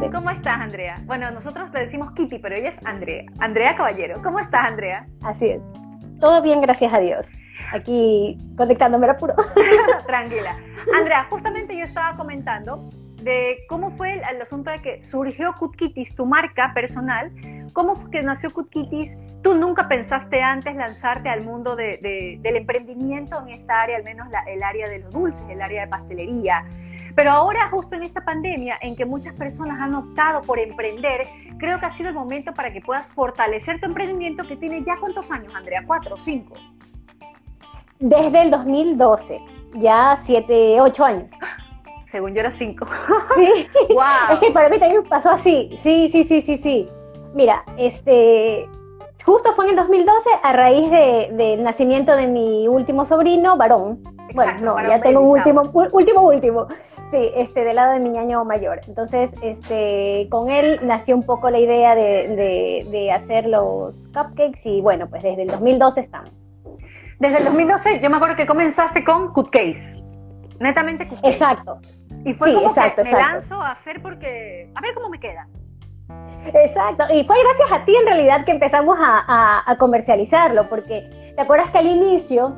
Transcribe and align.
¿Cómo 0.00 0.30
estás, 0.30 0.60
Andrea? 0.60 1.00
Bueno, 1.04 1.30
nosotros 1.30 1.70
le 1.72 1.80
decimos 1.80 2.12
Kitty, 2.12 2.38
pero 2.38 2.54
ella 2.54 2.68
es 2.68 2.84
Andrea. 2.84 3.24
Andrea 3.38 3.76
Caballero. 3.76 4.20
¿Cómo 4.22 4.38
estás, 4.38 4.66
Andrea? 4.66 5.06
Así 5.22 5.46
es. 5.46 5.60
Todo 6.20 6.42
bien, 6.42 6.60
gracias 6.60 6.92
a 6.92 7.00
Dios. 7.00 7.28
Aquí 7.72 8.38
conectándome 8.56 9.08
a 9.08 9.16
puro. 9.16 9.34
Tranquila. 10.06 10.56
Andrea, 10.96 11.26
justamente 11.30 11.76
yo 11.76 11.84
estaba 11.84 12.16
comentando 12.16 12.90
de 13.22 13.58
cómo 13.68 13.90
fue 13.90 14.14
el, 14.14 14.40
asunto 14.40 14.70
de 14.70 14.80
que 14.80 15.02
surgió 15.02 15.54
Kitties, 15.76 16.14
tu 16.14 16.26
marca 16.26 16.72
personal. 16.74 17.32
¿Cómo 17.72 17.94
fue 17.94 18.10
que 18.10 18.22
nació 18.22 18.50
Kitties? 18.50 19.18
¿Tú 19.42 19.54
nunca 19.54 19.88
pensaste 19.88 20.42
antes 20.42 20.76
lanzarte 20.76 21.28
al 21.28 21.42
mundo 21.42 21.74
de, 21.74 22.38
del 22.40 22.56
emprendimiento 22.56 23.40
en 23.42 23.48
esta 23.48 23.80
área, 23.82 23.96
al 23.96 24.04
menos 24.04 24.28
el 24.46 24.62
área 24.62 24.88
de 24.88 25.00
los 25.00 25.12
dulces, 25.12 25.44
el 25.48 25.60
área 25.60 25.82
de 25.82 25.88
pastelería? 25.88 26.64
Pero 27.16 27.30
ahora, 27.30 27.70
justo 27.70 27.94
en 27.94 28.02
esta 28.02 28.20
pandemia, 28.20 28.76
en 28.82 28.94
que 28.94 29.06
muchas 29.06 29.32
personas 29.32 29.80
han 29.80 29.94
optado 29.94 30.42
por 30.42 30.58
emprender, 30.58 31.26
creo 31.58 31.80
que 31.80 31.86
ha 31.86 31.90
sido 31.90 32.10
el 32.10 32.14
momento 32.14 32.52
para 32.52 32.70
que 32.70 32.82
puedas 32.82 33.06
fortalecer 33.06 33.80
tu 33.80 33.86
emprendimiento 33.86 34.46
que 34.46 34.54
tiene 34.54 34.84
ya 34.84 34.98
cuántos 35.00 35.30
años, 35.30 35.54
Andrea, 35.54 35.82
cuatro 35.86 36.16
o 36.16 36.18
cinco. 36.18 36.54
Desde 37.98 38.42
el 38.42 38.50
2012, 38.50 39.40
ya 39.76 40.18
siete, 40.24 40.78
ocho 40.78 41.06
años. 41.06 41.32
Según 42.04 42.34
yo 42.34 42.40
era 42.40 42.50
cinco. 42.50 42.84
Sí. 43.34 43.66
Wow. 43.94 44.34
Es 44.34 44.38
que 44.38 44.50
para 44.50 44.68
mí 44.68 44.78
también 44.78 45.02
pasó 45.04 45.30
así. 45.30 45.78
Sí, 45.82 46.10
sí, 46.12 46.24
sí, 46.24 46.42
sí, 46.42 46.60
sí. 46.62 46.88
Mira, 47.32 47.64
este, 47.78 48.68
justo 49.24 49.54
fue 49.54 49.64
en 49.64 49.70
el 49.70 49.76
2012 49.76 50.30
a 50.42 50.52
raíz 50.52 50.90
del 50.90 51.64
nacimiento 51.64 52.14
de 52.14 52.26
mi 52.26 52.68
último 52.68 53.06
sobrino, 53.06 53.56
varón. 53.56 54.02
bueno, 54.34 54.52
no, 54.60 54.88
ya 54.88 55.00
tengo 55.00 55.20
un 55.20 55.38
último, 55.38 55.62
último, 55.92 56.22
último. 56.22 56.66
Sí, 57.10 57.30
este, 57.36 57.64
del 57.64 57.76
lado 57.76 57.92
de 57.92 58.00
mi 58.00 58.10
ñaño 58.10 58.44
mayor. 58.44 58.80
Entonces, 58.88 59.30
este, 59.42 60.26
con 60.30 60.50
él 60.50 60.80
nació 60.82 61.14
un 61.14 61.22
poco 61.22 61.50
la 61.50 61.58
idea 61.58 61.94
de, 61.94 62.84
de 62.90 63.12
hacer 63.12 63.46
los 63.46 64.08
cupcakes 64.08 64.60
y 64.64 64.80
bueno, 64.80 65.08
pues 65.08 65.22
desde 65.22 65.42
el 65.42 65.48
2012 65.48 66.00
estamos. 66.00 66.30
Desde 67.18 67.38
el 67.38 67.44
2012, 67.44 68.00
yo 68.00 68.10
me 68.10 68.16
acuerdo 68.16 68.36
que 68.36 68.46
comenzaste 68.46 69.04
con 69.04 69.32
cupcakes. 69.32 69.94
Netamente 70.58 71.06
cupcakes. 71.06 71.30
Exacto. 71.30 71.78
Y 72.24 72.34
fue 72.34 72.52
como 72.54 72.74
que 72.74 73.04
me 73.04 73.12
lanzo 73.12 73.60
a 73.62 73.70
hacer 73.70 74.02
porque, 74.02 74.70
a 74.74 74.80
ver 74.80 74.94
cómo 74.94 75.08
me 75.08 75.20
queda. 75.20 75.46
Exacto, 76.54 77.04
y 77.12 77.24
fue 77.24 77.36
gracias 77.42 77.72
a 77.72 77.84
ti 77.84 77.94
en 77.96 78.06
realidad 78.06 78.44
que 78.44 78.52
empezamos 78.52 78.96
a, 79.00 79.74
comercializarlo, 79.78 80.68
porque 80.68 81.32
te 81.34 81.40
acuerdas 81.40 81.70
que 81.70 81.78
al 81.78 81.86
inicio 81.86 82.56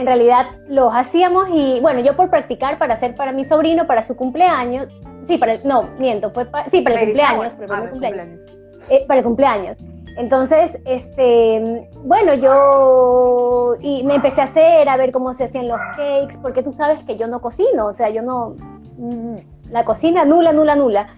en 0.00 0.06
realidad 0.06 0.46
los 0.66 0.94
hacíamos 0.94 1.50
y 1.52 1.78
bueno, 1.80 2.00
yo 2.00 2.16
por 2.16 2.30
practicar 2.30 2.78
para 2.78 2.94
hacer 2.94 3.14
para 3.14 3.32
mi 3.32 3.44
sobrino, 3.44 3.86
para 3.86 4.02
su 4.02 4.16
cumpleaños, 4.16 4.88
sí, 5.28 5.36
para 5.36 5.54
el, 5.54 5.60
no, 5.68 5.90
miento, 5.98 6.30
fue 6.30 6.46
para, 6.46 6.70
sí, 6.70 6.80
para 6.80 7.00
el 7.00 7.08
cumpleaños, 7.08 7.54
para 7.54 7.84
el 7.84 7.90
cumpleaños. 7.90 8.42
Eh, 8.88 9.04
para 9.06 9.18
el 9.18 9.24
cumpleaños. 9.24 9.82
Entonces, 10.16 10.78
este, 10.86 11.86
bueno, 12.02 12.32
yo 12.34 13.74
y 13.80 14.02
me 14.04 14.14
empecé 14.14 14.40
a 14.40 14.44
hacer, 14.44 14.88
a 14.88 14.96
ver 14.96 15.12
cómo 15.12 15.34
se 15.34 15.44
hacían 15.44 15.68
los 15.68 15.78
cakes, 15.96 16.38
porque 16.40 16.62
tú 16.62 16.72
sabes 16.72 17.04
que 17.04 17.16
yo 17.16 17.26
no 17.26 17.42
cocino, 17.42 17.86
o 17.86 17.92
sea, 17.92 18.08
yo 18.08 18.22
no, 18.22 18.54
mm, 18.96 19.36
la 19.70 19.84
cocina 19.84 20.24
nula, 20.24 20.54
nula, 20.54 20.76
nula. 20.76 21.08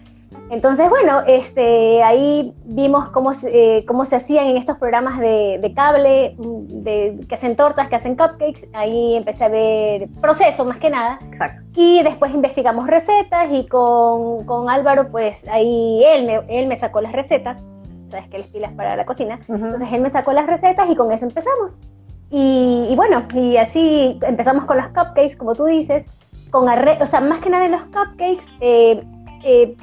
Entonces, 0.51 0.91
bueno, 0.91 1.23
este, 1.27 2.03
ahí 2.03 2.55
vimos 2.65 3.09
cómo, 3.09 3.33
eh, 3.45 3.85
cómo 3.87 4.05
se 4.05 4.17
hacían 4.17 4.47
en 4.47 4.59
estos 4.59 4.77
programas 4.77 5.19
de, 5.19 5.73
cable, 5.75 6.35
mm, 6.37 6.83
de, 6.83 7.21
que 7.27 7.35
hacen 7.35 7.57
tortas, 7.57 7.89
que 7.89 7.97
hacen 7.97 8.17
cupcakes. 8.17 8.69
Ahí 8.75 9.17
empecé 9.17 9.45
a 9.45 9.49
ver 9.49 10.09
proceso 10.21 10.65
más 10.65 10.77
que 10.77 10.91
nada. 10.91 11.19
Exacto. 11.27 11.63
Y 11.75 12.03
después 12.03 12.35
investigamos 12.35 12.87
recetas 12.87 13.51
y 13.51 13.67
con, 13.67 14.45
con 14.45 14.69
Álvaro, 14.69 15.11
pues 15.11 15.43
ahí 15.51 16.05
él 16.05 16.27
me, 16.27 16.43
él 16.49 16.67
me 16.67 16.77
sacó 16.77 17.01
las 17.01 17.13
recetas 17.13 17.57
sabes 18.13 18.29
que 18.29 18.37
él 18.37 18.45
pilas 18.53 18.73
para 18.73 18.95
la 18.95 19.05
cocina. 19.05 19.41
Entonces 19.49 19.89
él 19.91 20.01
me 20.01 20.11
sacó 20.11 20.33
las 20.33 20.47
recetas 20.47 20.89
y 20.89 20.95
con 20.95 21.11
eso 21.11 21.27
empezamos. 21.27 21.81
Y, 22.31 22.95
bueno, 22.97 23.27
y 23.35 23.57
así 23.59 24.19
empezamos 24.23 24.65
con 24.65 24.79
los 24.79 24.87
cupcakes, 24.87 25.37
como 25.37 25.55
tú 25.55 25.67
dices, 25.67 26.07
con 26.51 26.67
o 26.67 27.07
sea, 27.07 27.21
más 27.21 27.41
que 27.41 27.51
nada 27.51 27.67
en 27.67 27.73
los 27.73 27.83
cupcakes, 27.83 28.45
eh, 28.61 29.03
eh, 29.45 29.77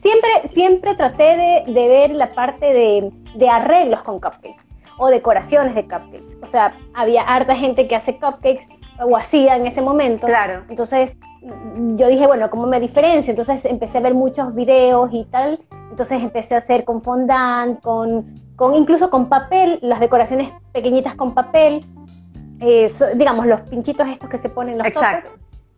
siempre, 0.00 0.30
siempre 0.52 0.94
traté 0.94 1.36
de, 1.36 1.72
de 1.72 1.88
ver 1.88 2.10
la 2.10 2.32
parte 2.32 2.72
de, 2.72 3.12
de, 3.34 3.48
arreglos 3.48 4.02
con 4.02 4.20
cupcakes 4.20 4.56
o 4.98 5.08
decoraciones 5.08 5.74
de 5.74 5.82
cupcakes. 5.82 6.36
O 6.42 6.46
sea, 6.46 6.74
había 6.94 7.22
harta 7.22 7.54
gente 7.54 7.86
que 7.86 7.96
hace 7.96 8.18
cupcakes 8.18 8.66
o 9.00 9.16
hacía 9.16 9.56
en 9.56 9.66
ese 9.66 9.82
momento. 9.82 10.26
Claro. 10.26 10.62
Entonces 10.68 11.18
yo 11.96 12.08
dije, 12.08 12.26
bueno, 12.26 12.50
¿cómo 12.50 12.66
me 12.66 12.80
diferencio? 12.80 13.30
Entonces 13.30 13.64
empecé 13.64 13.98
a 13.98 14.00
ver 14.00 14.14
muchos 14.14 14.54
videos 14.54 15.10
y 15.12 15.24
tal 15.26 15.60
entonces 15.96 16.22
empecé 16.22 16.54
a 16.54 16.58
hacer 16.58 16.84
con 16.84 17.00
fondant, 17.00 17.80
con, 17.80 18.38
con 18.54 18.74
incluso 18.74 19.08
con 19.08 19.30
papel, 19.30 19.78
las 19.80 19.98
decoraciones 19.98 20.52
pequeñitas 20.72 21.14
con 21.14 21.32
papel, 21.32 21.86
eh, 22.60 22.92
digamos, 23.14 23.46
los 23.46 23.62
pinchitos 23.62 24.06
estos 24.06 24.28
que 24.28 24.38
se 24.38 24.50
ponen 24.50 24.76
los 24.76 24.86
Exacto. 24.86 25.30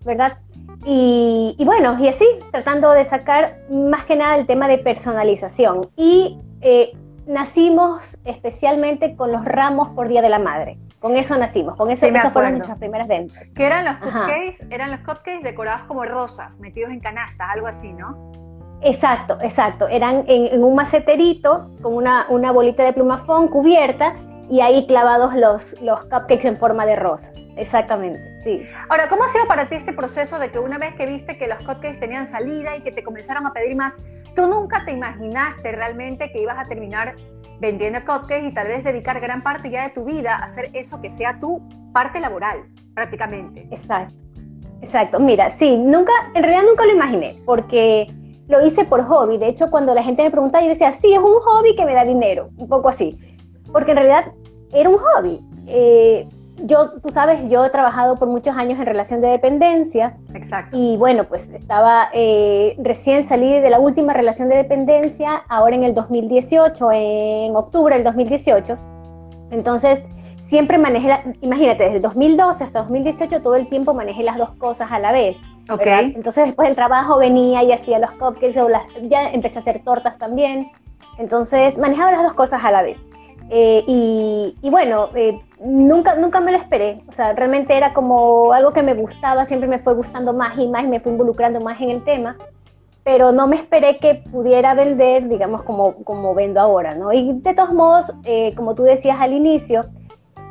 ¿verdad? 0.05 0.39
Y, 0.85 1.57
bueno, 1.65 1.99
y 1.99 2.09
así, 2.09 2.25
tratando 2.51 2.93
de 2.93 3.05
sacar 3.05 3.59
más 3.71 4.07
que 4.07 4.17
nada 4.17 4.37
el 4.37 4.47
tema 4.47 4.69
de 4.69 4.79
personalización. 4.79 5.81
Y 5.97 6.39
eh, 6.61 6.93
nacimos 7.27 8.19
especialmente 8.25 9.15
con 9.17 9.33
los 9.33 9.45
ramos 9.45 9.91
por 9.91 10.09
Día 10.09 10.23
de 10.23 10.31
la 10.31 10.39
Madre. 10.39 10.79
Con 10.99 11.17
eso 11.17 11.37
nacimos, 11.37 11.77
con 11.77 11.91
eso 11.91 12.07
esas 12.07 12.33
fueron 12.33 12.55
nuestras 12.55 12.79
primeras 12.79 13.07
ventas. 13.07 13.45
Que 13.55 13.67
eran 13.67 13.85
los 13.85 13.99
cupcakes, 13.99 14.67
eran 14.71 14.91
los 14.91 15.01
cupcakes 15.01 15.43
decorados 15.43 15.83
como 15.87 16.05
rosas, 16.05 16.59
metidos 16.59 16.91
en 16.91 16.99
canastas, 16.99 17.49
algo 17.53 17.69
así, 17.69 17.93
¿no? 17.93 18.33
Exacto, 18.81 19.39
exacto. 19.41 19.87
Eran 19.89 20.25
en, 20.27 20.63
un 20.63 20.75
maceterito 20.75 21.71
con 21.83 21.95
una, 21.95 22.27
una, 22.29 22.51
bolita 22.51 22.83
de 22.83 22.93
plumafón 22.93 23.49
cubierta 23.49 24.15
y 24.51 24.61
ahí 24.61 24.87
clavados 24.87 25.35
los, 25.35 25.81
los 25.83 26.01
cupcakes 26.03 26.49
en 26.49 26.57
forma 26.57 26.85
de 26.85 26.97
rosa. 26.97 27.31
Exactamente, 27.59 28.21
sí. 28.45 28.63
Ahora, 28.89 29.09
¿cómo 29.09 29.25
ha 29.25 29.29
sido 29.29 29.47
para 29.47 29.69
ti 29.69 29.75
este 29.75 29.93
proceso 29.93 30.39
de 30.39 30.51
que 30.51 30.61
una 30.61 30.79
vez 30.79 30.95
que 30.95 31.07
viste 31.07 31.37
que 31.37 31.49
los 31.49 31.59
cupcakes 31.59 31.99
tenían 31.99 32.27
salida 32.27 32.77
y 32.77 32.83
que 32.83 32.93
te 32.93 33.03
comenzaron 33.03 33.47
a 33.47 33.53
pedir 33.53 33.77
más, 33.77 34.01
tú 34.37 34.47
nunca 34.47 34.85
te 34.85 34.93
imaginaste 34.93 35.73
realmente 35.73 36.31
que 36.31 36.41
ibas 36.41 36.57
a 36.59 36.69
terminar 36.69 37.17
vendiendo 37.61 37.99
cupcakes 38.01 38.47
y 38.47 38.53
tal 38.53 38.69
vez 38.69 38.85
dedicar 38.85 39.21
gran 39.21 39.43
parte 39.43 39.71
ya 39.71 39.83
de 39.83 39.91
tu 39.91 40.05
vida 40.05 40.37
a 40.37 40.45
hacer 40.45 40.71
eso 40.73 41.01
que 41.01 41.11
sea 41.11 41.41
tu 41.41 41.61
parte 41.93 42.21
laboral, 42.21 42.65
prácticamente? 42.95 43.67
Exacto, 43.73 44.15
exacto. 44.81 45.19
Mira, 45.19 45.51
sí, 45.59 45.77
nunca, 45.77 46.13
en 46.35 46.45
realidad 46.45 46.63
nunca 46.65 46.87
lo 46.87 46.93
imaginé, 46.93 47.37
porque 47.45 48.07
lo 48.47 48.65
hice 48.65 48.85
por 48.85 49.03
hobby. 49.03 49.37
De 49.37 49.49
hecho, 49.49 49.69
cuando 49.69 49.95
la 49.95 50.05
gente 50.05 50.23
me 50.23 50.31
preguntaba, 50.31 50.63
yo 50.63 50.71
decía, 50.71 50.93
sí, 50.93 51.13
es 51.13 51.19
un 51.19 51.41
hobby 51.41 51.75
que 51.75 51.85
me 51.85 51.95
da 51.95 52.05
dinero, 52.05 52.51
un 52.57 52.69
poco 52.69 52.89
así. 52.89 53.19
Porque 53.73 53.91
en 53.91 53.97
realidad 53.97 54.33
era 54.73 54.89
un 54.89 54.99
hobby. 54.99 55.41
Eh, 55.67 56.27
yo, 56.65 56.93
tú 57.01 57.11
sabes, 57.11 57.51
yo 57.51 57.65
he 57.65 57.71
trabajado 57.71 58.17
por 58.17 58.29
muchos 58.29 58.57
años 58.57 58.79
en 58.79 58.87
relación 58.87 59.21
de 59.21 59.29
dependencia. 59.29 60.17
Exacto. 60.35 60.77
Y 60.77 60.97
bueno, 60.97 61.25
pues 61.25 61.49
estaba 61.49 62.09
eh, 62.13 62.77
recién 62.79 63.29
salí 63.29 63.59
de 63.59 63.71
la 63.71 63.81
última 63.81 64.13
relación 64.13 64.49
de 64.49 64.57
dependencia, 64.57 65.43
ahora 65.49 65.77
en 65.77 65.85
el 65.85 65.95
2018, 65.95 66.89
en 66.93 67.57
octubre 67.57 67.95
del 67.95 68.05
2018. 68.05 68.79
Entonces, 69.51 70.05
siempre 70.47 70.79
manejé, 70.79 71.37
imagínate, 71.41 71.85
desde 71.85 71.97
el 71.97 72.03
2012 72.03 72.65
hasta 72.65 72.81
2018, 72.81 73.43
todo 73.43 73.57
el 73.57 73.69
tiempo 73.69 73.95
manejé 73.95 74.23
las 74.23 74.37
dos 74.37 74.51
cosas 74.53 74.91
a 74.91 74.99
la 74.99 75.13
vez. 75.13 75.37
Okay. 75.71 76.15
Entonces 76.17 76.47
después 76.47 76.69
del 76.69 76.77
trabajo 76.77 77.19
venía 77.19 77.63
y 77.63 77.73
hacía 77.73 77.99
los 77.99 78.11
cupcakes 78.13 78.59
o 78.59 78.71
las, 78.71 78.85
ya 79.03 79.31
empecé 79.31 79.59
a 79.59 79.63
hacer 79.63 79.83
tortas 79.85 80.17
también. 80.17 80.71
Entonces 81.19 81.77
manejaba 81.79 82.13
las 82.13 82.23
dos 82.23 82.35
cosas 82.35 82.65
a 82.65 82.71
la 82.71 82.83
vez. 82.83 82.99
Eh, 83.51 83.85
y, 83.87 84.71
bueno, 84.71 85.09
eh, 85.15 85.41
nunca, 85.61 86.15
nunca 86.17 86.41
me 86.41 86.53
lo 86.53 86.59
esperé. 86.59 87.03
O 87.09 87.13
sea, 87.13 87.33
realmente 87.33 87.77
era 87.77 87.95
como 87.95 88.53
algo 88.53 88.73
que 88.73 88.83
me 88.83 88.95
gustaba, 88.95 89.47
siempre 89.47 89.69
me 89.69 89.79
fue 89.79 89.95
gustando 89.95 90.33
más 90.33 90.59
y 90.59 90.69
más 90.69 90.85
y 90.85 90.89
me 90.89 91.01
fui 91.01 91.13
involucrando 91.13 91.61
más 91.61 91.81
en 91.81 91.91
el 91.91 92.05
tema. 92.05 92.37
Pero 93.05 93.33
no 93.33 93.47
me 93.47 93.57
esperé 93.57 93.99
que 93.99 94.23
pudiera 94.31 94.75
vender, 94.75 95.29
digamos, 95.29 95.63
como, 95.63 95.95
como 96.05 96.35
vendo 96.35 96.61
ahora, 96.61 96.95
¿no? 96.95 97.13
Y 97.13 97.33
de 97.41 97.55
todos 97.55 97.73
modos, 97.73 98.13
eh, 98.25 98.55
como 98.55 98.75
tú 98.75 98.83
decías 98.83 99.19
al 99.19 99.33
inicio, 99.33 99.87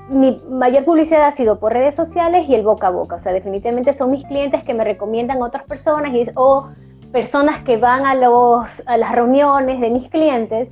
mi 0.09 0.41
mayor 0.49 0.85
publicidad 0.85 1.25
ha 1.25 1.31
sido 1.33 1.59
por 1.59 1.73
redes 1.73 1.95
sociales 1.95 2.47
y 2.47 2.55
el 2.55 2.63
boca 2.63 2.87
a 2.87 2.91
boca. 2.91 3.17
O 3.17 3.19
sea, 3.19 3.33
definitivamente 3.33 3.93
son 3.93 4.11
mis 4.11 4.25
clientes 4.25 4.63
que 4.63 4.73
me 4.73 4.83
recomiendan 4.83 5.41
otras 5.41 5.63
personas 5.65 6.13
y, 6.15 6.25
o 6.35 6.69
personas 7.11 7.63
que 7.63 7.77
van 7.77 8.05
a, 8.05 8.15
los, 8.15 8.81
a 8.85 8.97
las 8.97 9.11
reuniones 9.11 9.79
de 9.79 9.89
mis 9.89 10.09
clientes. 10.09 10.69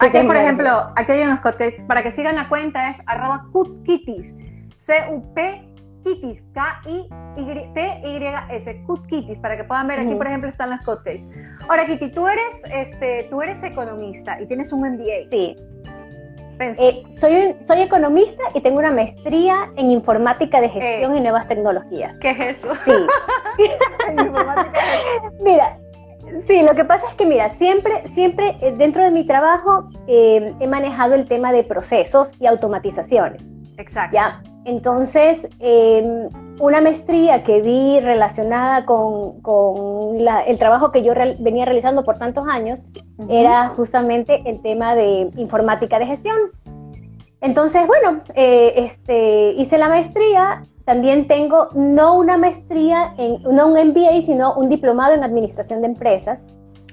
Aquí, 0.00 0.26
por 0.26 0.36
ejemplo, 0.36 0.92
aquí 0.96 1.12
hay 1.12 1.22
unos 1.22 1.40
cupcakes. 1.40 1.82
Para 1.86 2.02
que 2.02 2.10
sigan 2.10 2.36
la 2.36 2.48
cuenta 2.48 2.90
es 2.90 2.98
arroba 3.06 3.44
cutkitties. 3.52 4.34
C-U-P 4.76 5.70
Kitties, 6.04 6.44
K-I-T-Y-S, 6.54 8.82
Cutkitties, 8.86 9.38
para 9.38 9.56
que 9.56 9.64
puedan 9.64 9.86
ver 9.86 10.00
aquí, 10.00 10.14
por 10.14 10.26
ejemplo, 10.26 10.48
están 10.48 10.70
las 10.70 10.82
cupcakes. 10.84 11.22
Ahora, 11.68 11.86
Kitty, 11.86 12.08
tú 12.08 12.26
eres, 12.26 12.62
este, 12.72 13.26
tú 13.30 13.42
eres 13.42 13.62
economista 13.62 14.40
y 14.40 14.46
tienes 14.46 14.72
un 14.72 14.80
MBA. 14.80 15.28
Sí. 15.30 15.56
Eh, 16.62 17.02
soy, 17.16 17.54
soy 17.60 17.80
economista 17.80 18.42
y 18.54 18.60
tengo 18.60 18.80
una 18.80 18.90
maestría 18.90 19.70
en 19.76 19.90
informática 19.90 20.60
de 20.60 20.68
gestión 20.68 21.14
eh, 21.14 21.18
y 21.18 21.20
nuevas 21.22 21.48
tecnologías. 21.48 22.18
¿Qué 22.18 22.30
es 22.30 22.58
eso? 22.58 22.74
Sí. 22.84 22.92
Mira, 25.42 25.78
Sí, 26.46 26.62
lo 26.62 26.74
que 26.74 26.84
pasa 26.84 27.06
es 27.08 27.14
que, 27.14 27.26
mira, 27.26 27.50
siempre, 27.50 28.02
siempre 28.14 28.56
eh, 28.60 28.74
dentro 28.76 29.02
de 29.02 29.10
mi 29.10 29.24
trabajo 29.24 29.88
eh, 30.06 30.54
he 30.60 30.66
manejado 30.66 31.14
el 31.14 31.26
tema 31.26 31.52
de 31.52 31.64
procesos 31.64 32.34
y 32.40 32.46
automatizaciones. 32.46 33.42
Exacto. 33.76 34.14
¿ya? 34.14 34.42
Entonces, 34.64 35.46
em, 35.58 36.28
una 36.60 36.80
maestría 36.80 37.42
que 37.42 37.62
vi 37.62 37.98
relacionada 38.00 38.84
con, 38.84 39.36
el 40.46 40.58
trabajo 40.58 40.92
que 40.92 41.02
yo 41.02 41.14
venía 41.38 41.64
realizando 41.64 42.04
por 42.04 42.18
tantos 42.18 42.46
años 42.48 42.86
era 43.28 43.68
justamente 43.68 44.42
el 44.44 44.60
tema 44.60 44.94
de 44.94 45.30
informática 45.36 45.98
de 45.98 46.06
gestión. 46.06 46.36
Entonces, 47.40 47.86
bueno, 47.86 48.20
eh, 48.34 48.74
este, 48.76 49.52
hice 49.52 49.78
la 49.78 49.88
maestría. 49.88 50.62
También 50.90 51.28
tengo 51.28 51.68
no 51.72 52.18
una 52.18 52.36
maestría, 52.36 53.14
en, 53.16 53.40
no 53.44 53.68
un 53.68 53.74
MBA, 53.74 54.22
sino 54.22 54.54
un 54.54 54.68
diplomado 54.68 55.14
en 55.14 55.22
administración 55.22 55.82
de 55.82 55.86
empresas. 55.86 56.42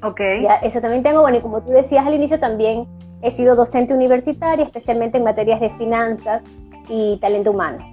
Ok. 0.04 0.22
Ya, 0.40 0.58
eso 0.58 0.80
también 0.80 1.02
tengo. 1.02 1.22
Bueno, 1.22 1.40
y 1.40 1.42
como 1.42 1.64
tú 1.64 1.72
decías 1.72 2.06
al 2.06 2.14
inicio, 2.14 2.40
también 2.40 2.86
he 3.24 3.32
sido 3.32 3.56
docente 3.56 3.96
universitaria, 3.96 4.66
especialmente 4.66 5.18
en 5.18 5.24
materias 5.24 5.60
de 5.60 5.72
finanzas 5.80 6.44
y 6.88 7.18
talento 7.22 7.50
humano. 7.50 7.84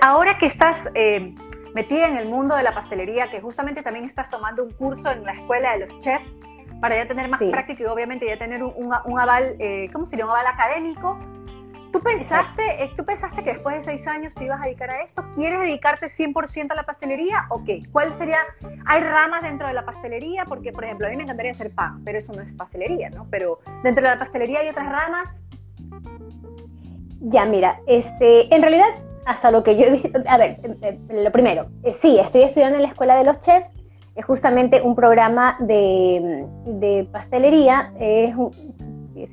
ahora 0.00 0.38
que 0.38 0.46
estás 0.46 0.88
eh, 0.94 1.34
metida 1.74 2.08
en 2.08 2.16
el 2.16 2.26
mundo 2.26 2.56
de 2.56 2.62
la 2.62 2.72
pastelería, 2.72 3.28
que 3.28 3.42
justamente 3.42 3.82
también 3.82 4.06
estás 4.06 4.30
tomando 4.30 4.64
un 4.64 4.70
curso 4.70 5.12
en 5.12 5.24
la 5.24 5.32
escuela 5.32 5.72
de 5.72 5.80
los 5.80 5.98
chefs, 5.98 6.24
para 6.80 6.96
ya 6.96 7.06
tener 7.06 7.28
más 7.28 7.38
práctica 7.38 7.82
y 7.82 7.84
obviamente 7.84 8.26
ya 8.26 8.38
tener 8.38 8.62
un, 8.62 8.94
un, 9.04 9.20
aval, 9.20 9.56
eh, 9.58 9.90
¿cómo 9.92 10.06
sería? 10.06 10.24
Un 10.24 10.30
aval 10.30 10.46
académico. 10.46 11.18
¿Tú 11.94 12.00
pensaste, 12.00 12.82
eh, 12.82 12.90
¿Tú 12.96 13.04
pensaste 13.04 13.44
que 13.44 13.52
después 13.52 13.76
de 13.76 13.82
seis 13.82 14.08
años 14.08 14.34
te 14.34 14.44
ibas 14.44 14.60
a 14.60 14.64
dedicar 14.64 14.90
a 14.90 15.02
esto? 15.02 15.22
¿Quieres 15.36 15.60
dedicarte 15.60 16.08
100% 16.08 16.72
a 16.72 16.74
la 16.74 16.82
pastelería 16.82 17.46
o 17.50 17.62
qué? 17.62 17.84
¿Cuál 17.92 18.16
sería? 18.16 18.38
¿Hay 18.84 19.00
ramas 19.00 19.42
dentro 19.44 19.68
de 19.68 19.74
la 19.74 19.84
pastelería? 19.84 20.44
Porque, 20.44 20.72
por 20.72 20.82
ejemplo, 20.82 21.06
a 21.06 21.10
mí 21.10 21.16
me 21.16 21.22
encantaría 21.22 21.52
hacer 21.52 21.70
pan, 21.70 22.02
pero 22.04 22.18
eso 22.18 22.32
no 22.32 22.42
es 22.42 22.52
pastelería, 22.52 23.10
¿no? 23.10 23.28
Pero 23.30 23.60
dentro 23.84 24.02
de 24.02 24.10
la 24.10 24.18
pastelería 24.18 24.58
hay 24.58 24.70
otras 24.70 24.90
ramas. 24.90 25.44
Ya, 27.20 27.44
mira, 27.44 27.78
este, 27.86 28.52
en 28.52 28.60
realidad, 28.60 28.88
hasta 29.24 29.52
lo 29.52 29.62
que 29.62 29.76
yo 29.76 29.84
he 29.84 29.90
visto, 29.92 30.18
a 30.26 30.36
ver, 30.36 30.58
eh, 30.82 30.98
lo 31.10 31.30
primero, 31.30 31.68
sí, 32.00 32.18
estoy 32.18 32.42
estudiando 32.42 32.74
en 32.74 32.82
la 32.82 32.88
escuela 32.88 33.14
de 33.14 33.22
los 33.22 33.38
chefs, 33.38 33.70
es 34.16 34.24
justamente 34.24 34.82
un 34.82 34.96
programa 34.96 35.56
de, 35.60 37.08
pastelería, 37.12 37.92
es 38.00 38.34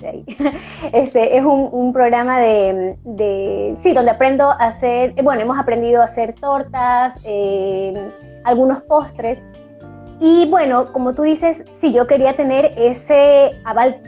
un, 0.02 0.26
este, 0.94 1.38
es 1.38 1.44
un, 1.44 1.94
programa 1.94 2.40
de, 2.40 3.76
sí, 3.82 3.94
donde 3.94 4.12
aprendo 4.12 4.46
a 4.46 4.56
hacer, 4.56 5.14
bueno, 5.24 5.42
hemos 5.42 5.60
aprendido 5.60 6.02
a 6.02 6.06
hacer 6.06 6.34
tortas, 6.34 7.16
eh, 7.24 7.94
algunos 8.44 8.82
postres, 8.84 9.40
y 10.20 10.48
bueno, 10.50 10.92
como 10.94 11.14
tú 11.14 11.24
dices, 11.24 11.64
sí, 11.80 11.92
yo 11.94 12.06
quería 12.08 12.36
tener 12.36 12.74
ese 12.78 13.52
aval 13.66 14.00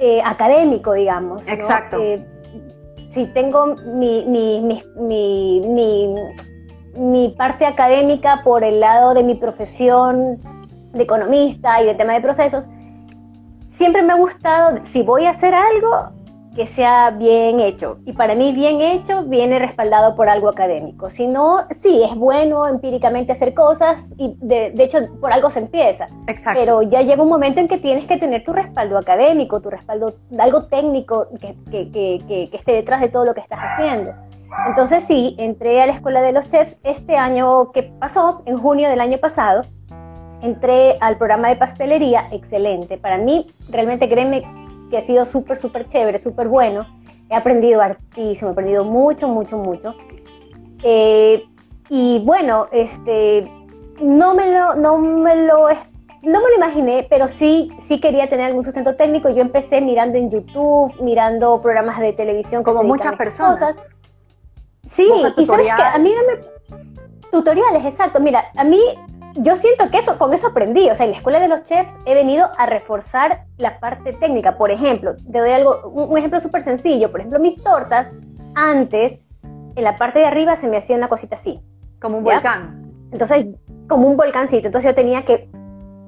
eh, 0.00 0.22
académico, 0.24 0.94
digamos. 0.94 1.46
Exacto. 1.46 1.98
Eh, 2.00 2.24
sí, 3.12 3.30
tengo 3.34 3.76
mi, 3.76 4.24
mi, 4.24 4.80
mi 4.96 6.14
mi 6.98 7.28
parte 7.36 7.64
académica 7.64 8.42
por 8.44 8.64
el 8.64 8.80
lado 8.80 9.14
de 9.14 9.22
mi 9.22 9.36
profesión 9.36 10.38
de 10.92 11.02
economista 11.02 11.80
y 11.82 11.86
de 11.86 11.94
tema 11.94 12.14
de 12.14 12.20
procesos, 12.20 12.68
siempre 13.78 14.02
me 14.02 14.12
ha 14.12 14.16
gustado, 14.16 14.80
si 14.92 15.02
voy 15.02 15.24
a 15.24 15.30
hacer 15.30 15.54
algo, 15.54 16.10
que 16.54 16.66
sea 16.66 17.10
bien 17.10 17.60
hecho. 17.60 17.98
Y 18.04 18.12
para 18.12 18.34
mí 18.34 18.52
bien 18.52 18.80
hecho 18.80 19.22
viene 19.22 19.60
respaldado 19.60 20.16
por 20.16 20.28
algo 20.28 20.48
académico. 20.48 21.08
Si 21.08 21.28
no, 21.28 21.64
sí, 21.70 22.02
es 22.02 22.16
bueno 22.16 22.66
empíricamente 22.66 23.30
hacer 23.30 23.54
cosas 23.54 24.10
y 24.16 24.34
de, 24.40 24.72
hecho 24.76 24.98
por 25.20 25.32
algo 25.32 25.50
se 25.50 25.60
empieza. 25.60 26.08
Exacto. 26.26 26.58
Pero 26.58 26.82
ya 26.82 27.02
llega 27.02 27.22
un 27.22 27.28
momento 27.28 27.60
en 27.60 27.68
que 27.68 27.78
tienes 27.78 28.06
que 28.06 28.16
tener 28.16 28.42
tu 28.42 28.52
respaldo 28.52 28.98
académico, 28.98 29.60
tu 29.60 29.70
respaldo, 29.70 30.14
algo 30.36 30.64
técnico 30.64 31.28
que, 31.40 31.54
que, 31.70 31.92
que, 31.92 32.48
que 32.50 32.56
esté 32.56 32.72
detrás 32.72 33.00
de 33.00 33.08
todo 33.08 33.24
lo 33.24 33.34
que 33.34 33.40
estás 33.40 33.60
haciendo. 33.62 34.12
Entonces 34.66 35.04
sí, 35.04 35.36
entré 35.38 35.80
a 35.80 35.86
la 35.86 35.92
escuela 35.92 36.22
de 36.22 36.32
los 36.32 36.48
chefs 36.48 36.80
este 36.82 37.16
año 37.16 37.70
que 37.70 37.84
pasó, 37.84 38.42
en 38.46 38.58
junio 38.58 38.88
del 38.88 39.00
año 39.00 39.18
pasado, 39.18 39.62
entré 40.42 40.96
al 41.00 41.16
programa 41.16 41.48
de 41.48 41.56
pastelería, 41.56 42.28
excelente. 42.30 42.96
Para 42.98 43.18
mí, 43.18 43.50
realmente 43.68 44.08
créeme 44.08 44.42
que 44.90 44.98
ha 44.98 45.06
sido 45.06 45.26
súper, 45.26 45.58
súper 45.58 45.86
chévere, 45.88 46.18
súper 46.18 46.48
bueno. 46.48 46.86
He 47.30 47.34
aprendido 47.34 47.80
hartísimo, 47.80 48.50
he 48.50 48.52
aprendido 48.52 48.84
mucho, 48.84 49.28
mucho, 49.28 49.58
mucho. 49.58 49.94
Eh, 50.82 51.44
y 51.88 52.20
bueno, 52.20 52.68
este, 52.72 53.50
no 54.00 54.34
me 54.34 54.50
lo, 54.52 54.74
no 54.76 54.98
me 54.98 55.36
lo, 55.36 55.68
no 56.22 56.40
me 56.40 56.48
lo 56.48 56.56
imaginé, 56.56 57.06
pero 57.08 57.28
sí, 57.28 57.70
sí 57.86 58.00
quería 58.00 58.28
tener 58.28 58.46
algún 58.46 58.64
sustento 58.64 58.96
técnico. 58.96 59.28
Yo 59.30 59.42
empecé 59.42 59.80
mirando 59.80 60.18
en 60.18 60.30
YouTube, 60.30 60.94
mirando 61.00 61.60
programas 61.60 61.98
de 62.00 62.12
televisión 62.12 62.62
como 62.62 62.82
muchas 62.82 63.16
personas. 63.16 63.90
Sí, 64.90 65.10
y 65.36 65.46
sabes 65.46 65.66
que 65.66 65.82
a 65.82 65.98
mí 65.98 66.10
me... 66.10 66.78
Tutoriales, 67.30 67.84
exacto. 67.84 68.20
Mira, 68.20 68.44
a 68.56 68.64
mí 68.64 68.80
yo 69.40 69.56
siento 69.56 69.90
que 69.90 69.98
eso, 69.98 70.18
con 70.18 70.32
eso 70.34 70.48
aprendí. 70.48 70.88
O 70.90 70.94
sea, 70.94 71.06
en 71.06 71.12
la 71.12 71.18
escuela 71.18 71.40
de 71.40 71.48
los 71.48 71.62
chefs 71.64 71.94
he 72.04 72.14
venido 72.14 72.50
a 72.56 72.66
reforzar 72.66 73.44
la 73.56 73.78
parte 73.78 74.12
técnica. 74.12 74.56
Por 74.56 74.70
ejemplo, 74.70 75.14
te 75.16 75.38
doy 75.38 75.50
algo, 75.50 75.88
un, 75.88 76.18
ejemplo 76.18 76.40
súper 76.40 76.64
sencillo. 76.64 77.10
Por 77.10 77.20
ejemplo, 77.20 77.38
mis 77.38 77.62
tortas, 77.62 78.08
antes, 78.54 79.20
en 79.42 79.84
la 79.84 79.96
parte 79.96 80.18
de 80.18 80.26
arriba 80.26 80.56
se 80.56 80.68
me 80.68 80.76
hacía 80.76 80.96
una 80.96 81.08
cosita 81.08 81.36
así. 81.36 81.60
Como 82.00 82.18
un 82.18 82.24
volcán. 82.24 82.92
Entonces, 83.12 83.46
como 83.88 84.08
un 84.08 84.16
volcancito. 84.16 84.66
Entonces 84.66 84.90
yo 84.90 84.94
tenía 84.94 85.24
que 85.24 85.48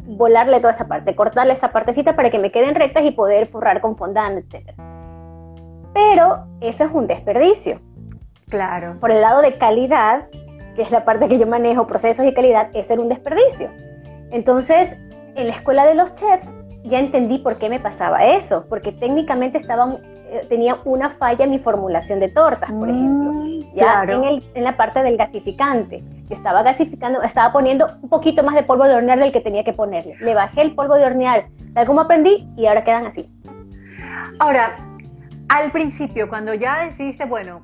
volarle 0.07 0.59
toda 0.61 0.73
esa 0.73 0.89
parte, 0.89 1.15
cortarle 1.15 1.53
esa 1.53 1.71
partecita 1.71 2.17
para 2.17 2.31
que 2.31 2.39
me 2.39 2.51
queden 2.51 2.75
rectas 2.75 3.05
y 3.05 3.13
poder 3.13 3.47
forrar 3.49 3.81
con 3.81 3.97
fondant, 3.97 4.39
etc. 4.39 4.73
Pero 5.95 6.47
eso 6.61 6.85
es 6.85 6.91
un 6.93 7.07
desperdicio. 7.07 7.81
Claro. 8.49 8.97
Por 8.99 9.13
el 9.13 9.21
lado 9.21 9.41
de 9.41 9.57
calidad, 9.57 10.27
que 10.77 10.83
es 10.83 10.91
la 10.91 11.05
parte 11.05 11.29
que 11.29 11.39
yo 11.39 11.47
manejo, 11.47 11.87
procesos 11.87 12.27
y 12.27 12.35
calidad, 12.35 12.69
eso 12.75 12.93
era 12.95 13.03
un 13.03 13.09
desperdicio. 13.09 13.71
Entonces, 14.31 14.97
en 15.35 15.49
la 15.49 15.53
escuela 15.55 15.85
de 15.85 15.95
los 15.95 16.15
chefs 16.15 16.53
ya 16.85 16.99
entendí 16.99 17.39
por 17.39 17.57
qué 17.57 17.69
me 17.69 17.79
pasaba 17.79 18.25
eso, 18.25 18.65
porque 18.69 18.93
técnicamente 18.93 19.59
estaba, 19.59 19.97
eh, 20.29 20.47
tenía 20.49 20.79
una 20.85 21.11
falla 21.11 21.45
en 21.45 21.51
mi 21.51 21.59
formulación 21.59 22.21
de 22.21 22.29
tortas, 22.29 22.71
por 22.73 22.89
mm, 22.89 22.95
ejemplo, 22.95 23.31
ya 23.75 24.05
en, 24.55 24.65
la 24.65 24.77
parte 24.77 25.03
del 25.03 25.17
gasificante. 25.17 26.03
Yo 26.29 26.37
estaba 26.37 26.63
gasificando, 26.63 27.23
estaba 27.23 27.53
poniendo 27.53 27.87
un 28.03 28.09
poquito 28.09 28.43
más 28.43 28.55
de 28.55 28.63
polvo 28.63 28.85
de 28.85 28.95
hornear 28.95 29.19
del 29.19 29.33
que 29.33 29.41
tenía 29.41 29.65
que 29.65 29.73
ponerle. 29.73 30.17
Le 30.21 30.35
bajé 30.35 30.63
el 30.63 30.75
polvo 30.75 30.95
de 30.95 31.05
hornear, 31.05 31.47
tal 31.75 31.87
como 31.87 32.01
aprendí, 32.01 32.49
y 32.57 32.67
ahora 32.67 32.85
quedan 32.85 33.07
así. 33.07 33.29
Ahora, 34.39 34.77
al 35.49 35.73
principio, 35.73 36.29
cuando 36.29 36.55
ya 36.55 36.85
decidiste, 36.85 37.25
bueno, 37.25 37.63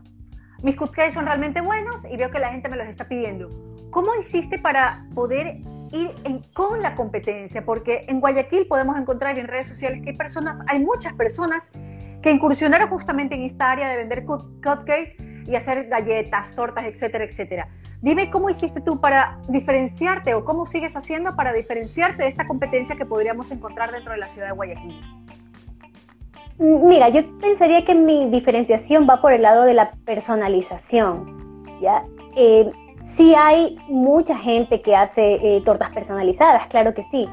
mis 0.62 0.76
cupcakes 0.76 1.12
son 1.12 1.26
realmente 1.26 1.60
buenos 1.60 2.04
y 2.04 2.16
veo 2.16 2.30
que 2.30 2.38
la 2.38 2.50
gente 2.50 2.68
me 2.68 2.76
los 2.76 2.86
está 2.88 3.08
pidiendo. 3.08 3.50
¿Cómo 3.90 4.14
hiciste 4.14 4.58
para 4.58 5.06
poder 5.14 5.58
ir 5.92 6.10
con 6.54 6.82
la 6.82 6.94
competencia? 6.94 7.64
Porque 7.64 8.04
en 8.08 8.20
Guayaquil 8.20 8.66
podemos 8.66 8.98
encontrar 8.98 9.38
en 9.38 9.48
redes 9.48 9.68
sociales 9.68 10.02
que 10.02 10.10
hay 10.10 10.16
personas, 10.16 10.60
hay 10.68 10.78
muchas 10.78 11.12
personas 11.14 11.70
que 12.22 12.30
incursionaron 12.30 12.88
justamente 12.88 13.34
en 13.34 13.42
esta 13.42 13.70
área 13.70 13.88
de 13.88 13.96
vender 13.98 14.24
cupcakes 14.24 15.16
y 15.46 15.54
hacer 15.54 15.86
galletas, 15.88 16.54
tortas, 16.54 16.84
etcétera, 16.84 17.24
etcétera. 17.24 17.68
Dime 18.02 18.30
cómo 18.30 18.50
hiciste 18.50 18.80
tú 18.80 19.00
para 19.00 19.38
diferenciarte 19.48 20.34
o 20.34 20.44
cómo 20.44 20.66
sigues 20.66 20.96
haciendo 20.96 21.36
para 21.36 21.52
diferenciarte 21.52 22.24
de 22.24 22.28
esta 22.28 22.46
competencia 22.46 22.96
que 22.96 23.06
podríamos 23.06 23.50
encontrar 23.50 23.92
dentro 23.92 24.12
de 24.12 24.18
la 24.18 24.28
ciudad 24.28 24.48
de 24.48 24.52
Guayaquil. 24.54 25.00
Mira, 26.58 27.08
yo 27.10 27.22
pensaría 27.38 27.84
que 27.84 27.94
mi 27.94 28.30
diferenciación 28.30 29.06
va 29.08 29.20
por 29.20 29.32
el 29.32 29.42
lado 29.42 29.64
de 29.64 29.74
la 29.74 29.90
personalización. 30.04 31.62
¿ya? 31.80 32.04
Eh, 32.34 32.70
sí 33.16 33.34
hay 33.34 33.78
mucha 33.88 34.36
gente 34.38 34.80
que 34.80 34.96
hace 34.96 35.34
eh, 35.34 35.60
tortas 35.62 35.90
personalizadas, 35.90 36.66
claro 36.68 36.94
que 36.94 37.02
sí. 37.04 37.28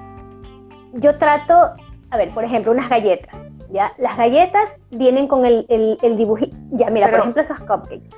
Yo 0.93 1.17
trato, 1.17 1.71
a 2.09 2.17
ver, 2.17 2.33
por 2.33 2.43
ejemplo, 2.43 2.71
unas 2.71 2.89
galletas. 2.89 3.39
¿ya? 3.69 3.93
Las 3.97 4.17
galletas 4.17 4.69
vienen 4.91 5.27
con 5.27 5.45
el, 5.45 5.65
el, 5.69 6.17
dibujito. 6.17 6.55
Ya, 6.71 6.89
mira, 6.89 7.09
por 7.09 7.19
ejemplo, 7.19 7.41
esos 7.41 7.59
cupcakes. 7.59 8.09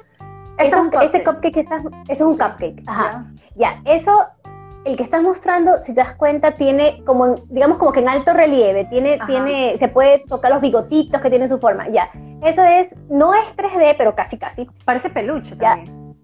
Ese 0.57 1.23
cupcake 1.23 1.57
eso 1.57 1.75
es 2.07 2.21
un 2.21 2.37
cupcake. 2.37 2.81
Ajá. 2.87 3.25
Ya, 3.55 3.81
eso 3.85 4.11
el 4.85 4.95
que 4.95 5.03
estás 5.03 5.23
mostrando, 5.23 5.81
si 5.81 5.93
te 5.93 6.01
das 6.01 6.13
cuenta, 6.13 6.51
tiene 6.51 7.03
como, 7.05 7.35
digamos 7.49 7.79
como 7.79 7.91
que 7.91 8.01
en 8.01 8.07
alto 8.07 8.33
relieve, 8.33 8.85
tiene, 8.85 9.19
tiene, 9.25 9.75
se 9.77 9.87
puede 9.87 10.19
tocar 10.19 10.51
los 10.51 10.61
bigotitos 10.61 11.19
que 11.21 11.29
tienen 11.29 11.49
su 11.49 11.59
forma, 11.59 11.89
ya. 11.89 12.09
Eso 12.43 12.63
es, 12.63 12.95
no 13.09 13.33
es 13.33 13.45
3D, 13.57 13.95
pero 13.97 14.15
casi 14.15 14.37
casi. 14.37 14.67
Parece 14.85 15.09
peluche 15.09 15.55
también. 15.55 16.15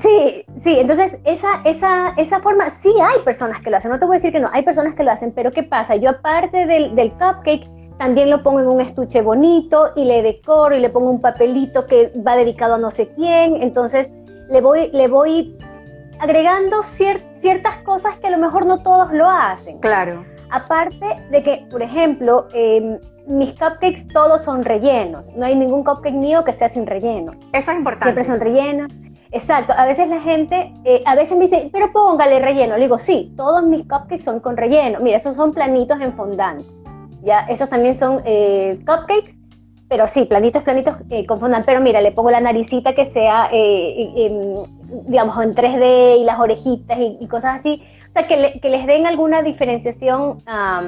Sí, 0.00 0.44
sí, 0.62 0.78
entonces 0.78 1.18
esa, 1.24 1.60
esa, 1.64 2.14
esa 2.16 2.40
forma, 2.40 2.70
sí 2.82 2.92
hay 3.00 3.22
personas 3.24 3.60
que 3.60 3.70
lo 3.70 3.76
hacen, 3.76 3.90
no 3.90 3.98
te 3.98 4.06
voy 4.06 4.14
a 4.14 4.18
decir 4.18 4.32
que 4.32 4.40
no, 4.40 4.48
hay 4.52 4.62
personas 4.62 4.94
que 4.94 5.04
lo 5.04 5.10
hacen, 5.10 5.32
pero 5.32 5.50
¿qué 5.50 5.62
pasa? 5.62 5.96
Yo 5.96 6.10
aparte 6.10 6.66
del, 6.66 6.94
del 6.96 7.12
cupcake, 7.12 7.68
también 7.98 8.30
lo 8.30 8.42
pongo 8.42 8.60
en 8.60 8.68
un 8.68 8.80
estuche 8.80 9.22
bonito 9.22 9.92
y 9.94 10.04
le 10.04 10.22
decoro 10.22 10.76
y 10.76 10.80
le 10.80 10.90
pongo 10.90 11.10
un 11.10 11.20
papelito 11.20 11.86
que 11.86 12.12
va 12.26 12.36
dedicado 12.36 12.74
a 12.74 12.78
no 12.78 12.90
sé 12.90 13.08
quién, 13.14 13.62
entonces 13.62 14.08
le 14.50 14.60
voy, 14.60 14.90
le 14.92 15.06
voy 15.06 15.56
agregando 16.24 16.82
ciertas 16.82 17.76
cosas 17.84 18.16
que 18.16 18.28
a 18.28 18.30
lo 18.30 18.38
mejor 18.38 18.64
no 18.64 18.78
todos 18.78 19.12
lo 19.12 19.28
hacen. 19.28 19.78
Claro. 19.78 20.24
Aparte 20.50 21.06
de 21.30 21.42
que, 21.42 21.66
por 21.70 21.82
ejemplo, 21.82 22.48
em, 22.54 22.98
mis 23.26 23.50
cupcakes 23.52 24.08
todos 24.08 24.42
son 24.42 24.64
rellenos. 24.64 25.34
No 25.34 25.44
hay 25.44 25.54
ningún 25.54 25.84
cupcake 25.84 26.14
mío 26.14 26.42
que 26.44 26.54
sea 26.54 26.70
sin 26.70 26.86
relleno. 26.86 27.32
Eso 27.52 27.72
es 27.72 27.76
importante. 27.76 28.24
Siempre 28.24 28.24
son 28.24 28.40
rellenos. 28.40 28.90
Exacto. 29.32 29.74
A 29.76 29.84
veces 29.84 30.08
la 30.08 30.20
gente, 30.20 30.72
eh, 30.84 31.02
a 31.04 31.14
veces 31.14 31.36
me 31.36 31.44
dice, 31.44 31.68
pero 31.70 31.92
póngale 31.92 32.38
relleno. 32.38 32.76
Le 32.76 32.84
digo, 32.84 32.98
sí, 32.98 33.34
todos 33.36 33.62
mis 33.64 33.82
cupcakes 33.82 34.24
son 34.24 34.40
con 34.40 34.56
relleno. 34.56 35.00
Mira, 35.00 35.18
esos 35.18 35.36
son 35.36 35.52
planitos 35.52 36.00
en 36.00 36.14
fondant. 36.14 36.64
Ya, 37.22 37.40
esos 37.48 37.68
también 37.68 37.94
son 37.94 38.22
eh, 38.24 38.78
cupcakes, 38.86 39.34
pero 39.88 40.08
sí, 40.08 40.24
planitos, 40.24 40.62
planitos 40.62 40.96
eh, 41.10 41.26
con 41.26 41.40
fondant. 41.40 41.66
Pero 41.66 41.80
mira, 41.80 42.00
le 42.00 42.12
pongo 42.12 42.30
la 42.30 42.40
naricita 42.40 42.94
que 42.94 43.06
sea, 43.06 43.50
digamos, 43.50 45.42
en 45.44 45.54
3D 45.54 46.20
y 46.20 46.24
las 46.24 46.38
orejitas 46.38 46.98
y, 46.98 47.26
cosas 47.28 47.56
así. 47.56 47.82
O 48.10 48.12
sea, 48.12 48.26
que, 48.26 48.60
que 48.60 48.68
les 48.68 48.86
den 48.86 49.06
alguna 49.06 49.42
diferenciación 49.42 50.38
a 50.46 50.82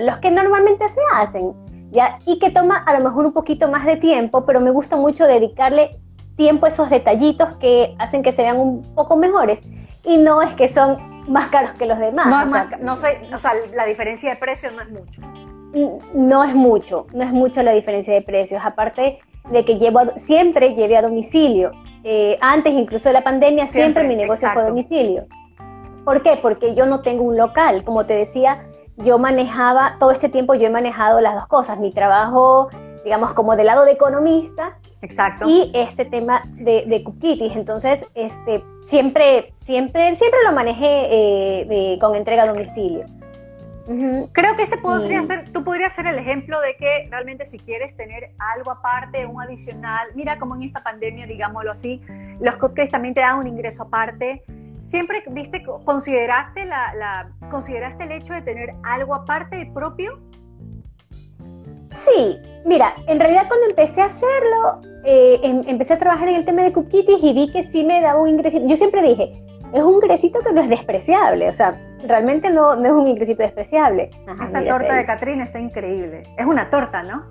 los 0.00 0.18
que 0.18 0.30
normalmente 0.30 0.88
se 0.88 1.00
hacen. 1.14 1.52
¿ya? 1.90 2.18
Y 2.26 2.38
que 2.38 2.50
toma 2.50 2.76
a 2.76 2.98
lo 2.98 3.04
mejor 3.04 3.26
un 3.26 3.32
poquito 3.32 3.68
más 3.68 3.84
de 3.84 3.96
tiempo, 3.96 4.44
pero 4.44 4.60
me 4.60 4.70
gusta 4.70 4.96
mucho 4.96 5.26
dedicarle 5.26 5.98
tiempo 6.36 6.66
a 6.66 6.68
esos 6.68 6.90
detallitos 6.90 7.56
que 7.56 7.94
hacen 7.98 8.22
que 8.22 8.32
se 8.32 8.42
vean 8.42 8.58
un 8.58 8.82
poco 8.94 9.16
mejores. 9.16 9.60
Y 10.04 10.18
no 10.18 10.42
es 10.42 10.54
que 10.54 10.68
son 10.68 11.24
más 11.28 11.48
caros 11.48 11.72
que 11.72 11.86
los 11.86 11.98
demás. 11.98 12.26
No, 12.26 12.58
o 12.58 12.84
no 12.84 12.96
sé, 12.96 13.20
o 13.34 13.38
sea, 13.38 13.52
la 13.74 13.84
diferencia 13.86 14.30
de 14.30 14.36
precio 14.36 14.70
no 14.70 14.82
es 14.82 14.90
mucho. 14.90 15.20
No 16.14 16.44
es 16.44 16.54
mucho, 16.54 17.06
no 17.12 17.22
es 17.22 17.32
mucho 17.32 17.62
la 17.62 17.72
diferencia 17.72 18.14
de 18.14 18.22
precios. 18.22 18.62
Aparte 18.64 19.18
de 19.50 19.64
que 19.64 19.78
llevo 19.78 20.00
siempre 20.16 20.74
llevé 20.74 20.96
a 20.96 21.02
domicilio. 21.02 21.72
Eh, 22.04 22.38
antes 22.40 22.72
incluso 22.72 23.08
de 23.08 23.14
la 23.14 23.24
pandemia 23.24 23.66
siempre, 23.66 24.06
mi 24.06 24.16
negocio 24.16 24.48
fue 24.52 24.62
a 24.62 24.66
domicilio. 24.66 25.26
¿Por 26.04 26.22
qué? 26.22 26.38
Porque 26.40 26.74
yo 26.74 26.86
no 26.86 27.00
tengo 27.00 27.24
un 27.24 27.36
local. 27.36 27.84
Como 27.84 28.06
te 28.06 28.14
decía, 28.14 28.64
yo 28.96 29.18
manejaba, 29.18 29.96
todo 29.98 30.12
este 30.12 30.28
tiempo 30.28 30.54
yo 30.54 30.66
he 30.66 30.70
manejado 30.70 31.20
las 31.20 31.34
dos 31.34 31.46
cosas, 31.48 31.78
mi 31.78 31.92
trabajo, 31.92 32.68
digamos, 33.04 33.34
como 33.34 33.56
del 33.56 33.66
lado 33.66 33.84
de 33.84 33.92
economista. 33.92 34.78
Exacto. 35.02 35.48
Y 35.48 35.70
este 35.74 36.04
tema 36.04 36.42
de, 36.54 36.84
de 36.86 37.04
Entonces, 37.54 38.04
este, 38.14 38.64
siempre, 38.86 39.52
siempre, 39.64 40.14
siempre 40.14 40.40
lo 40.44 40.52
manejé 40.52 41.06
eh, 41.10 41.98
con 42.00 42.14
entrega 42.14 42.44
a 42.44 42.46
domicilio. 42.46 43.04
Creo 44.32 44.56
que 44.56 44.62
este 44.62 44.78
podría 44.78 45.24
ser, 45.26 45.50
tú 45.52 45.62
podrías 45.62 45.92
ser 45.94 46.08
el 46.08 46.18
ejemplo 46.18 46.60
de 46.60 46.76
que 46.76 47.06
realmente 47.08 47.46
si 47.46 47.58
quieres 47.58 47.96
tener 47.96 48.32
algo 48.38 48.72
aparte, 48.72 49.26
un 49.26 49.40
adicional, 49.40 50.08
mira 50.14 50.38
como 50.38 50.56
en 50.56 50.62
esta 50.62 50.82
pandemia, 50.82 51.26
digámoslo 51.26 51.70
así, 51.70 52.02
los 52.40 52.56
cupcakes 52.56 52.90
también 52.90 53.14
te 53.14 53.20
dan 53.20 53.38
un 53.38 53.46
ingreso 53.46 53.84
aparte, 53.84 54.42
¿Siempre 54.80 55.24
viste, 55.30 55.64
consideraste, 55.84 56.64
la, 56.64 57.30
consideraste 57.50 58.04
el 58.04 58.12
hecho 58.12 58.32
de 58.32 58.42
tener 58.42 58.74
algo 58.84 59.14
aparte 59.14 59.68
propio? 59.74 60.20
Sí, 62.04 62.38
mira, 62.64 62.94
en 63.08 63.18
realidad 63.18 63.46
cuando 63.48 63.66
empecé 63.66 64.02
a 64.02 64.06
hacerlo, 64.06 64.80
eh, 65.04 65.40
em, 65.42 65.64
empecé 65.66 65.94
a 65.94 65.98
trabajar 65.98 66.28
en 66.28 66.36
el 66.36 66.44
tema 66.44 66.62
de 66.62 66.72
cookies 66.72 67.04
y 67.20 67.32
vi 67.32 67.50
que 67.50 67.68
sí 67.72 67.82
me 67.84 68.00
daba 68.00 68.20
un 68.20 68.28
ingresito. 68.28 68.64
Yo 68.66 68.76
siempre 68.76 69.02
dije, 69.02 69.32
es 69.76 69.84
un 69.84 69.94
ingresito 69.94 70.40
que 70.40 70.52
no 70.52 70.60
es 70.62 70.68
despreciable, 70.68 71.48
o 71.48 71.52
sea, 71.52 71.78
realmente 72.06 72.50
no, 72.50 72.76
no 72.76 72.86
es 72.86 72.92
un 72.92 73.06
ingresito 73.06 73.42
despreciable. 73.42 74.10
Esta 74.42 74.64
torta 74.64 74.94
de 74.94 75.04
Catrín 75.04 75.40
está 75.42 75.58
increíble. 75.58 76.22
Es 76.38 76.46
una 76.46 76.70
torta, 76.70 77.02
¿no? 77.02 77.24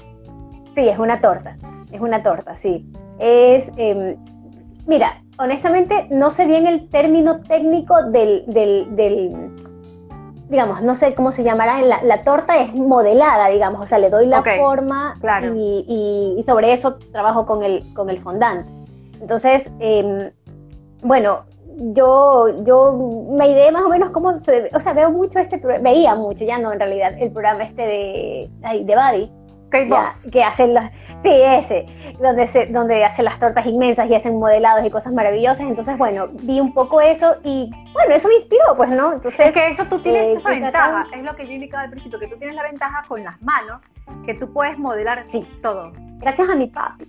Sí, 0.76 0.88
es 0.88 1.00
una 1.00 1.22
torta, 1.22 1.58
es 1.92 2.00
una 2.00 2.22
torta, 2.22 2.56
sí. 2.58 2.86
Es, 3.18 3.72
em, 3.78 4.16
mira, 4.86 5.22
honestamente 5.40 6.08
no 6.12 6.30
sé 6.30 6.46
bien 6.46 6.68
el 6.68 6.90
término 6.90 7.42
técnico 7.42 8.04
del, 8.04 8.44
del, 8.48 9.56
digamos, 10.50 10.84
no 10.84 10.94
sé 10.94 11.16
cómo 11.16 11.32
se 11.32 11.44
llamará, 11.44 11.82
la, 11.82 12.04
la, 12.04 12.24
torta 12.24 12.58
es 12.58 12.76
modelada, 12.76 13.48
digamos, 13.48 13.82
o 13.82 13.86
sea, 13.88 13.98
le 13.98 14.10
doy 14.12 14.28
la 14.28 14.44
forma 14.44 15.16
y, 15.56 16.36
y, 16.38 16.44
sobre 16.44 16.74
eso 16.74 16.98
trabajo 17.12 17.46
con 17.46 17.64
el, 17.64 17.92
con 17.94 18.10
el 18.10 18.20
fondant. 18.20 18.68
Entonces, 19.20 19.72
em, 19.80 20.30
bueno, 21.02 21.46
yo, 21.78 22.64
yo 22.64 23.28
me 23.32 23.50
ideé 23.50 23.72
más 23.72 23.84
o 23.84 23.90
menos 23.90 24.10
cómo 24.12 24.38
se, 24.38 24.70
o 24.74 24.80
sea, 24.80 24.94
veo 24.94 25.12
mucho 25.12 25.40
este, 25.40 25.58
veía 25.58 26.16
mucho, 26.16 26.46
ya 26.46 26.58
no 26.58 26.72
en 26.74 26.80
realidad, 26.80 27.14
el 27.20 27.32
programa 27.32 27.64
este 27.64 27.82
de, 27.82 28.50
de 28.84 28.96
Buddy 28.96 29.32
que 30.32 30.44
hacen 30.44 30.74
las, 30.74 30.92
sí, 31.24 31.30
ese, 31.32 31.86
donde, 32.20 32.48
se, 32.48 32.68
donde 32.68 33.04
hacen 33.04 33.26
las 33.26 33.40
tortas 33.40 33.66
inmensas 33.66 34.10
y 34.10 34.16
hacen 34.16 34.40
modelados 34.40 34.86
y 34.86 34.90
cosas 34.90 35.14
maravillosas. 35.14 35.62
Entonces, 35.62 35.98
bueno, 35.98 36.28
vi 36.32 36.60
un 36.60 36.74
poco 36.74 37.02
eso 37.02 37.36
y, 37.44 37.70
bueno, 37.94 38.16
eso 38.16 38.28
me 38.28 38.36
inspiró, 38.36 38.76
pues, 38.78 38.90
¿no? 38.90 39.14
Entonces, 39.14 39.48
es 39.48 39.52
que 39.52 39.68
eso 39.68 39.86
tú 39.86 40.00
tienes 40.00 40.22
eh, 40.22 40.34
esa 40.36 40.50
ventaja, 40.50 41.08
es 41.14 41.24
lo 41.24 41.36
que 41.36 41.46
yo 41.46 41.54
indicaba 41.54 41.84
al 41.84 41.90
principio, 41.90 42.20
que 42.20 42.28
tú 42.28 42.38
tienes 42.38 42.56
la 42.56 42.64
ventaja 42.64 43.04
con 43.08 43.24
las 43.24 43.42
manos, 43.42 43.84
que 44.26 44.34
tú 44.36 44.52
puedes 44.54 44.78
modelar 44.78 45.26
sí. 45.32 45.46
todo. 45.62 45.92
Gracias 46.20 46.50
a 46.50 46.56
mi 46.56 46.68
papi. 46.68 47.08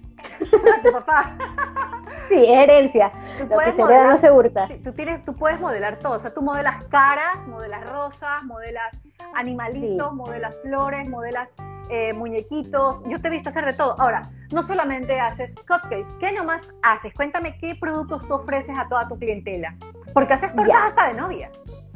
A 0.78 0.82
tu 0.82 0.92
papá. 0.92 1.36
Sí, 2.28 2.44
es 2.44 2.58
herencia. 2.58 3.12
Lo 3.48 3.58
que 3.58 3.72
se 3.72 3.82
modelar, 3.82 4.08
no 4.08 4.18
se 4.18 4.30
hurta. 4.30 4.66
Sí, 4.66 4.80
tú, 4.82 4.92
tienes, 4.92 5.24
tú 5.24 5.34
puedes 5.34 5.60
modelar 5.60 5.98
todo. 5.98 6.14
O 6.14 6.18
sea, 6.18 6.32
tú 6.32 6.42
modelas 6.42 6.84
caras, 6.84 7.46
modelas 7.46 7.86
rosas, 7.86 8.42
modelas 8.44 8.96
animalitos, 9.34 10.12
modelas 10.12 10.54
flores, 10.62 11.08
modelas 11.08 11.54
eh, 11.88 12.12
muñequitos, 12.14 13.04
yo 13.06 13.20
te 13.20 13.28
he 13.28 13.30
visto 13.30 13.48
hacer 13.48 13.64
de 13.64 13.72
todo. 13.72 13.94
Ahora, 14.00 14.30
no 14.52 14.62
solamente 14.62 15.20
haces 15.20 15.54
cupcakes, 15.54 16.12
¿qué 16.18 16.32
nomás 16.32 16.72
haces? 16.82 17.14
Cuéntame 17.14 17.58
qué 17.58 17.76
productos 17.76 18.26
tú 18.26 18.34
ofreces 18.34 18.76
a 18.76 18.88
toda 18.88 19.06
tu 19.06 19.16
clientela. 19.18 19.76
Porque 20.12 20.34
haces 20.34 20.54
tortas 20.54 20.76
hasta 20.86 21.08
de 21.08 21.14
novia, 21.14 21.50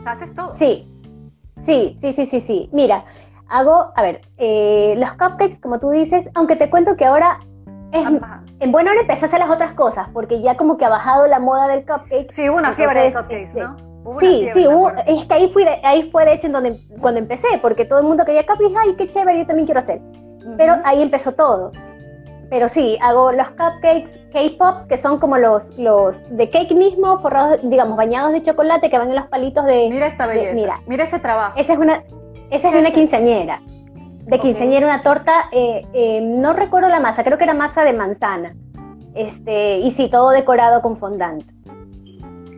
haces 0.04 0.32
todo. 0.34 0.54
Sí, 0.54 0.88
sí, 1.64 1.96
sí, 2.00 2.12
sí, 2.12 2.26
sí, 2.26 2.40
sí. 2.40 2.70
Mira, 2.72 3.04
hago, 3.48 3.92
a 3.96 4.02
ver, 4.02 4.20
eh, 4.38 4.94
los 4.96 5.10
cupcakes, 5.12 5.58
como 5.60 5.80
tú 5.80 5.90
dices, 5.90 6.28
aunque 6.34 6.54
te 6.54 6.70
cuento 6.70 6.96
que 6.96 7.04
ahora 7.04 7.40
es, 7.92 8.06
en 8.60 8.72
buena 8.72 8.92
hora 8.92 9.00
empecé 9.00 9.24
a 9.24 9.28
hacer 9.28 9.40
las 9.40 9.50
otras 9.50 9.72
cosas, 9.72 10.08
porque 10.12 10.40
ya 10.40 10.56
como 10.56 10.76
que 10.76 10.84
ha 10.84 10.88
bajado 10.88 11.26
la 11.26 11.38
moda 11.38 11.68
del 11.68 11.84
cupcake. 11.84 12.30
Sí, 12.30 12.48
una 12.48 12.72
fiebre 12.72 13.00
de 13.00 13.12
cupcakes, 13.12 13.54
¿no? 13.54 13.76
sí, 14.18 14.48
sí, 14.54 14.66
es 15.06 15.26
que 15.26 15.34
ahí, 15.34 15.48
fui 15.50 15.64
ahí 15.82 16.10
fue 16.10 16.24
de 16.24 16.34
hecho 16.34 16.46
en 16.46 16.52
donde, 16.52 16.80
cuando 17.00 17.20
empecé, 17.20 17.58
porque 17.60 17.84
todo 17.84 18.00
el 18.00 18.06
mundo 18.06 18.24
quería 18.24 18.46
cupcakes, 18.46 18.76
ay, 18.76 18.94
qué 18.96 19.08
chévere, 19.08 19.38
yo 19.38 19.46
también 19.46 19.66
quiero 19.66 19.80
hacer. 19.80 20.00
Pero 20.56 20.76
ahí 20.84 21.02
empezó 21.02 21.32
todo. 21.32 21.70
Pero 22.48 22.68
sí, 22.68 22.98
hago 23.00 23.30
los 23.32 23.48
cupcakes, 23.50 24.10
K-Pops, 24.32 24.86
que 24.86 24.96
son 24.96 25.18
como 25.18 25.36
los, 25.38 25.76
los 25.78 26.22
de 26.30 26.50
cake 26.50 26.72
mismo, 26.72 27.20
forrados, 27.20 27.60
digamos, 27.62 27.96
bañados 27.96 28.32
de 28.32 28.42
chocolate, 28.42 28.90
que 28.90 28.98
van 28.98 29.10
en 29.10 29.16
los 29.16 29.26
palitos 29.26 29.64
de... 29.64 29.88
Mira 29.90 30.06
esta 30.06 30.26
belleza, 30.26 30.54
mira, 30.54 30.80
mira 30.86 31.04
ese 31.04 31.18
trabajo. 31.18 31.58
Esa 31.58 31.74
es 31.74 31.78
una, 31.78 32.02
esa 32.50 32.68
es 32.70 32.74
una 32.74 32.90
quinceañera. 32.90 33.60
De 34.30 34.38
quinceañera, 34.38 34.86
una 34.86 35.02
torta, 35.02 35.46
eh, 35.50 35.84
eh, 35.92 36.20
no 36.20 36.52
recuerdo 36.52 36.88
la 36.88 37.00
masa, 37.00 37.24
creo 37.24 37.36
que 37.36 37.42
era 37.42 37.52
masa 37.52 37.82
de 37.82 37.92
manzana. 37.92 38.54
Este, 39.12 39.78
y 39.78 39.90
sí, 39.90 40.08
todo 40.08 40.30
decorado 40.30 40.82
con 40.82 40.96
fondant. 40.96 41.42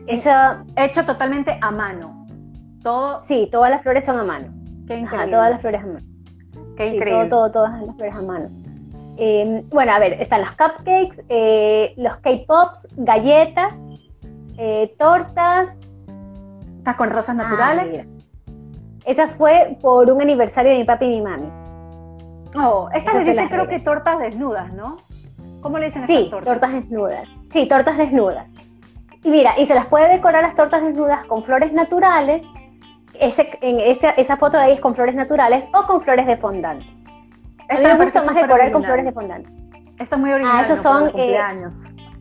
Eso, 0.05 0.29
hecho 0.75 1.03
totalmente 1.03 1.57
a 1.59 1.71
mano. 1.71 2.27
Todo. 2.83 3.23
Sí, 3.23 3.49
todas 3.51 3.71
las 3.71 3.81
flores 3.81 4.05
son 4.05 4.19
a 4.19 4.23
mano. 4.23 4.53
Qué 4.87 4.97
increíble. 4.97 5.31
todas 5.31 5.49
las 5.49 5.61
flores 5.61 5.81
a 5.81 5.85
mano. 5.87 6.05
Qué 6.77 6.87
increíble. 6.93 7.25
todo, 7.29 7.51
todas 7.51 7.81
las 7.81 7.95
flores 7.95 8.15
a 8.15 8.21
mano. 8.21 8.49
Em, 9.17 9.67
bueno, 9.69 9.93
a 9.93 9.99
ver, 9.99 10.13
están 10.21 10.41
los 10.41 10.51
cupcakes, 10.51 11.23
eh, 11.29 11.95
los 11.97 12.17
K-pops, 12.17 12.87
galletas, 12.97 13.73
eh, 14.59 14.93
tortas. 14.99 15.69
¿Estás 16.77 16.95
con 16.97 17.09
rosas 17.09 17.29
ah, 17.29 17.43
naturales? 17.43 18.07
Esa 19.05 19.29
fue 19.29 19.75
por 19.81 20.11
un 20.11 20.21
aniversario 20.21 20.71
de 20.71 20.77
mi 20.77 20.83
papi 20.83 21.05
y 21.05 21.09
mi 21.09 21.21
mami. 21.21 21.62
Oh, 22.55 22.89
esta 22.93 23.13
le 23.13 23.23
dice 23.23 23.47
creo 23.49 23.67
que 23.67 23.79
tortas 23.79 24.19
desnudas, 24.19 24.71
¿no? 24.73 24.97
¿Cómo 25.61 25.79
le 25.79 25.87
dicen 25.87 26.05
sí, 26.07 26.27
tortas? 26.29 26.45
tortas 26.45 26.73
desnudas. 26.73 27.27
Sí, 27.51 27.67
tortas 27.67 27.97
desnudas. 27.97 28.47
Y 29.23 29.29
mira, 29.29 29.57
y 29.57 29.65
se 29.65 29.73
las 29.73 29.85
puede 29.85 30.09
decorar 30.09 30.43
las 30.43 30.55
tortas 30.55 30.83
desnudas 30.83 31.25
con 31.25 31.43
flores 31.43 31.71
naturales. 31.73 32.45
Ese, 33.13 33.57
en 33.61 33.79
esa, 33.79 34.09
esa 34.11 34.37
foto 34.37 34.57
de 34.57 34.63
ahí 34.63 34.73
es 34.73 34.81
con 34.81 34.95
flores 34.95 35.15
naturales 35.15 35.65
o 35.73 35.85
con 35.85 36.01
flores 36.01 36.27
de 36.27 36.35
fondant. 36.35 36.83
A 37.69 37.75
mí 37.75 37.83
me 37.83 37.95
gusta 37.95 38.23
más 38.23 38.35
decorar 38.35 38.71
con 38.71 38.83
flores 38.83 39.05
de 39.05 39.11
fondant. 39.11 39.47
Esto 39.99 40.15
es 40.15 40.21
muy 40.21 40.31
original. 40.31 40.57
Ah, 40.59 40.65
esos 40.65 40.81
son, 40.81 41.11
eh, 41.15 41.37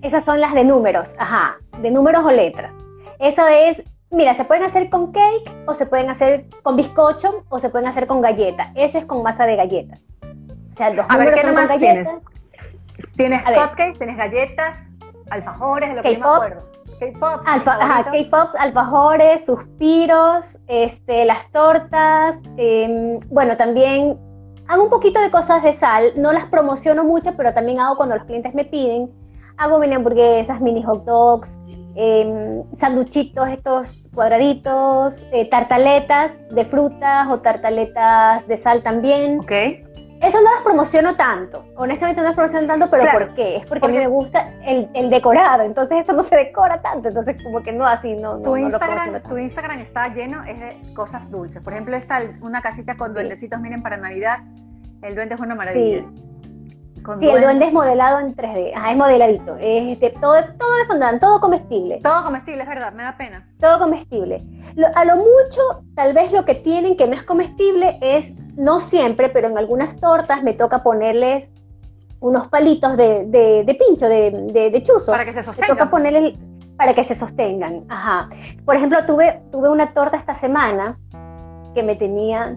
esas 0.03 0.25
son 0.25 0.41
las 0.41 0.55
de 0.55 0.65
números, 0.65 1.15
ajá, 1.19 1.57
de 1.81 1.91
números 1.91 2.25
o 2.25 2.31
letras. 2.31 2.75
Eso 3.19 3.47
es, 3.49 3.83
mira, 4.11 4.35
se 4.35 4.45
pueden 4.45 4.63
hacer 4.63 4.89
con 4.91 5.11
cake 5.11 5.51
o 5.67 5.75
se 5.75 5.87
pueden 5.87 6.11
hacer 6.11 6.45
con 6.63 6.77
bizcocho 6.77 7.45
o 7.49 7.59
se 7.59 7.71
pueden 7.71 7.89
hacer 7.89 8.07
con 8.07 8.21
galleta. 8.21 8.71
Eso 8.75 8.99
es 8.99 9.05
con 9.07 9.23
masa 9.23 9.47
de 9.47 9.57
galleta. 9.57 9.99
O 10.73 10.75
sea, 10.75 10.91
los 10.91 11.09
números 11.09 11.41
son 11.41 11.55
con 11.55 11.67
galletas. 11.67 11.79
Tienes, 11.79 12.21
tienes 13.17 13.43
cupcakes, 13.43 13.99
tienes 13.99 14.17
galletas, 14.17 14.77
alfajores, 15.31 15.91
de 15.91 15.95
lo 15.97 16.03
que 16.03 16.15
yo 16.15 16.21
me 16.21 16.27
acuerdo. 16.27 16.73
K-pops, 16.99 17.45
K-pops, 17.45 18.55
alfajores, 18.55 19.45
suspiros, 19.45 20.59
este, 20.69 21.25
las 21.25 21.51
tortas. 21.51 22.39
Em, 22.57 23.19
bueno, 23.29 23.57
también 23.57 24.19
hago 24.69 24.85
un 24.85 24.91
poquito 24.91 25.21
de 25.21 25.31
cosas 25.31 25.63
de 25.63 25.73
sal. 25.73 26.13
No 26.17 26.33
las 26.33 26.47
promociono 26.47 27.05
mucho, 27.05 27.35
pero 27.37 27.53
también 27.53 27.81
hago 27.81 27.97
cuando 27.97 28.17
los 28.17 28.25
clientes 28.25 28.55
me 28.55 28.65
piden. 28.65 29.11
Hago 29.57 29.79
mini 29.79 29.95
hamburguesas, 29.95 30.61
mini 30.61 30.83
hot 30.83 31.05
dogs, 31.05 31.59
eh, 31.97 32.63
sanduchitos, 32.79 33.49
estos 33.49 33.89
cuadraditos, 34.15 35.27
eh, 35.33 35.49
tartaletas 35.49 36.33
de 36.51 36.65
frutas 36.65 37.29
o 37.29 37.41
tartaletas 37.41 38.47
de 38.47 38.57
sal 38.57 38.83
también. 38.83 39.41
Ok. 39.41 39.53
Eso 40.23 40.41
no 40.41 40.51
las 40.55 40.63
promociono 40.63 41.17
tanto, 41.17 41.65
honestamente 41.77 42.21
no 42.21 42.29
las 42.29 42.37
promociono 42.37 42.67
tanto, 42.69 42.89
pero 42.89 43.03
Claro. 43.03 43.19
¿por 43.19 43.35
qué? 43.35 43.57
Es 43.57 43.67
porque, 43.67 43.81
Porque- 43.81 43.87
a 43.87 43.99
mí 44.01 44.07
me 44.07 44.07
gusta 44.07 44.49
el, 44.65 44.89
el 44.95 45.11
decorado, 45.11 45.65
entonces 45.65 45.99
eso 46.05 46.13
no 46.13 46.23
se 46.23 46.37
decora 46.37 46.81
tanto, 46.81 47.09
entonces 47.09 47.43
como 47.43 47.61
que 47.63 47.73
no 47.73 47.85
así, 47.85 48.15
no, 48.15 48.37
no, 48.37 48.43
Tu 48.43 48.51
no 48.51 48.57
lo 48.57 48.59
Instagram, 48.59 48.89
promociono 48.91 49.19
tu 49.19 49.23
tanto. 49.25 49.39
Instagram 49.39 49.79
está 49.81 50.09
lleno 50.09 50.45
es 50.45 50.61
de 50.61 50.77
cosas 50.95 51.29
dulces. 51.31 51.61
Por 51.61 51.73
ejemplo, 51.73 51.97
está 51.97 52.21
una 52.41 52.63
casita 52.63 52.97
con 52.97 53.09
Sí. 53.09 53.15
duendecitos, 53.15 53.61
miren, 53.61 53.83
para 53.83 53.97
Navidad. 53.97 54.39
El 55.03 55.17
duende 55.17 55.35
es 55.35 55.41
una 55.41 55.57
maravilla. 55.57 56.05
Con 57.05 57.19
Sí, 57.19 57.29
el 57.29 57.43
duende 57.43 57.67
es 57.67 57.73
modelado 57.73 58.21
en 58.21 58.33
3D, 58.37 58.75
ajá, 58.77 58.93
es 58.93 58.97
modeladito, 58.97 59.57
es 59.59 59.99
de, 59.99 60.11
todo, 60.21 60.35
todo 60.57 60.75
de 60.77 60.85
fondant, 60.87 61.21
todo 61.21 61.41
comestible. 61.41 61.99
Todo 62.01 62.23
comestible, 62.23 62.63
es 62.63 62.69
verdad, 62.69 62.93
me 62.93 63.03
da 63.03 63.17
pena. 63.17 63.45
todo 63.59 63.81
comestible. 63.81 64.45
Lo- 64.77 64.87
a 64.95 65.05
lo 65.05 65.17
mucho, 65.17 65.83
tal 65.97 66.13
vez 66.15 66.31
lo 66.31 66.45
que 66.45 66.55
tienen 66.55 66.97
que 66.97 67.09
no 67.09 67.15
es 67.15 67.25
comestible 67.25 67.99
es, 68.01 68.33
no 68.57 68.81
siempre, 68.81 69.29
pero 69.29 69.49
en 69.49 69.59
algunas 69.59 69.99
tortas 70.01 70.43
me 70.43 70.53
toca 70.55 70.83
ponerles 70.83 71.51
unos 72.21 72.47
palitos 72.49 72.97
de, 72.97 73.25
de- 73.27 73.65
de 73.65 73.75
pincho, 73.75 74.07
de, 74.07 74.31
de, 74.53 74.71
de 74.71 74.83
chuzo. 74.83 75.11
Para 75.11 75.25
que 75.25 75.33
se 75.33 75.41
me 75.41 75.45
sostenga. 75.45 75.69
toca 75.69 75.91
ponerles 75.91 76.35
para 76.77 76.95
que 76.95 77.05
se 77.05 77.15
sostengan. 77.15 77.85
Ajá. 77.89 78.29
Por 78.65 78.77
ejemplo, 78.77 78.99
tuve, 79.07 79.41
tuve 79.51 79.69
una 79.69 79.93
torta 79.93 80.17
esta 80.17 80.35
semana 80.35 80.99
que 81.75 81.83
me 81.83 81.97
tenía 81.97 82.57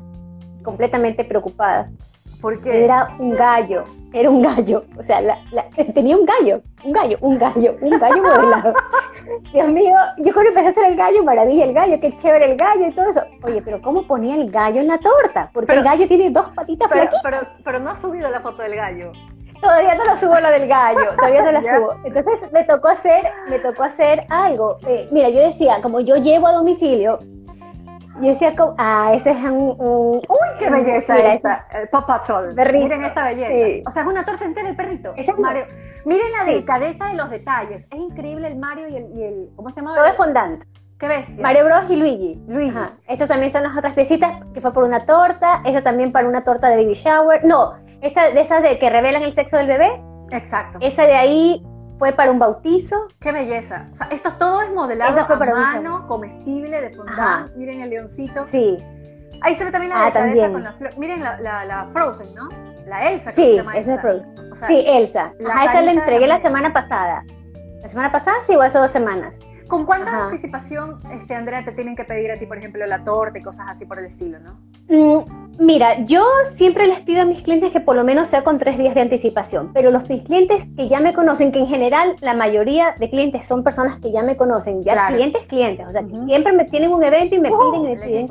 completamente 0.64 1.24
preocupada. 1.24 1.90
Era 2.84 3.16
un 3.20 3.32
gallo, 3.32 3.84
era 4.14 4.30
un 4.30 4.42
gallo. 4.42 4.84
O 4.98 5.04
sea, 5.04 5.22
la- 5.22 5.40
la- 5.52 5.66
tenía 5.94 6.16
un 6.18 6.26
gallo, 6.26 6.62
un 6.84 6.92
gallo, 6.92 7.18
un 7.22 7.38
gallo, 7.38 7.76
un 7.82 8.00
gallo 8.00 8.22
modelado. 8.24 8.74
Dios 9.54 9.68
mío, 9.70 9.96
yo 10.18 10.34
cuando 10.34 10.50
empecé 10.50 10.68
a 10.68 10.72
hacer 10.72 10.86
el 10.92 10.96
gallo, 10.96 11.24
maravilla 11.24 11.66
el 11.66 11.74
gallo, 11.74 12.00
qué 12.00 12.16
chévere 12.16 12.52
el 12.52 12.58
gallo 12.58 12.88
y 12.88 12.92
todo 12.92 13.10
eso. 13.10 13.22
Oye, 13.44 13.62
pero 13.64 13.82
¿cómo 13.82 14.04
ponía 14.04 14.36
el 14.36 14.52
gallo 14.52 14.82
en 14.82 14.88
la 14.88 15.00
torta? 15.00 15.50
Porque 15.54 15.68
Pero- 15.68 15.80
el 15.80 15.86
gallo 15.86 16.08
tiene 16.08 16.30
dos 16.30 16.48
patitas 16.56 16.88
pero, 16.92 17.10
pero, 17.24 17.38
pero 17.64 17.80
no 17.80 17.90
has 17.92 18.00
subido 18.00 18.30
la 18.30 18.40
foto 18.42 18.62
del 18.62 18.76
gallo. 18.76 19.12
Todavía 19.62 19.96
no 19.96 20.04
la 20.04 20.18
subo 20.18 20.38
la 20.40 20.52
del 20.52 20.68
gallo, 20.68 21.16
todavía 21.18 21.42
no 21.42 21.52
la 21.54 21.62
subo. 21.64 21.94
Entonces 22.04 22.52
me 22.52 22.64
tocó 22.66 22.90
hacer, 22.90 23.24
me 23.50 23.58
tocó 23.60 23.84
hacer 23.84 24.20
algo. 24.30 24.78
Eh, 24.86 25.08
mira, 25.12 25.30
yo 25.30 25.40
decía, 25.40 25.80
como 25.82 26.02
yo 26.02 26.18
llevo 26.18 26.46
a 26.48 26.52
domicilio, 26.52 27.20
yo 28.22 28.28
decía, 28.30 28.56
como, 28.56 28.76
ah, 28.78 29.12
ese 29.14 29.32
es 29.32 29.44
un, 29.44 29.76
un- 29.80 30.18
¡Uy, 30.18 30.50
qué 30.60 30.70
belleza 30.70 31.16
Mira, 31.16 31.34
esta! 31.34 31.68
El 31.74 31.90
Paw 31.90 32.06
Patrol. 32.06 32.56
Perrito. 32.56 32.84
Miren 32.86 33.04
esta 33.06 33.24
belleza. 33.26 33.54
Sí. 33.54 33.84
O 33.88 33.92
sea, 33.92 34.04
es 34.04 34.08
una 34.08 34.24
torta 34.26 34.46
entera 34.46 34.70
el 34.70 34.76
perrito. 34.76 35.14
Es- 35.16 35.38
Mario. 35.38 35.66
Miren 36.06 36.32
la 36.32 36.46
Sí. 36.46 36.52
delicadeza 36.52 37.06
de 37.08 37.14
los 37.16 37.30
detalles. 37.30 37.88
Es 37.92 38.00
increíble 38.00 38.48
el 38.48 38.58
Mario 38.58 38.88
y 38.88 38.96
el... 38.98 39.12
y 39.18 39.24
el- 39.24 39.50
¿Cómo 39.56 39.70
se 39.70 39.78
llama? 39.82 39.96
todo 39.96 40.06
es 40.06 40.16
fondant. 40.16 40.64
¡Qué 40.98 41.08
bestia! 41.10 41.42
Mario 41.42 41.66
Bros 41.66 41.90
y 41.90 41.96
Luigi. 41.98 42.42
Luigi. 42.48 42.70
Ajá. 42.78 42.94
Estos 43.08 43.28
también 43.28 43.52
son 43.52 43.64
las 43.64 43.78
otras 43.78 43.94
piecitas 43.94 44.42
que 44.54 44.62
fue 44.62 44.72
por 44.74 44.84
una 44.86 45.06
torta, 45.06 45.62
esa 45.66 45.82
también 45.82 46.12
para 46.14 46.28
una 46.28 46.44
torta 46.46 46.70
de 46.70 46.78
baby 46.78 46.94
shower. 46.94 47.44
No, 47.44 47.74
esa 48.02 48.30
de 48.30 48.40
esas 48.40 48.64
de 48.64 48.80
que 48.80 48.90
revelan 48.90 49.24
el 49.24 49.36
sexo 49.36 49.58
del 49.58 49.68
bebé, 49.68 50.02
Exacto. 50.32 50.78
esa 50.82 51.04
de 51.04 51.16
ahí 51.16 51.62
fue 51.98 52.12
para 52.14 52.32
un 52.32 52.40
bautizo. 52.40 53.08
¡Qué 53.20 53.32
belleza! 53.32 53.88
O 53.92 53.96
sea, 53.96 54.08
esto 54.12 54.34
todo 54.34 54.62
es 54.62 54.74
modelado 54.74 55.20
a 55.20 55.28
para 55.28 55.54
mano, 55.54 56.08
comestible, 56.08 56.82
de 56.82 56.90
fondant. 56.92 57.20
Ajá. 57.20 57.48
Miren 57.56 57.82
el 57.82 57.90
leoncito. 57.90 58.46
Sí, 58.48 58.78
Ahí 59.42 59.54
se 59.56 59.66
ve 59.66 59.72
también 59.72 59.92
la 59.92 60.06
Ah, 60.08 60.12
también. 60.14 60.54
con 60.54 60.64
la 60.64 60.72
flor. 60.74 60.98
Miren 60.98 61.22
la, 61.24 61.40
la, 61.42 61.66
la 61.66 61.86
Frozen, 61.92 62.34
¿no? 62.34 62.48
La 62.88 63.12
Elsa, 63.12 63.32
que 63.32 63.36
sí, 63.36 63.48
se 63.52 63.56
llama 63.58 63.78
esa 63.78 63.80
es 63.94 63.98
esta. 63.98 64.02
Frozen. 64.02 64.52
O 64.52 64.56
sea, 64.56 64.68
Sí, 64.68 64.84
Elsa. 64.88 65.32
Ajá, 65.48 65.66
esa 65.66 65.82
la 65.82 65.92
entregué 65.92 66.28
la 66.28 66.38
la 66.38 66.42
semana 66.42 66.72
pasada. 66.74 67.24
¿La 67.82 67.90
semana 67.90 68.12
pasada? 68.12 68.38
Sí, 68.48 68.56
o 68.56 68.62
hace 68.62 68.78
dos 68.78 68.92
semanas. 68.92 69.34
¿Con 69.68 69.86
cuánta 69.86 70.10
Ajá. 70.12 70.26
anticipación, 70.26 71.00
este, 71.12 71.36
Andrea, 71.36 71.66
te 71.66 71.72
tienen 71.74 71.96
que 71.96 72.04
pedir 72.06 72.32
a 72.32 72.38
ti, 72.38 72.46
por 72.46 72.58
ejemplo, 72.58 72.86
la 72.86 73.04
torta 73.04 73.38
y 73.38 73.42
cosas 73.44 73.66
así 73.70 73.86
por 73.86 74.00
el 74.00 74.06
estilo, 74.06 74.40
no? 74.40 74.60
Mm, 74.88 75.45
Mira, 75.58 76.00
yo 76.06 76.26
siempre 76.58 76.86
les 76.86 77.00
pido 77.02 77.22
a 77.22 77.26
mis 77.26 77.42
clientes 77.42 77.72
que 77.72 77.80
por 77.80 77.96
lo 77.96 78.04
menos 78.04 78.28
sea 78.28 78.44
con 78.44 78.58
tres 78.58 78.78
días 78.78 78.94
de 78.94 79.02
anticipación, 79.02 79.72
pero 79.74 79.90
los 79.90 80.10
mis 80.10 80.24
clientes 80.24 80.66
que 80.76 80.90
ya 80.90 81.00
me 81.00 81.14
conocen, 81.14 81.52
que 81.52 81.60
en 81.60 81.68
general 81.68 82.16
la 82.20 82.34
mayoría 82.34 82.96
de 83.00 83.10
clientes 83.10 83.48
son 83.48 83.64
personas 83.64 84.00
que 84.02 84.12
ya 84.12 84.22
me 84.22 84.36
conocen, 84.36 84.84
ya 84.84 84.94
Claro. 84.94 85.16
clientes, 85.16 85.44
clientes, 85.46 85.88
o 85.88 85.92
sea, 85.92 86.02
que 86.02 86.26
siempre 86.26 86.52
me 86.52 86.66
tienen 86.66 86.92
un 86.92 87.04
evento 87.04 87.36
y 87.36 87.40
me 87.40 87.50
piden 87.50 87.76
y 87.76 87.96
me 87.96 88.06
piden. 88.06 88.28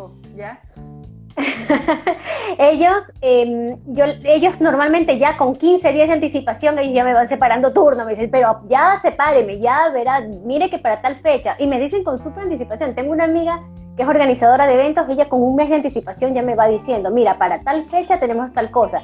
ellos, 2.58 3.12
eh, 3.22 3.76
yo, 3.86 4.04
ellos 4.24 4.60
normalmente 4.60 5.18
ya 5.18 5.36
con 5.36 5.56
15 5.56 5.92
días 5.92 6.08
de 6.08 6.14
anticipación, 6.14 6.78
ellos 6.78 6.94
ya 6.94 7.04
me 7.04 7.14
van 7.14 7.28
separando 7.28 7.72
turno, 7.72 8.04
me 8.04 8.12
dicen, 8.12 8.30
pero 8.30 8.60
ya 8.68 9.00
sepáreme, 9.02 9.58
ya 9.58 9.88
verá, 9.90 10.20
mire 10.20 10.70
que 10.70 10.78
para 10.78 11.00
tal 11.00 11.16
fecha, 11.16 11.56
y 11.58 11.66
me 11.66 11.80
dicen 11.80 12.04
con 12.04 12.18
súper 12.18 12.44
anticipación. 12.44 12.94
Tengo 12.94 13.12
una 13.12 13.24
amiga 13.24 13.62
que 13.96 14.02
es 14.02 14.08
organizadora 14.08 14.66
de 14.66 14.74
eventos, 14.74 15.08
ella 15.08 15.28
con 15.28 15.42
un 15.42 15.54
mes 15.56 15.68
de 15.68 15.76
anticipación 15.76 16.34
ya 16.34 16.42
me 16.42 16.54
va 16.54 16.66
diciendo, 16.66 17.10
mira, 17.10 17.38
para 17.38 17.60
tal 17.62 17.84
fecha 17.86 18.18
tenemos 18.18 18.52
tal 18.52 18.70
cosa. 18.70 19.02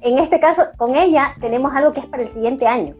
En 0.00 0.18
este 0.18 0.40
caso, 0.40 0.64
con 0.78 0.94
ella 0.96 1.34
tenemos 1.40 1.74
algo 1.74 1.92
que 1.92 2.00
es 2.00 2.06
para 2.06 2.22
el 2.22 2.28
siguiente 2.30 2.66
año, 2.66 2.94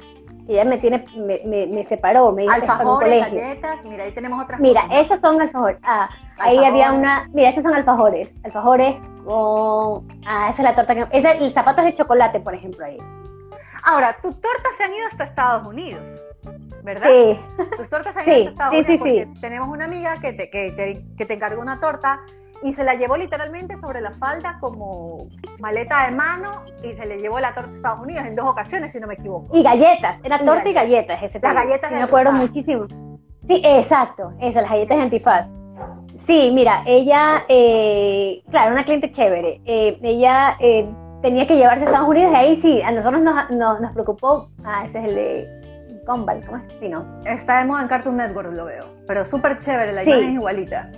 que 0.46 0.54
ya 0.54 0.64
me 0.64 0.76
tiene, 0.76 1.04
me, 1.16 1.40
me, 1.46 1.66
me 1.66 1.84
separó, 1.84 2.30
me 2.32 2.42
dijo 2.42 2.52
Alfajores, 2.54 3.20
galletas, 3.32 3.82
mira, 3.84 4.04
ahí 4.04 4.12
tenemos 4.12 4.42
otras 4.42 4.60
Mira, 4.60 4.82
cosas, 4.82 4.94
¿no? 4.96 5.00
esos 5.02 5.20
son 5.20 5.40
alfajores. 5.40 5.78
Ah, 5.82 6.10
ahí 6.38 6.58
Alfajores. 6.58 6.68
había 6.68 6.92
una. 6.92 7.28
Mira, 7.32 7.48
esos 7.50 7.62
son 7.62 7.74
alfajores. 7.74 8.34
Alfajores 8.44 8.96
con. 9.24 10.06
Ah, 10.26 10.48
esa 10.50 10.62
es 10.62 10.68
la 10.68 10.74
torta 10.74 10.94
que. 10.94 11.06
Esa, 11.16 11.32
el 11.32 11.52
zapato 11.52 11.80
es 11.80 11.86
de 11.86 11.94
chocolate, 11.94 12.40
por 12.40 12.54
ejemplo, 12.54 12.84
ahí. 12.84 12.98
Ahora, 13.84 14.16
tus 14.20 14.38
tortas 14.38 14.74
se 14.76 14.84
han 14.84 14.92
ido 14.92 15.06
hasta 15.06 15.24
Estados 15.24 15.66
Unidos, 15.66 16.02
¿verdad? 16.82 17.08
Sí, 17.08 17.40
Tus 17.76 17.88
tortas 17.88 18.16
han 18.16 18.24
Sí, 18.24 18.30
Estados 18.48 18.74
sí, 18.86 18.96
porque 18.98 19.28
sí. 19.34 19.40
tenemos 19.40 19.68
una 19.68 19.84
amiga 19.84 20.16
que 20.20 20.32
te, 20.32 20.50
que, 20.50 20.72
te, 20.72 21.04
que 21.16 21.26
te 21.26 21.34
encargó 21.34 21.60
una 21.60 21.80
torta 21.80 22.20
y 22.62 22.72
se 22.74 22.84
la 22.84 22.94
llevó 22.94 23.16
literalmente 23.16 23.76
sobre 23.78 24.00
la 24.02 24.10
falda 24.12 24.58
como 24.60 25.28
maleta 25.60 26.04
de 26.06 26.10
mano 26.12 26.62
y 26.82 26.94
se 26.94 27.06
le 27.06 27.18
llevó 27.18 27.40
la 27.40 27.54
torta 27.54 27.70
a 27.70 27.74
Estados 27.74 28.00
Unidos 28.00 28.26
en 28.26 28.36
dos 28.36 28.46
ocasiones, 28.46 28.92
si 28.92 29.00
no 29.00 29.06
me 29.06 29.14
equivoco. 29.14 29.56
y 29.56 29.62
galletas. 29.62 30.18
Era 30.22 30.36
Y 30.42 30.44
torta 30.44 30.68
y 30.68 30.72
galletas. 30.74 31.22
Ese 31.22 31.40
Las 31.40 31.54
galletas 31.54 31.90
de 31.90 31.96
Me 31.96 32.02
acuerdo 32.02 32.32
muchísimo. 32.32 32.86
Sí, 33.46 33.62
exacto. 33.64 34.32
Esas, 34.40 34.62
las 34.62 34.70
galletas 34.72 34.96
de 34.98 35.02
antifaz. 35.02 35.48
Sí, 36.26 36.50
mira, 36.54 36.82
ella. 36.86 37.44
Eh, 37.48 38.42
claro, 38.50 38.72
una 38.72 38.84
cliente 38.84 39.10
chévere. 39.10 39.60
Eh, 39.64 39.98
ella. 40.02 40.56
eh, 40.60 40.86
tenía 41.22 41.46
que 41.46 41.56
llevarse 41.56 41.84
a 41.84 41.86
Estados 41.88 42.08
Unidos 42.08 42.32
y 42.32 42.36
ahí 42.36 42.56
sí, 42.56 42.80
a 42.82 42.92
nosotros 42.92 43.20
nos, 43.22 43.50
nos, 43.50 43.80
nos 43.80 43.92
preocupó. 43.92 44.48
Ah, 44.64 44.84
ese 44.86 44.98
es 45.00 45.04
el 45.04 45.14
de 45.14 45.59
Gumball, 46.06 46.44
¿cómo 46.44 46.58
es? 46.58 46.72
Sí, 46.80 46.88
no. 46.88 47.04
Está 47.24 47.58
de 47.60 47.64
moda 47.66 47.82
en 47.82 47.88
Cartoon 47.88 48.16
Network, 48.16 48.52
lo 48.52 48.64
veo. 48.66 48.84
Pero 49.06 49.24
súper 49.24 49.58
chévere, 49.60 49.92
la 49.92 50.04
Sí. 50.04 50.10
imagen 50.10 50.28
es 50.28 50.34
igualita. 50.34 50.90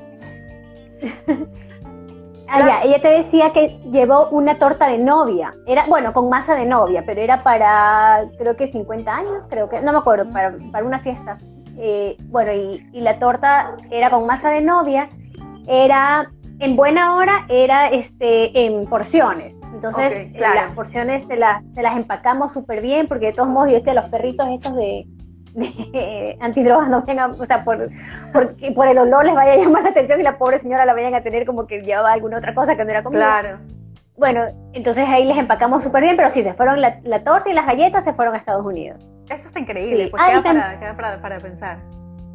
Ah, 2.48 2.58
ya, 2.68 2.82
ella 2.82 3.00
te 3.00 3.08
decía 3.08 3.50
que 3.54 3.78
llevó 3.90 4.28
una 4.28 4.56
torta 4.58 4.88
de 4.88 4.98
novia. 4.98 5.54
Era, 5.66 5.86
bueno, 5.86 6.12
con 6.12 6.28
masa 6.28 6.54
de 6.54 6.66
novia, 6.66 7.02
pero 7.06 7.20
era 7.22 7.42
para, 7.42 8.24
creo 8.36 8.56
que 8.56 8.66
50 8.66 9.10
años, 9.14 9.46
creo 9.48 9.70
que, 9.70 9.80
no 9.80 9.92
me 9.92 9.98
acuerdo, 9.98 10.30
para, 10.30 10.54
para 10.70 10.84
una 10.84 10.98
fiesta. 10.98 11.38
Eh, 11.78 12.16
bueno, 12.24 12.52
y, 12.52 12.86
y 12.92 13.00
la 13.00 13.18
torta 13.18 13.74
era 13.90 14.10
con 14.10 14.26
masa 14.26 14.50
de 14.50 14.60
novia, 14.60 15.08
era, 15.66 16.30
en 16.58 16.76
buena 16.76 17.16
hora, 17.16 17.46
era 17.48 17.88
este, 17.88 18.66
en 18.66 18.86
porciones. 18.86 19.54
Entonces, 19.72 20.12
eh, 20.12 20.32
claro. 20.36 20.54
las 20.54 20.72
porciones 20.74 21.24
se 21.26 21.36
las, 21.36 21.62
se 21.74 21.82
las 21.82 21.96
empacamos 21.96 22.52
súper 22.52 22.80
bien, 22.82 23.08
porque 23.08 23.26
de 23.26 23.32
todos 23.32 23.48
modos, 23.48 23.68
yo 23.70 23.74
decía, 23.74 23.94
los 23.94 24.10
perritos 24.10 24.46
estos 24.50 24.76
de, 24.76 25.06
de 25.54 26.36
antidrogas 26.40 26.88
no 26.88 27.02
tengan, 27.04 27.32
o 27.32 27.46
sea, 27.46 27.64
por, 27.64 27.82
el 27.82 28.98
olor 28.98 29.24
les 29.24 29.34
vaya 29.34 29.52
a 29.52 29.56
llamar 29.56 29.82
la 29.82 29.90
atención 29.90 30.20
y 30.20 30.22
la 30.22 30.38
pobre 30.38 30.58
señora 30.60 30.84
la 30.84 30.94
vayan 30.94 31.14
a 31.14 31.22
tener 31.22 31.46
como 31.46 31.66
que 31.66 31.80
llevaba 31.82 32.12
alguna 32.12 32.38
otra 32.38 32.54
cosa 32.54 32.76
que 32.76 32.84
no 32.84 32.90
era 32.90 33.02
comida. 33.02 33.40
Claro. 33.40 33.58
Bueno, 34.16 34.42
entonces 34.74 35.08
ahí 35.08 35.24
les 35.24 35.38
empacamos 35.38 35.82
súper 35.82 36.02
bien, 36.02 36.16
pero 36.16 36.28
sí, 36.30 36.42
se 36.42 36.52
fueron 36.52 36.80
la, 36.80 37.00
la 37.02 37.24
torta 37.24 37.48
y 37.48 37.54
las 37.54 37.66
galletas 37.66 38.04
se 38.04 38.12
fueron 38.12 38.34
a 38.34 38.38
Estados 38.38 38.64
Unidos. 38.64 39.02
Eso 39.30 39.48
está 39.48 39.58
increíble, 39.58 40.04
Sí. 40.04 40.10
pues 40.10 40.22
Ah, 40.24 40.28
queda, 40.30 40.42
para, 40.42 40.78
queda 40.78 40.96
para, 40.96 41.22
para 41.22 41.38
pensar. 41.38 41.78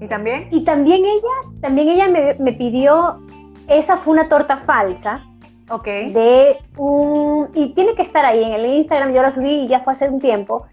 ¿Y 0.02 0.08
también? 0.08 0.47
Y 0.52 0.63
también 0.63 1.06
ella, 1.06 1.60
también 1.62 1.89
ella 1.89 2.08
me, 2.08 2.34
me 2.39 2.54
pidió, 2.54 3.19
esa 3.67 3.97
fue 3.97 4.13
una 4.13 4.28
torta 4.28 4.58
falsa 4.58 5.21
Ok. 5.69 5.86
de 5.86 6.58
un, 6.77 7.49
y 7.53 7.73
tiene 7.73 7.93
que 7.95 8.01
estar 8.01 8.25
ahí 8.25 8.43
en 8.43 8.53
el 8.53 8.65
Instagram, 8.65 9.13
yo 9.13 9.21
la 9.21 9.32
subí 9.32 9.49
y 9.49 9.67
ya 9.67 9.82
fue 9.82 9.93
hace 9.93 10.08
un 10.10 10.19
tiempo, 10.19 10.65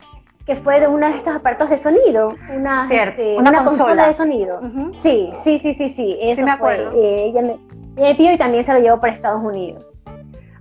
que 0.46 0.56
fue 0.56 0.78
de 0.80 0.86
uno 0.88 1.06
de 1.08 1.16
estos 1.16 1.34
aparatos 1.34 1.70
de 1.70 1.78
sonido, 1.78 2.28
una, 2.54 2.86
Cierto, 2.86 3.20
este, 3.20 3.38
una 3.38 3.50
una, 3.50 3.64
consola. 3.64 3.88
consola. 3.88 4.08
de 4.08 4.14
sonido. 4.14 4.60
Ujú. 4.60 4.92
Sí, 5.02 5.32
sí, 5.42 5.58
sí, 5.60 5.74
sí, 5.74 5.88
sí, 5.96 6.18
eso 6.20 6.42
me 6.42 6.56
fue, 6.58 6.74
acuerdo. 6.74 6.92
eh, 7.02 7.24
ella, 7.26 7.42
me, 7.42 7.52
ella 7.96 8.08
me 8.10 8.14
pidió 8.14 8.32
y 8.32 8.38
también 8.38 8.64
se 8.64 8.72
lo 8.72 8.78
llevó 8.80 9.00
para 9.00 9.12
Estados 9.14 9.42
Unidos. 9.42 9.84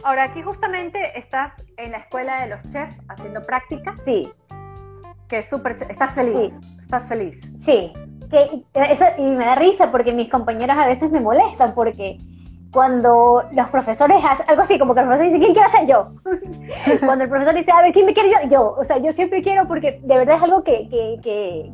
Ahora, 0.05 0.23
aquí 0.23 0.41
justamente 0.41 1.17
estás 1.17 1.53
en 1.77 1.91
la 1.91 1.97
escuela 1.99 2.41
de 2.41 2.49
los 2.49 2.67
chefs 2.69 2.97
haciendo 3.09 3.45
prácticas, 3.45 3.95
Sí, 4.03 4.29
que 5.29 5.37
es 5.39 5.49
súper... 5.49 5.73
Estás 5.89 6.11
feliz, 6.11 6.53
estás 6.81 7.05
feliz. 7.07 7.41
Sí, 7.61 7.93
que 8.29 8.63
eso, 8.73 9.05
y 9.17 9.23
me 9.23 9.45
da 9.45 9.55
risa 9.55 9.91
porque 9.91 10.11
mis 10.11 10.29
compañeras 10.29 10.77
a 10.77 10.87
veces 10.87 11.11
me 11.11 11.19
molestan 11.21 11.73
porque 11.75 12.17
cuando 12.73 13.43
los 13.51 13.67
profesores 13.69 14.17
hacen 14.27 14.49
algo 14.49 14.63
así, 14.63 14.79
como 14.79 14.95
que 14.95 15.01
el 15.01 15.05
profesor 15.05 15.31
dice, 15.31 15.39
¿quién 15.39 15.53
quiere 15.53 15.71
ser 15.71 15.85
yo? 15.85 16.11
cuando 17.05 17.23
el 17.25 17.29
profesor 17.29 17.53
dice, 17.53 17.71
a 17.71 17.81
ver, 17.83 17.93
¿quién 17.93 18.07
me 18.07 18.15
quiere 18.15 18.31
yo? 18.31 18.49
Yo, 18.49 18.73
o 18.73 18.83
sea, 18.83 18.97
yo 18.97 19.11
siempre 19.11 19.43
quiero 19.43 19.67
porque 19.67 19.99
de 20.03 20.17
verdad 20.17 20.37
es 20.37 20.43
algo 20.43 20.63
que, 20.63 20.89
que, 20.89 21.19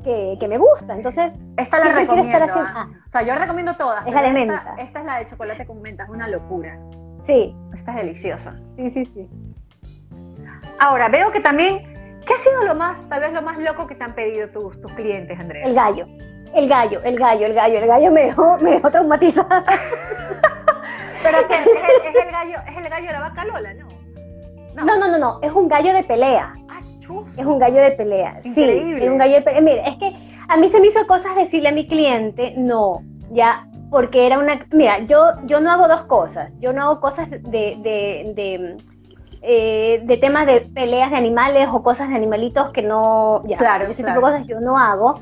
que, 0.03 0.38
que, 0.38 0.47
me 0.49 0.57
gusta, 0.57 0.93
entonces... 0.93 1.33
Esta 1.55 1.79
la 1.79 1.93
recomiendo, 1.93 2.38
¿ah? 2.38 2.73
Ah. 2.75 2.88
o 3.07 3.12
sea, 3.12 3.21
yo 3.21 3.33
recomiendo 3.33 3.73
todas. 3.75 4.05
Es 4.05 4.13
la 4.13 4.21
de 4.21 4.31
menta. 4.31 4.75
Esta, 4.77 4.99
es 4.99 5.05
la 5.05 5.19
de 5.19 5.27
chocolate 5.27 5.65
con 5.65 5.81
menta, 5.81 6.03
es 6.03 6.09
una 6.09 6.27
locura. 6.27 6.77
Sí. 7.25 7.55
Esta 7.73 7.91
es 7.91 7.97
deliciosa. 7.97 8.59
Sí, 8.75 8.91
sí, 8.91 9.05
sí. 9.05 9.29
Ahora, 10.79 11.07
veo 11.07 11.31
que 11.31 11.39
también, 11.39 12.19
¿qué 12.25 12.33
ha 12.33 12.38
sido 12.38 12.63
lo 12.63 12.75
más, 12.75 13.07
tal 13.07 13.21
vez 13.21 13.31
lo 13.31 13.41
más 13.41 13.57
loco 13.57 13.88
que 13.88 13.95
te 13.95 14.03
han 14.03 14.15
pedido 14.15 14.49
tus, 14.49 14.81
tus 14.81 14.91
clientes, 14.93 15.39
Andrea? 15.39 15.65
El 15.65 15.75
gallo. 15.75 16.05
El 16.53 16.67
gallo, 16.67 16.99
el 17.03 17.17
gallo, 17.17 17.45
el 17.45 17.53
gallo, 17.53 17.77
el 17.77 17.88
gallo 17.88 18.12
me 18.12 18.25
dejó, 18.25 18.57
me 18.57 18.71
dejó 18.71 18.91
traumatizada. 18.91 19.63
Pero 21.32 21.48
es, 21.48 22.15
es, 22.15 22.26
el, 22.26 22.32
gallo, 22.32 22.58
es 22.68 22.78
el 22.78 22.89
gallo 22.89 23.08
de 23.08 23.13
la 23.13 23.20
vaca 23.20 23.46
Lola, 23.46 23.74
¿no? 23.74 23.88
No, 24.76 24.98
no, 24.98 25.08
no, 25.08 25.18
no, 25.18 25.39
es 25.42 25.52
un 25.52 25.68
gallo 25.68 25.94
de 25.94 26.04
pelea. 26.04 26.54
Ah, 26.70 26.80
es 27.38 27.46
un 27.46 27.60
gallo 27.60 27.82
de 27.82 27.92
pelea. 27.92 28.39
Sí, 28.44 28.63
es 28.63 29.10
un 29.10 29.18
gallo 29.18 29.36
de 29.36 29.42
pelea. 29.42 29.62
Mira, 29.62 29.88
es 29.88 29.98
que 29.98 30.15
a 30.48 30.58
mí 30.58 30.70
se 30.70 30.80
me 30.80 30.88
hizo 30.88 31.06
cosas 31.08 31.36
decirle 31.36 31.70
a 31.70 31.72
mi 31.72 31.88
cliente, 31.88 32.54
no, 32.58 33.02
ya, 33.32 33.68
porque 33.89 34.26
era 34.26 34.39
una. 34.39 34.65
Mira, 34.72 35.00
yo, 35.00 35.34
yo 35.46 35.60
no 35.60 35.72
hago 35.72 35.88
dos 35.88 36.04
cosas. 36.04 36.52
Yo 36.60 36.74
no 36.74 36.84
hago 36.84 37.00
cosas 37.00 37.30
de, 37.30 37.39
de, 37.39 38.32
de, 38.36 38.78
eh, 39.42 40.02
de 40.04 40.18
temas 40.18 40.46
de 40.46 40.62
peleas 40.62 41.12
de 41.12 41.18
animales 41.18 41.68
o 41.72 41.84
cosas 41.84 42.10
de 42.10 42.15
animalitos 42.15 42.72
que 42.72 42.82
no. 42.82 43.42
Ya, 43.46 43.58
claro, 43.58 43.86
ese 43.86 43.96
tipo 43.96 44.10
de 44.10 44.22
cosas 44.22 44.48
yo 44.48 44.60
no 44.60 44.78
hago 44.78 45.20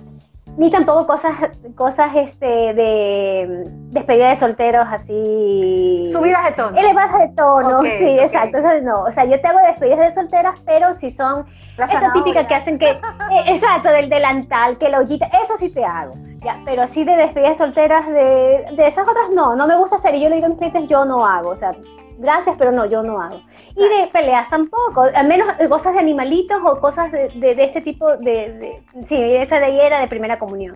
ni 0.58 0.72
tampoco 0.72 1.06
cosas, 1.06 1.36
cosas 1.76 2.16
este, 2.16 2.74
de 2.74 3.64
despedida 3.92 4.30
de 4.30 4.36
solteros 4.36 4.88
así. 4.90 6.10
Subidas 6.12 6.46
de 6.46 6.52
tono. 6.54 6.78
Elevadas 6.78 7.20
de 7.20 7.36
tono, 7.36 7.82
sí, 7.84 8.20
exacto. 8.20 8.58
no, 8.82 9.04
o 9.04 9.12
sea, 9.12 9.26
yo 9.26 9.40
te 9.40 9.48
hago 9.48 9.60
despedidas 9.60 10.00
de 10.00 10.14
solteras, 10.16 10.56
pero 10.66 10.94
si 10.96 11.12
son 11.12 11.46
esa 11.78 12.12
típica 12.12 12.48
que 12.48 12.56
hacen 12.56 12.80
que, 12.80 12.90
eh, 12.90 13.44
exacto, 13.48 13.90
del 13.90 14.10
delantal, 14.10 14.78
que 14.80 14.90
la 14.90 15.00
ollita, 15.00 15.28
eso 15.44 15.56
sí 15.58 15.70
te 15.70 15.86
hago. 15.86 16.16
Ya, 16.44 16.60
pero 16.66 16.84
así 16.84 17.04
de 17.04 17.16
despedidas 17.16 17.58
de 17.58 17.58
solteras, 17.58 18.08
de, 18.08 18.66
de 18.76 18.88
esas 18.88 19.08
otras 19.08 19.30
no, 19.32 19.56
no 19.56 19.68
me 19.68 19.76
gusta 19.76 19.98
hacer. 19.98 20.16
Y 20.16 20.22
yo 20.22 20.30
le 20.30 20.36
digo 20.36 20.48
a 20.48 20.50
mis 20.50 20.58
clientes, 20.58 20.88
yo 20.88 21.04
no 21.04 21.26
hago. 21.26 21.50
O 21.50 21.58
sea, 21.58 21.76
gracias, 22.18 22.56
pero 22.58 22.72
no, 22.72 22.86
yo 22.86 23.04
no 23.04 23.22
hago. 23.22 23.42
Y 23.76 23.82
de 23.82 24.08
peleas 24.12 24.50
tampoco, 24.50 25.04
al 25.14 25.28
menos 25.28 25.48
cosas 25.70 25.94
de 25.94 26.00
animalitos 26.00 26.62
o 26.66 26.80
cosas 26.80 27.12
de, 27.12 27.30
de, 27.36 27.64
este 27.64 27.82
tipo 27.82 28.18
de, 28.18 28.82
Sí, 29.08 29.16
esa 29.16 29.60
de 29.60 29.66
ahí 29.66 29.80
era 29.80 30.00
de 30.00 30.08
primera 30.08 30.40
comunión. 30.40 30.76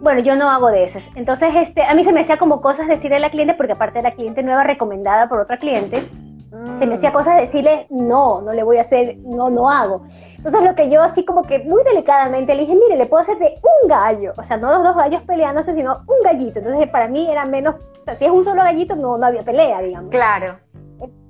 Bueno, 0.00 0.20
yo 0.20 0.36
no 0.36 0.48
hago 0.48 0.68
de 0.68 0.84
esas. 0.84 1.02
Entonces, 1.16 1.54
este, 1.56 1.82
a 1.82 1.94
mí 1.94 2.04
se 2.04 2.12
me 2.12 2.20
hacía 2.20 2.38
como 2.38 2.60
cosas 2.60 2.86
decirle 2.86 3.16
a 3.16 3.20
la 3.20 3.30
cliente, 3.30 3.54
porque 3.54 3.72
aparte 3.72 3.98
era 3.98 4.12
cliente 4.12 4.42
nueva 4.42 4.62
recomendada 4.62 5.28
por 5.28 5.40
otra 5.40 5.56
cliente, 5.56 6.02
se 6.50 6.86
me 6.86 6.94
hacía 6.94 7.10
mm. 7.10 7.12
cosas 7.12 7.36
decirle, 7.36 7.86
no, 7.90 8.40
no 8.40 8.52
le 8.52 8.62
voy 8.62 8.78
a 8.78 8.82
hacer, 8.82 9.18
no, 9.18 9.50
no 9.50 9.70
hago. 9.70 10.02
Entonces 10.36 10.62
lo 10.62 10.74
que 10.74 10.88
yo 10.88 11.02
así 11.02 11.24
como 11.24 11.42
que 11.42 11.60
muy 11.60 11.82
delicadamente 11.84 12.54
le 12.54 12.62
dije, 12.62 12.74
mire, 12.74 12.96
le 12.96 13.06
puedo 13.06 13.22
hacer 13.22 13.38
de 13.38 13.58
un 13.62 13.88
gallo, 13.88 14.32
o 14.36 14.42
sea, 14.42 14.56
no 14.56 14.70
los 14.70 14.82
dos 14.82 14.96
gallos 14.96 15.22
peleándose, 15.22 15.74
sino 15.74 15.98
un 16.06 16.22
gallito. 16.24 16.60
Entonces 16.60 16.88
para 16.88 17.08
mí 17.08 17.30
era 17.30 17.44
menos, 17.44 17.74
o 18.00 18.04
sea, 18.04 18.16
si 18.16 18.24
es 18.24 18.30
un 18.30 18.44
solo 18.44 18.62
gallito 18.62 18.96
no, 18.96 19.18
no 19.18 19.26
había 19.26 19.42
pelea, 19.42 19.82
digamos. 19.82 20.10
Claro. 20.10 20.58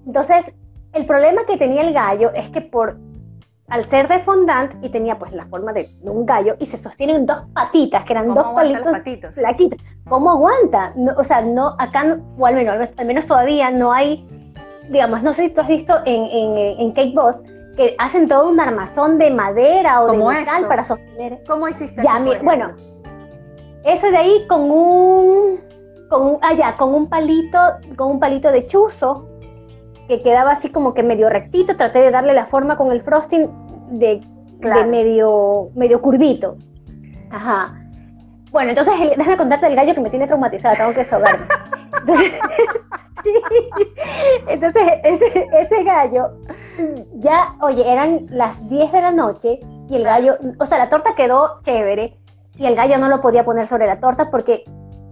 Entonces, 0.07 0.52
el 0.92 1.04
problema 1.04 1.44
que 1.46 1.57
tenía 1.57 1.83
el 1.83 1.92
gallo 1.92 2.31
es 2.35 2.48
que 2.50 2.61
por 2.61 2.96
al 3.68 3.85
ser 3.87 4.09
de 4.09 4.18
fondant 4.20 4.74
y 4.83 4.88
tenía 4.88 5.18
pues 5.18 5.33
la 5.33 5.44
forma 5.46 5.72
de 5.72 5.88
un 6.02 6.24
gallo 6.24 6.57
y 6.59 6.66
se 6.66 6.78
sostienen 6.78 7.26
dos 7.26 7.42
patitas, 7.52 8.04
que 8.04 8.14
eran 8.14 8.33
dos 8.33 8.46
palitos 8.54 9.35
flaquitos. 9.35 9.81
¿Cómo 10.09 10.31
aguanta? 10.31 10.94
o 11.16 11.24
sea, 11.24 11.42
no, 11.42 11.76
acá, 11.78 12.18
o 12.38 12.46
al 12.46 12.54
menos, 12.54 12.88
al 12.96 13.07
menos 13.07 13.26
todavía 13.26 13.70
no 13.70 13.92
hay, 13.92 14.26
digamos, 14.88 15.22
no 15.22 15.33
sé 15.33 15.44
si 15.44 15.51
tú 15.51 15.61
has 15.61 15.68
visto 15.68 15.94
en, 16.05 16.24
en, 16.24 16.81
en 16.81 16.92
Cake 16.92 17.14
Boss, 17.14 17.42
que 17.77 17.94
hacen 17.98 18.29
todo 18.29 18.48
un 18.48 18.59
armazón 18.59 19.18
de 19.18 19.31
madera 19.31 20.03
o 20.03 20.11
de 20.11 20.18
metal 20.18 20.66
para 20.66 20.83
sostener. 20.83 21.40
¿Cómo 21.46 21.68
hiciste? 21.68 22.03
Ya, 22.03 22.20
bueno, 22.42 22.72
eso 23.85 24.11
de 24.11 24.16
ahí 24.16 24.46
con 24.48 24.70
un, 24.70 25.61
con 26.09 26.27
un, 26.27 26.38
ah, 26.42 26.74
con 26.77 26.92
un 26.92 27.09
palito, 27.09 27.59
con 27.96 28.11
un 28.11 28.20
palito 28.20 28.51
de 28.51 28.66
chuzo 28.66 29.29
que 30.09 30.22
quedaba 30.22 30.53
así 30.53 30.70
como 30.70 30.92
que 30.92 31.03
medio 31.03 31.29
rectito, 31.29 31.77
traté 31.77 32.01
de 32.01 32.11
darle 32.11 32.33
la 32.33 32.46
forma 32.46 32.77
con 32.77 32.90
el 32.90 33.03
frosting 33.03 33.48
de, 33.90 34.20
medio, 34.88 35.70
medio 35.74 36.01
curvito. 36.01 36.57
Ajá. 37.31 37.74
Bueno, 38.51 38.70
entonces 38.70 38.94
déjame 39.16 39.37
contarte 39.37 39.66
del 39.66 39.77
gallo 39.77 39.94
que 39.94 40.01
me 40.01 40.11
tiene 40.11 40.27
traumatizada, 40.27 40.74
tengo 40.74 40.94
que 40.94 41.05
sobarme. 41.05 41.46
Entonces, 42.01 42.33
ese, 44.48 45.48
ese, 45.52 45.85
gallo, 45.85 46.31
ya, 47.14 47.54
oye, 47.61 47.90
eran 47.90 48.26
las 48.31 48.68
10 48.68 48.92
de 48.92 49.00
la 49.00 49.11
noche 49.11 49.61
y 49.88 49.96
el 49.96 50.04
gallo, 50.04 50.37
o 50.59 50.66
sea, 50.66 50.78
la 50.78 50.88
torta 50.88 51.14
quedó 51.14 51.61
chévere 51.62 52.16
y 52.57 52.66
el 52.66 52.74
gallo 52.74 52.98
no 52.98 53.09
lo 53.09 53.20
podía 53.20 53.44
poner 53.44 53.66
sobre 53.66 53.87
la 53.87 54.00
torta 54.00 54.31
porque 54.31 54.64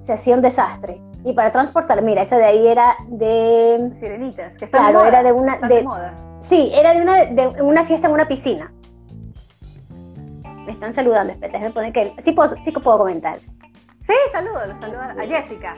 se 0.05 0.13
hacía 0.13 0.35
un 0.35 0.43
desastre. 0.43 1.01
Y 1.25 1.33
para 1.33 1.51
transportar, 1.51 2.03
mira, 2.03 2.23
esa 2.23 2.37
de 2.37 2.45
ahí 2.45 2.67
era 2.67 2.95
de... 3.09 3.91
Sirenitas, 3.99 4.57
que 4.57 4.67
está 4.67 4.79
Claro, 4.79 5.05
era 5.05 5.23
de 5.23 5.33
una... 5.33 5.59
De, 5.59 5.83
moda. 5.83 6.15
Sí, 6.43 6.71
era 6.73 6.95
de 6.95 7.03
una, 7.03 7.25
de 7.25 7.63
una 7.63 7.85
fiesta 7.85 8.07
en 8.07 8.15
una 8.15 8.29
piscina. 8.29 8.73
Me 10.65 10.73
están 10.73 10.95
saludando, 10.95 11.33
espérate, 11.33 11.59
me 11.59 11.71
pone 11.71 11.93
que... 11.93 12.13
Sí 12.25 12.33
puedo, 12.33 12.55
sí 12.65 12.73
que 12.73 12.81
puedo 12.81 12.99
comentar. 12.99 13.41
Sí, 14.01 14.15
saludo, 14.31 14.61
saludo 14.79 15.01
a 15.01 15.27
Jessica. 15.27 15.77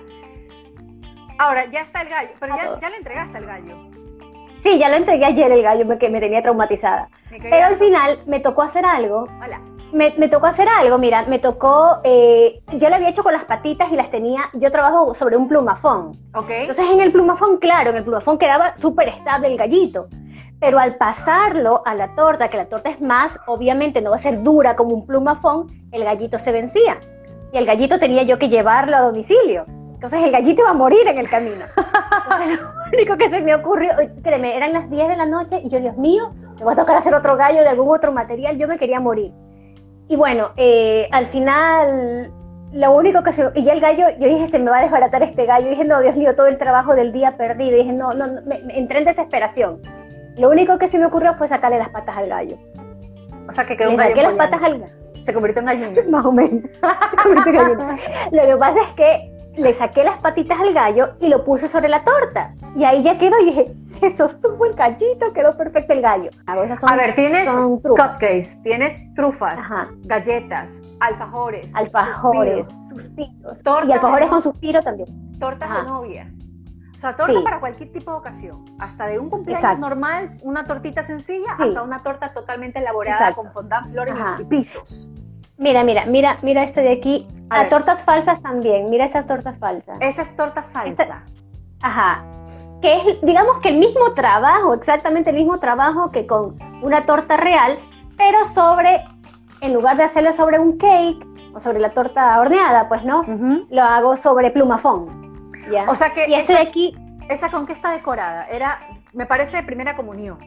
Ahora, 1.39 1.67
ya 1.71 1.83
está 1.83 2.03
el 2.03 2.09
gallo, 2.09 2.31
pero 2.41 2.57
ya, 2.57 2.81
ya, 2.81 2.91
le 2.91 2.97
entregaste 2.97 3.39
el 3.39 3.47
gallo. 3.47 3.77
Sí, 4.63 4.77
ya 4.77 4.89
lo 4.89 4.97
entregué 4.97 5.25
ayer 5.25 5.51
el 5.53 5.63
gallo 5.63 5.87
porque 5.87 6.11
me 6.11 6.21
tenía 6.21 6.43
traumatizada. 6.43 7.09
pero 7.31 7.67
al 7.67 7.77
final 7.77 8.19
me 8.27 8.41
tocó 8.41 8.63
hacer 8.63 8.85
algo. 8.85 9.29
Hola. 9.43 9.61
Me, 9.93 10.13
me, 10.19 10.29
tocó 10.29 10.47
hacer 10.47 10.69
algo, 10.69 10.99
mira, 10.99 11.25
me 11.29 11.39
tocó, 11.39 12.01
eh, 12.05 12.61
yo 12.73 12.91
lo 12.91 12.97
había 12.97 13.09
hecho 13.09 13.23
con 13.23 13.33
las 13.33 13.45
patitas 13.45 13.91
y 13.91 13.97
las 13.97 14.11
tenía, 14.11 14.43
yo 14.53 14.71
trabajo 14.71 15.15
sobre 15.15 15.37
un 15.39 15.49
plumafón. 15.49 16.13
Ok. 16.35 16.51
Entonces 16.51 16.91
en 16.91 17.01
el 17.01 17.11
plumafón, 17.11 17.57
claro, 17.57 17.91
en 17.91 17.97
el 17.97 18.03
plumafón 18.03 18.37
quedaba 18.37 18.77
súper 18.77 19.09
estable 19.09 19.49
el 19.49 19.57
gallito. 19.57 20.09
Pero 20.61 20.79
al 20.79 20.97
pasarlo 20.97 21.83
a 21.87 21.95
la 21.95 22.15
torta, 22.17 22.51
que 22.51 22.59
la 22.59 22.67
torta 22.67 22.91
es 22.91 23.01
más, 23.01 23.33
obviamente 23.47 24.03
no 24.03 24.11
va 24.11 24.17
a 24.17 24.23
ser 24.23 24.43
dura 24.43 24.77
como 24.77 24.95
un 24.95 25.07
plumafón, 25.07 25.69
el 25.93 26.05
gallito 26.05 26.39
se 26.39 26.53
vencía. 26.53 26.99
Y 27.53 27.57
el 27.57 27.65
gallito 27.65 27.99
tenía 27.99 28.25
yo 28.25 28.39
que 28.39 28.49
llevarlo 28.49 28.97
a 28.97 29.01
domicilio. 29.01 29.65
Entonces 29.99 30.23
el 30.23 30.31
gallito 30.31 30.63
iba 30.63 30.71
a 30.71 30.75
morir 30.75 31.09
en 31.09 31.19
el 31.19 31.29
camino. 31.29 31.65
Entonces 32.23 32.61
lo 32.61 32.69
único 32.93 33.17
que 33.17 33.31
se 33.31 33.41
me 33.41 33.53
ocurrió, 33.53 33.91
créeme, 34.23 34.57
eran 34.57 34.73
las 34.73 34.89
10 34.89 35.09
de 35.09 35.17
la 35.17 35.27
noche 35.27 35.61
y 35.65 35.69
yo, 35.71 35.81
Dios 35.81 35.97
mío, 35.97 36.33
me 36.57 36.63
voy 36.63 36.73
a 36.73 36.77
tocar 36.77 36.97
hacer 36.97 37.13
otro 37.17 37.37
gallo 37.37 37.63
de 37.63 37.69
algún 37.69 37.93
otro 37.93 38.13
material, 38.13 38.57
yo 38.57 38.69
me 38.69 38.79
quería 38.79 39.01
morir. 39.01 39.33
Y 40.07 40.15
bueno, 40.15 40.51
eh, 40.57 41.09
al 41.11 41.27
final, 41.27 42.33
lo 42.73 42.93
único 42.93 43.25
que 43.25 43.33
se... 43.33 43.51
Y 43.57 43.65
ya 43.65 43.73
el 43.73 43.81
gallo, 43.81 44.07
yo 44.21 44.29
dije, 44.29 44.47
se 44.47 44.61
me 44.61 44.71
va 44.71 44.79
a 44.79 44.83
desbaratar 44.83 45.25
este 45.25 45.47
gallo. 45.47 45.67
Y 45.67 45.71
dije, 45.71 45.85
no, 45.85 46.01
Dios 46.01 46.15
mío, 46.15 46.37
todo 46.37 46.47
el 46.47 46.59
trabajo 46.59 46.95
del 46.95 47.13
día 47.13 47.37
perdido. 47.37 47.77
Y 47.77 47.81
dije, 47.81 47.93
no, 47.93 48.15
no, 48.15 48.41
me, 48.47 48.63
entré 48.79 49.01
en 49.01 49.05
desesperación. 49.05 49.83
Lo 50.37 50.49
único 50.49 50.79
que 50.79 50.87
se 50.87 50.99
me 50.99 51.07
ocurrió 51.07 51.35
fue 51.35 51.49
sacarle 51.49 51.79
las 51.79 51.89
patas 51.89 52.17
al 52.17 52.29
gallo. 52.29 52.57
O 53.49 53.53
sea, 53.53 53.67
que 53.67 53.77
quedó 53.77 53.89
Le 53.89 53.95
un 53.95 53.99
gallo. 53.99 54.15
Saqué 54.15 54.23
las 54.23 54.35
patas 54.35 54.63
al 54.63 54.79
gallo. 54.79 54.93
Se 55.25 55.35
convirtió 55.35 55.61
en 55.61 55.67
gallina. 55.67 56.03
Más 56.09 56.25
o 56.25 56.33
menos. 56.33 56.63
Lo 58.31 58.43
que 58.47 58.57
pasa 58.57 58.81
es 58.81 58.95
que 58.95 59.38
le 59.59 59.73
saqué 59.75 60.05
las 60.05 60.19
patitas 60.19 60.59
al 60.61 60.73
gallo 60.73 61.15
y 61.21 61.29
lo 61.29 61.45
puse 61.45 61.69
sobre 61.69 61.89
la 61.89 62.05
torta. 62.05 62.55
Y 62.77 62.85
ahí 62.85 63.03
ya 63.03 63.19
quedó 63.19 63.39
y 63.41 63.47
dije, 63.47 63.73
se 64.01 64.17
sostuvo 64.17 64.67
el 64.67 64.75
gallito, 64.75 65.33
quedó 65.33 65.57
perfecto 65.57 65.93
el 65.93 66.03
gallo. 66.03 66.31
a 66.47 66.97
ver, 66.97 67.15
tienes 67.15 67.49
cupcakes, 67.83 68.63
tienes 68.63 69.15
trufas, 69.15 69.61
galletas, 70.05 70.71
alfajores, 71.01 71.75
alfajores, 71.75 72.69
suspiros. 72.91 73.63
y 73.87 73.93
alfajores 73.93 74.29
con 74.29 74.43
suspiro 74.43 74.83
también. 74.83 75.39
Tortas 75.39 75.71
de 75.71 75.83
novia. 75.85 76.33
O 76.97 77.01
sea, 77.01 77.15
torta 77.15 77.41
para 77.45 77.61
cualquier 77.61 77.93
tipo 77.93 78.11
de 78.11 78.17
ocasión. 78.17 78.65
Hasta 78.81 79.07
de 79.07 79.21
un 79.21 79.31
cumpleaños 79.31 79.79
normal, 79.79 80.37
una 80.43 80.65
tortita 80.65 81.05
sencilla, 81.05 81.53
hasta 81.57 81.83
una 81.83 82.03
torta 82.03 82.33
totalmente 82.33 82.81
elaborada 82.81 83.33
con 83.35 83.53
fondant, 83.53 83.89
flores 83.93 84.15
y 84.41 84.45
pisos. 84.45 85.09
Mira, 85.59 85.83
mira, 85.83 86.07
mira, 86.07 86.37
mira 86.43 86.63
este 86.63 86.81
de 86.83 86.93
aquí. 86.93 87.27
A, 87.51 87.69
tortas 87.69 88.03
falsas 88.05 88.41
también. 88.43 88.91
Mira 88.91 89.07
esas 89.07 89.27
tortas 89.27 89.59
falsas. 89.59 89.99
Esa 90.01 90.23
es 90.23 90.37
torta 90.37 90.63
falsa. 90.63 91.25
ajá. 91.83 92.25
Que 92.81 92.95
es, 92.95 93.21
digamos 93.23 93.59
que 93.59 93.71
el 93.71 93.79
mismo 93.79 94.13
trabajo, 94.15 94.73
exactamente 94.73 95.31
el 95.31 95.37
mismo 95.37 95.59
trabajo 95.59 96.13
que 96.13 96.29
con 96.29 96.57
una 96.81 97.07
torta 97.07 97.37
real, 97.37 97.77
pero 98.17 98.45
sobre, 98.45 99.03
en 99.61 99.75
lugar 99.75 99.97
de 99.97 100.05
hacerlo 100.05 100.33
sobre 100.33 100.61
un 100.61 100.79
cake 100.79 101.27
o 101.55 101.59
sobre 101.59 101.81
la 101.81 101.91
torta 101.91 102.39
horneada, 102.39 102.89
pues 102.89 103.03
no, 103.03 103.25
lo 103.69 103.83
hago 103.83 104.17
sobre 104.17 104.53
plumafón. 104.53 105.51
¿ya? 105.73 105.87
O 105.89 105.97
sea 105.97 106.15
que. 106.15 106.29
Y 106.29 106.35
este 106.35 106.53
de 106.53 106.61
aquí. 106.61 106.97
Esa 107.29 107.51
con 107.51 107.67
qué 107.67 107.73
está 107.73 107.91
decorada, 107.91 108.47
era, 108.47 108.79
me 109.13 109.27
parece 109.27 109.57
de 109.59 109.63
primera 109.65 109.97
comunión. 109.97 110.39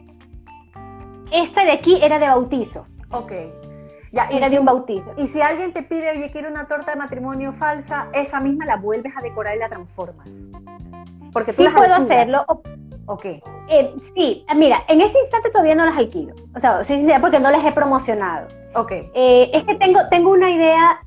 Esta 1.30 1.64
de 1.64 1.72
aquí 1.72 1.98
era 2.02 2.18
de 2.18 2.26
bautizo. 2.26 2.86
Ok. 3.10 3.32
Ya, 4.12 4.26
era 4.30 4.50
de 4.50 4.58
un 4.58 4.66
bautizo. 4.66 5.10
Y 5.16 5.26
si 5.26 5.40
alguien 5.40 5.72
te 5.72 5.82
pide, 5.82 6.10
oye, 6.10 6.30
quiero 6.30 6.50
una 6.50 6.66
torta 6.66 6.92
de 6.92 6.98
matrimonio 6.98 7.52
falsa, 7.52 8.08
esa 8.12 8.40
misma 8.40 8.66
la 8.66 8.76
vuelves 8.76 9.16
a 9.16 9.22
decorar 9.22 9.56
y 9.56 9.58
la 9.58 9.70
transformas. 9.70 10.28
Porque 11.32 11.54
tú 11.54 11.62
sí 11.62 11.68
puedo 11.74 11.94
hacerlo. 11.94 12.44
Ok. 13.06 13.24
Eh, 13.68 13.94
sí, 14.14 14.44
mira, 14.54 14.84
en 14.88 15.00
este 15.00 15.18
instante 15.18 15.50
todavía 15.50 15.74
no 15.74 15.86
las 15.86 15.96
alquilo. 15.96 16.34
O 16.54 16.60
sea, 16.60 16.84
sí, 16.84 16.98
sí, 16.98 17.10
porque 17.20 17.40
no 17.40 17.50
las 17.50 17.64
he 17.64 17.72
promocionado. 17.72 18.48
Ok. 18.74 18.92
Eh, 18.92 19.50
es 19.52 19.64
que 19.64 19.74
tengo, 19.76 20.00
tengo 20.10 20.30
una 20.30 20.50
idea. 20.50 21.00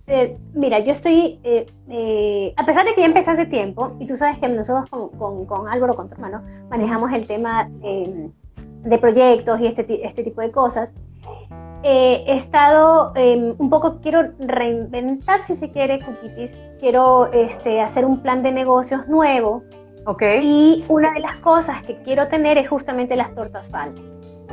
mira, 0.54 0.80
yo 0.80 0.92
estoy. 0.92 1.40
Eh, 1.44 2.54
a 2.58 2.66
pesar 2.66 2.86
de 2.86 2.96
que 2.96 3.02
ya 3.02 3.08
empecé 3.08 3.32
hace 3.32 3.46
tiempo, 3.46 3.96
y 4.00 4.08
tú 4.08 4.18
sabes 4.18 4.40
que 4.40 4.48
nosotros 4.48 4.90
con, 4.90 5.10
con, 5.10 5.46
con 5.46 5.68
Álvaro, 5.68 5.96
con 5.96 6.10
tu 6.10 6.16
hermano, 6.16 6.42
manejamos 6.70 7.14
el 7.14 7.28
tema 7.28 7.70
de 7.80 8.98
proyectos 9.00 9.60
y 9.60 9.68
este, 9.68 10.06
este 10.06 10.24
tipo 10.24 10.42
de 10.42 10.52
cosas. 10.52 10.92
He 11.88 12.36
estado 12.36 13.12
em, 13.16 13.54
un 13.60 13.70
poco, 13.70 14.00
quiero 14.02 14.32
reinventar, 14.40 15.44
si 15.44 15.56
se 15.56 15.70
quiere, 15.70 16.00
Cupitis. 16.00 16.52
Quiero 16.80 17.32
este, 17.32 17.80
hacer 17.82 18.06
un 18.06 18.22
plan 18.22 18.42
de 18.42 18.52
negocios 18.52 19.08
nuevo 19.08 19.64
y 20.42 20.84
una 20.88 21.14
de 21.14 21.20
las 21.20 21.36
cosas 21.38 21.84
que 21.86 21.96
quiero 22.04 22.28
tener 22.28 22.58
es 22.58 22.70
justamente 22.70 23.16
las 23.16 23.34
tortas 23.34 23.70
falsas. 23.70 24.04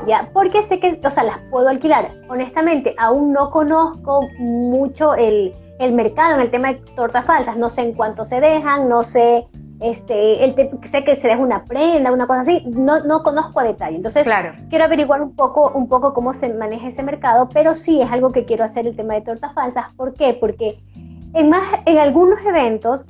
¿Ya? 0.07 0.31
Porque 0.33 0.63
sé 0.63 0.81
que, 0.81 1.01
o 1.05 1.11
sea, 1.11 1.25
las 1.25 1.39
puedo 1.51 1.69
alquilar. 1.69 2.11
Honestamente, 2.29 2.95
aún 2.99 3.33
no 3.33 3.51
conozco 3.51 4.27
mucho 4.39 5.15
el, 5.15 5.55
el 5.79 5.93
mercado 5.93 6.37
en 6.37 6.41
el 6.41 6.51
tema 6.51 6.69
de 6.69 6.75
tortas 6.97 7.25
falsas. 7.27 7.57
No 7.57 7.69
sé 7.69 7.83
en 7.83 7.93
cuánto 7.93 8.25
se 8.25 8.41
dejan, 8.41 8.89
no 8.89 9.05
sé, 9.05 9.47
este, 9.83 10.45
el 10.45 10.55
sé 10.91 11.05
que 11.05 11.17
se 11.17 11.29
deja 11.29 11.41
una 11.41 11.65
prenda, 11.65 12.13
una 12.13 12.27
cosa 12.27 12.41
así. 12.41 12.63
No, 12.67 13.05
no 13.05 13.23
conozco 13.23 13.61
a 13.61 13.65
detalle. 13.65 13.97
Entonces, 13.97 14.25
claro. 14.25 14.53
quiero 14.71 14.85
averiguar 14.85 15.21
un 15.21 15.35
poco, 15.35 15.71
un 15.75 15.89
poco 15.89 16.15
cómo 16.15 16.35
se 16.35 16.53
maneja 16.53 16.89
ese 16.89 17.03
mercado, 17.03 17.49
pero 17.53 17.75
sí 17.75 18.01
es 18.01 18.11
algo 18.11 18.33
que 18.33 18.45
quiero 18.45 18.65
hacer 18.65 18.87
el 18.87 18.97
tema 18.97 19.15
de 19.15 19.23
tortas 19.23 19.53
falsas. 19.55 19.87
¿Por 19.97 20.15
qué? 20.15 20.37
Porque 20.39 20.79
en, 21.35 21.51
más, 21.51 21.65
en 21.87 21.99
algunos 21.99 22.45
eventos 22.45 23.05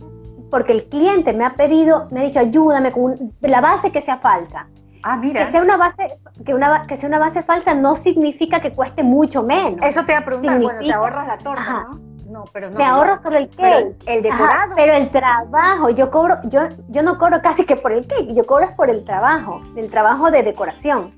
porque 0.51 0.73
el 0.73 0.85
cliente 0.85 1.33
me 1.33 1.47
ha 1.47 1.55
pedido, 1.55 2.09
me 2.11 2.21
ha 2.21 2.23
dicho, 2.25 2.39
ayúdame 2.39 2.93
con 2.93 3.33
la 3.41 3.61
base 3.63 3.91
que 3.91 4.03
sea 4.03 4.19
falsa. 4.19 4.67
Ah, 5.03 5.17
mira. 5.17 5.47
Que 5.47 5.51
sea 5.51 5.63
una 5.63 5.79
base, 5.79 6.19
que 6.45 6.55
una, 6.55 6.87
que 6.87 6.97
sea 6.99 7.09
una 7.09 7.19
base 7.19 7.43
falsa 7.43 7.75
no 7.75 7.97
significa 7.97 8.61
que 8.61 8.73
cueste 8.73 9.03
mucho 9.03 9.43
menos. 9.43 9.81
Eso 9.83 10.05
te 10.05 10.13
va 10.13 10.19
a 10.19 10.25
preguntar, 10.25 10.61
bueno, 10.61 10.79
te 10.79 10.93
ahorras 10.93 11.27
la 11.27 11.39
torta, 11.39 11.87
¿no? 11.89 12.12
No, 12.33 12.45
pero 12.51 12.71
no. 12.71 12.79
Te 12.79 12.83
ahorras 12.83 13.23
solo 13.23 13.37
el 13.37 13.51
cake. 13.51 13.95
el 14.07 14.23
decorado. 14.23 14.73
pero 14.75 14.95
el 14.95 15.11
trabajo, 15.11 15.91
yo 15.91 16.11
cobro, 16.11 16.39
yo, 16.45 16.63
yo 16.89 17.03
no 17.03 17.19
cobro 17.19 17.43
casi 17.43 17.67
que 17.67 17.77
por 17.77 17.93
el 17.93 18.07
cake, 18.07 18.33
yo 18.33 18.47
cobro 18.47 18.75
por 18.75 18.89
el 18.89 19.05
trabajo, 19.05 19.61
el 19.77 19.91
trabajo 19.91 20.31
de 20.31 20.43
decoración. 20.43 21.13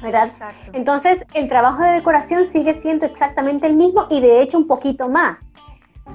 ¿verdad? 0.00 0.28
Exacto. 0.28 0.70
Entonces, 0.74 1.24
el 1.32 1.48
trabajo 1.48 1.82
de 1.82 1.92
decoración 1.92 2.44
sigue 2.44 2.80
siendo 2.80 3.06
exactamente 3.06 3.66
el 3.66 3.74
mismo 3.74 4.06
y 4.10 4.20
de 4.20 4.42
hecho 4.42 4.58
un 4.58 4.66
poquito 4.66 5.08
más. 5.08 5.40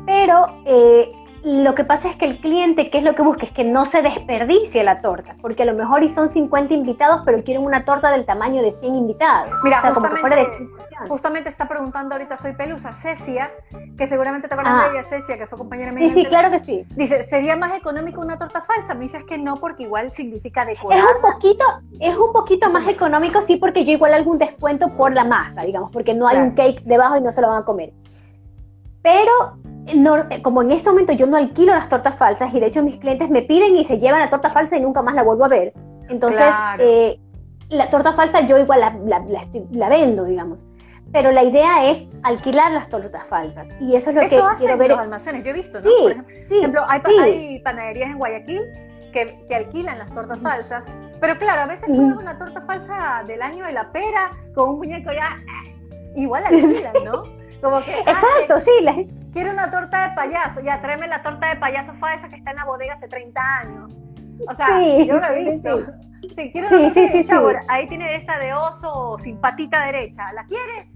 Pero 0.06 0.46
eh, 0.66 1.12
lo 1.44 1.76
que 1.76 1.84
pasa 1.84 2.10
es 2.10 2.16
que 2.18 2.26
el 2.26 2.40
cliente, 2.40 2.90
¿qué 2.90 2.98
es 2.98 3.04
lo 3.04 3.16
que 3.16 3.22
busca? 3.22 3.46
Es 3.46 3.52
que 3.52 3.64
no 3.64 3.86
se 3.86 4.02
desperdicie 4.02 4.84
la 4.84 5.02
torta, 5.02 5.36
porque 5.42 5.64
a 5.64 5.66
lo 5.66 5.74
mejor 5.74 6.04
y 6.04 6.10
son 6.10 6.30
50 6.30 6.74
invitados, 6.74 7.22
pero 7.26 7.44
quieren 7.44 7.64
una 7.64 7.86
torta 7.86 8.12
del 8.12 8.26
tamaño 8.26 8.62
de 8.62 8.72
100 8.72 8.96
invitados. 8.96 9.54
Mira, 9.64 9.82
justamente, 11.08 11.50
está 11.50 11.68
preguntando 11.68 12.16
ahorita, 12.16 12.38
soy 12.38 12.54
Pelusa, 12.54 12.92
Cecia, 12.94 13.52
que 13.98 14.08
seguramente 14.08 14.48
te 14.48 14.54
acuerdas 14.54 14.92
de 14.92 15.00
ella, 15.00 15.08
Cecia, 15.08 15.38
que 15.38 15.48
fue 15.48 15.58
compañera 15.58 15.92
mía. 15.92 16.10
Sí, 16.10 16.14
sí, 16.14 16.26
claro 16.26 16.52
que 16.52 16.60
sí. 16.66 16.86
Dice, 16.96 17.24
¿sería 17.24 17.56
más 17.56 17.74
económico 17.78 18.22
una 18.22 18.38
torta 18.38 18.62
falsa? 18.62 18.94
Me 18.94 19.02
dices 19.02 19.24
que 19.24 19.38
no, 19.38 19.56
porque 19.56 19.84
igual 19.84 20.12
significa 20.12 20.66
decorar. 20.66 21.00
Es 21.00 21.06
un 21.16 21.22
poquito, 21.22 21.66
es 22.00 22.18
un 22.18 22.34
poquito 22.34 22.70
más 22.70 22.88
económico, 22.88 23.42
sí, 23.42 23.58
porque 23.58 23.86
yo 23.86 23.94
igual 23.94 24.14
algún 24.14 24.38
descuento 24.38 24.90
por 24.96 25.14
la 25.14 25.24
masa, 25.24 25.62
digamos, 25.62 25.90
porque 25.92 26.14
no 26.14 26.28
hay 26.28 26.38
un 26.38 26.52
cake 26.52 26.82
debajo 26.84 27.18
y 27.18 27.22
no 27.22 27.32
se 27.32 27.42
lo 27.42 27.48
van 27.48 27.62
a 27.62 27.66
comer. 27.66 27.94
Pero 29.02 29.32
como 30.44 30.62
en 30.62 30.72
este 30.72 30.90
momento 30.90 31.14
yo 31.14 31.28
no 31.28 31.38
alquilo 31.38 31.74
las 31.74 31.90
tortas 31.90 32.16
falsas 32.18 32.54
y 32.54 32.60
de 32.60 32.68
hecho 32.68 32.84
mis 32.84 32.98
clientes 32.98 33.30
me 33.30 33.42
piden 33.42 33.78
y 33.78 33.86
se 33.86 33.98
llevan 33.98 34.20
la 34.20 34.30
torta 34.30 34.50
falsa 34.50 34.78
y 34.78 34.82
nunca 34.82 35.02
más 35.02 35.16
la 35.16 35.24
vuelvo 35.24 35.46
a 35.46 35.48
ver. 35.48 35.74
Entonces, 36.10 36.46
eh, 36.80 37.20
la 37.70 37.90
torta 37.90 38.14
falsa 38.14 38.42
yo 38.42 38.58
igual 38.58 38.80
la, 38.80 39.90
vendo, 39.90 40.26
digamos. 40.26 40.66
Pero 41.12 41.32
la 41.32 41.44
idea 41.44 41.90
es 41.90 42.04
alquilar 42.24 42.72
las 42.72 42.90
tortas 42.90 43.26
falsas. 43.28 43.68
Y 43.80 43.96
eso 43.96 44.12
es 44.12 44.16
lo 44.16 44.22
que 44.22 44.58
quiero 44.58 44.78
ver. 44.78 44.90
los 44.90 45.00
almacenes, 45.00 45.44
yo 45.44 45.52
he 45.52 45.54
visto, 45.54 45.82
¿no? 45.82 45.90
Por 46.02 46.12
ejemplo, 46.52 46.86
hay, 46.88 47.60
panaderías 47.60 48.12
en 48.12 48.18
Guayaquil 48.18 48.62
que, 49.12 49.36
que, 49.48 49.56
alquilan 49.56 49.98
las 49.98 50.12
tortas 50.14 50.40
falsas. 50.40 50.88
Pero 51.20 51.38
claro, 51.38 51.64
a 51.64 51.66
veces 51.66 51.88
tú 51.88 51.94
una 51.94 52.38
torta 52.38 52.62
falsa 52.62 53.24
del 53.26 53.42
año 53.42 53.66
de 53.66 53.72
la 53.72 53.92
pera 53.92 54.32
con 54.54 54.70
un 54.70 54.78
muñeco 54.78 55.12
ya. 55.12 55.40
Igual 56.16 56.44
alquilan, 56.46 56.94
¿no? 57.04 57.24
Como 57.62 57.82
que, 57.82 57.92
Exacto, 58.00 58.62
sí. 58.66 58.84
La, 58.84 58.96
quiero 59.32 59.52
una 59.52 59.70
torta 59.70 60.10
de 60.10 60.16
payaso, 60.16 60.62
ya 60.62 60.82
tráeme 60.82 61.08
la 61.08 61.22
torta 61.22 61.50
de 61.50 61.56
payaso 61.58 61.94
falsa 61.96 62.30
que 62.30 62.36
está 62.36 62.52
en 62.52 62.58
la 62.58 62.66
bodega 62.66 62.94
hace 62.94 63.08
30 63.08 63.42
años. 63.42 64.00
O 64.48 64.56
sea, 64.56 64.82
yo 64.82 65.20
lo 65.20 65.26
he 65.28 65.44
visto. 65.44 65.86
Sí, 66.36 66.50
quiero 66.52 66.68
una 66.70 66.94
torta 66.94 67.02
de 67.02 67.24
shower. 67.24 67.60
Ahí 67.68 67.88
tiene 67.88 68.16
esa 68.16 68.38
de 68.38 68.54
oso 68.54 69.18
sin 69.20 69.40
patita 69.40 69.86
derecha. 69.86 70.32
¿La 70.34 70.46
quiere? 70.46 70.90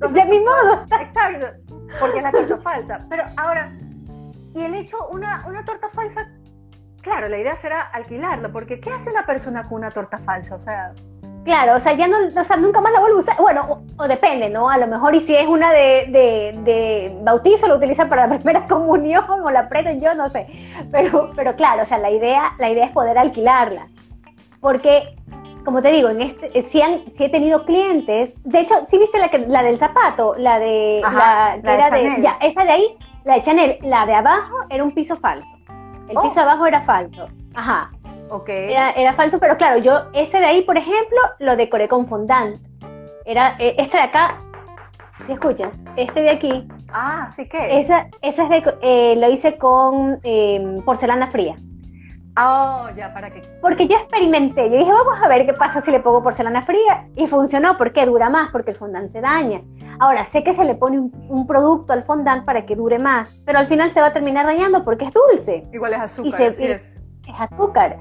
Bueno. 0.00 0.14
de 0.14 0.24
mi 0.26 0.40
modo. 0.40 0.86
Exacto. 1.00 1.46
Porque 2.00 2.18
es 2.18 2.24
la 2.24 2.32
torta 2.32 2.58
falsa. 2.58 3.06
Pero 3.08 3.24
ahora, 3.36 3.72
y 4.54 4.62
el 4.62 4.74
hecho, 4.74 4.96
una, 5.08 5.44
una 5.46 5.64
torta 5.64 5.88
falsa, 5.88 6.30
claro, 7.02 7.28
la 7.28 7.38
idea 7.38 7.56
será 7.56 7.82
alquilarlo, 7.82 8.52
porque 8.52 8.80
¿qué 8.80 8.90
hace 8.90 9.12
la 9.12 9.26
persona 9.26 9.64
con 9.64 9.78
una 9.78 9.90
torta 9.90 10.18
falsa? 10.18 10.54
O 10.54 10.60
sea, 10.60 10.92
Claro, 11.48 11.76
o 11.76 11.80
sea, 11.80 11.94
ya 11.94 12.06
no, 12.06 12.18
o 12.38 12.44
sea, 12.44 12.58
nunca 12.58 12.82
más 12.82 12.92
la 12.92 13.00
vuelvo 13.00 13.16
a 13.16 13.20
usar. 13.20 13.36
Bueno, 13.38 13.78
o, 13.96 14.06
depende, 14.06 14.50
¿no? 14.50 14.68
A 14.68 14.76
lo 14.76 14.86
mejor 14.86 15.14
y 15.14 15.22
si 15.22 15.34
es 15.34 15.46
una 15.46 15.72
de, 15.72 16.04
de, 16.10 16.58
de, 16.62 17.18
bautizo, 17.22 17.66
lo 17.66 17.76
utiliza 17.76 18.06
para 18.06 18.26
la 18.26 18.34
primera 18.38 18.66
comunión 18.66 19.24
o 19.26 19.50
la 19.50 19.66
prenden 19.66 19.98
yo, 19.98 20.12
no 20.12 20.28
sé. 20.28 20.46
Pero, 20.92 21.30
pero 21.34 21.56
claro, 21.56 21.84
o 21.84 21.86
sea, 21.86 21.96
la 21.96 22.10
idea, 22.10 22.52
la 22.58 22.68
idea 22.68 22.84
es 22.84 22.90
poder 22.90 23.16
alquilarla. 23.16 23.86
Porque, 24.60 25.16
como 25.64 25.80
te 25.80 25.90
digo, 25.90 26.10
en 26.10 26.20
este, 26.20 26.50
eh, 26.52 26.60
si, 26.64 26.82
han, 26.82 27.04
si 27.14 27.24
he 27.24 27.30
tenido 27.30 27.64
clientes, 27.64 28.34
de 28.44 28.60
hecho, 28.60 28.74
¿sí 28.90 28.98
viste 28.98 29.18
la, 29.18 29.30
la 29.48 29.62
del 29.62 29.78
zapato? 29.78 30.34
La 30.36 30.58
de, 30.58 31.00
la, 31.00 31.58
que 31.62 31.72
era 31.72 31.90
de, 31.90 32.20
ya, 32.20 32.36
esa 32.42 32.62
de 32.62 32.72
ahí, 32.72 32.96
la 33.24 33.36
de 33.36 33.42
Chanel, 33.42 33.78
la 33.84 34.04
de 34.04 34.12
abajo 34.12 34.54
era 34.68 34.84
un 34.84 34.92
piso 34.92 35.16
falso. 35.16 35.48
El 36.10 36.16
piso 36.20 36.34
oh. 36.36 36.40
abajo 36.40 36.66
era 36.66 36.82
falso. 36.82 37.26
Ajá. 37.54 37.90
Era, 38.70 39.14
falso, 39.14 39.38
pero 39.38 39.56
claro, 39.56 39.78
yo 39.78 40.02
ese 40.12 40.38
de 40.38 40.46
ahí, 40.46 40.62
por 40.62 40.76
ejemplo, 40.76 41.18
lo 41.38 41.56
decoré 41.56 41.88
con 41.88 42.06
fondant. 42.06 42.60
Era 43.24 43.56
eh, 43.58 43.74
este 43.78 43.98
de 43.98 44.04
acá, 44.04 44.40
si 45.26 45.32
escuchas, 45.32 45.72
este 45.96 46.22
de 46.22 46.30
aquí. 46.30 46.68
Ah, 46.92 47.30
sí 47.34 47.48
que. 47.48 47.80
Esa, 47.80 48.06
esa 48.22 48.44
es 48.44 48.48
de, 48.48 48.74
eh, 48.82 49.16
lo 49.16 49.30
hice 49.30 49.58
con 49.58 50.18
em, 50.22 50.82
porcelana 50.82 51.28
fría. 51.28 51.56
Oh, 52.40 52.88
ya, 52.96 53.12
¿para 53.12 53.30
qué? 53.30 53.42
Porque 53.60 53.88
yo 53.88 53.96
experimenté, 53.96 54.70
yo 54.70 54.78
dije, 54.78 54.92
vamos 54.92 55.20
a 55.20 55.26
ver 55.26 55.44
qué 55.44 55.54
pasa 55.54 55.82
si 55.82 55.90
le 55.90 55.98
pongo 55.98 56.22
porcelana 56.22 56.62
fría. 56.62 57.08
Y 57.16 57.26
funcionó, 57.26 57.76
porque 57.76 58.06
dura 58.06 58.30
más, 58.30 58.50
porque 58.52 58.70
el 58.70 58.76
fondant 58.76 59.10
se 59.10 59.20
daña. 59.20 59.60
Ahora, 59.98 60.24
sé 60.24 60.44
que 60.44 60.54
se 60.54 60.64
le 60.64 60.76
pone 60.76 61.00
un, 61.00 61.46
producto 61.48 61.92
al 61.92 62.04
fondant 62.04 62.44
para 62.44 62.64
que 62.64 62.76
dure 62.76 63.00
más, 63.00 63.28
pero 63.44 63.58
al 63.58 63.66
final 63.66 63.90
se 63.90 64.00
va 64.00 64.08
a 64.08 64.12
terminar 64.12 64.46
dañando 64.46 64.84
porque 64.84 65.06
es 65.06 65.12
dulce. 65.12 65.64
Igual 65.72 65.94
es 65.94 66.00
azúcar, 66.00 66.42
así 66.42 66.64
es. 66.64 67.00
Es 67.26 67.40
azúcar. 67.40 67.98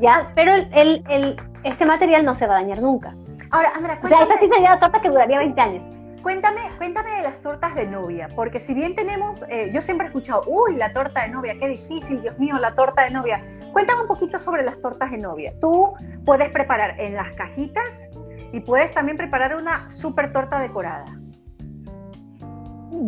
¿Ya? 0.00 0.32
Pero 0.34 0.54
el, 0.54 1.04
el, 1.08 1.36
este 1.64 1.84
material 1.84 2.24
no 2.24 2.34
se 2.34 2.46
va 2.46 2.58
a 2.58 2.62
dañar 2.62 2.80
nunca. 2.80 3.14
Ahora, 3.50 3.72
Andrea, 3.74 4.00
cuéntame. 4.00 4.22
O 4.22 4.26
sea, 4.26 4.34
esta 4.34 4.44
sí 4.44 4.52
sería 4.52 4.70
la 4.70 4.80
torta 4.80 5.00
que 5.00 5.08
duraría 5.08 5.38
20 5.38 5.60
años. 5.60 5.82
Cuéntame, 6.22 6.60
cuéntame 6.76 7.12
de 7.16 7.22
las 7.22 7.40
tortas 7.40 7.74
de 7.74 7.86
novia, 7.86 8.28
porque 8.36 8.60
si 8.60 8.74
bien 8.74 8.94
tenemos, 8.94 9.42
eh, 9.48 9.70
yo 9.72 9.80
siempre 9.80 10.06
he 10.06 10.08
escuchado, 10.08 10.42
uy, 10.46 10.76
la 10.76 10.92
torta 10.92 11.22
de 11.22 11.30
novia, 11.30 11.54
qué 11.58 11.66
difícil, 11.66 12.20
Dios 12.20 12.38
mío, 12.38 12.58
la 12.58 12.74
torta 12.74 13.04
de 13.04 13.10
novia. 13.10 13.42
Cuéntame 13.72 14.02
un 14.02 14.06
poquito 14.06 14.38
sobre 14.38 14.62
las 14.62 14.82
tortas 14.82 15.10
de 15.10 15.18
novia. 15.18 15.54
Tú 15.60 15.94
puedes 16.26 16.50
preparar 16.50 17.00
en 17.00 17.14
las 17.14 17.34
cajitas 17.36 18.08
y 18.52 18.60
puedes 18.60 18.92
también 18.92 19.16
preparar 19.16 19.56
una 19.56 19.88
super 19.88 20.30
torta 20.30 20.58
decorada. 20.58 21.06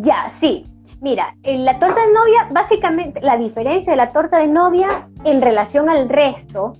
Ya, 0.01 0.29
sí. 0.39 0.65
Mira, 0.99 1.35
en 1.43 1.65
la 1.65 1.77
torta 1.79 1.99
de 2.01 2.13
novia, 2.13 2.47
básicamente 2.49 3.21
la 3.21 3.37
diferencia 3.37 3.91
de 3.91 3.97
la 3.97 4.11
torta 4.11 4.39
de 4.39 4.47
novia 4.47 5.07
en 5.25 5.41
relación 5.41 5.89
al 5.89 6.09
resto 6.09 6.77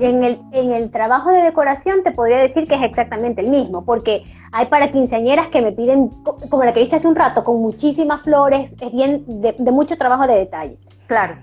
en 0.00 0.24
el, 0.24 0.40
en 0.52 0.72
el 0.72 0.90
trabajo 0.90 1.30
de 1.30 1.42
decoración 1.42 2.02
te 2.02 2.12
podría 2.12 2.38
decir 2.38 2.66
que 2.66 2.74
es 2.74 2.82
exactamente 2.82 3.40
el 3.40 3.48
mismo, 3.48 3.84
porque 3.84 4.24
hay 4.52 4.66
para 4.66 4.90
quinceañeras 4.90 5.48
que 5.48 5.60
me 5.60 5.72
piden, 5.72 6.08
como 6.50 6.64
la 6.64 6.72
que 6.72 6.80
viste 6.80 6.96
hace 6.96 7.08
un 7.08 7.14
rato, 7.14 7.44
con 7.44 7.60
muchísimas 7.60 8.22
flores, 8.22 8.72
es 8.80 8.92
bien 8.92 9.24
de, 9.26 9.54
mucho 9.70 9.96
trabajo 9.96 10.26
de 10.26 10.34
detalle. 10.34 10.78
Claro. 11.06 11.36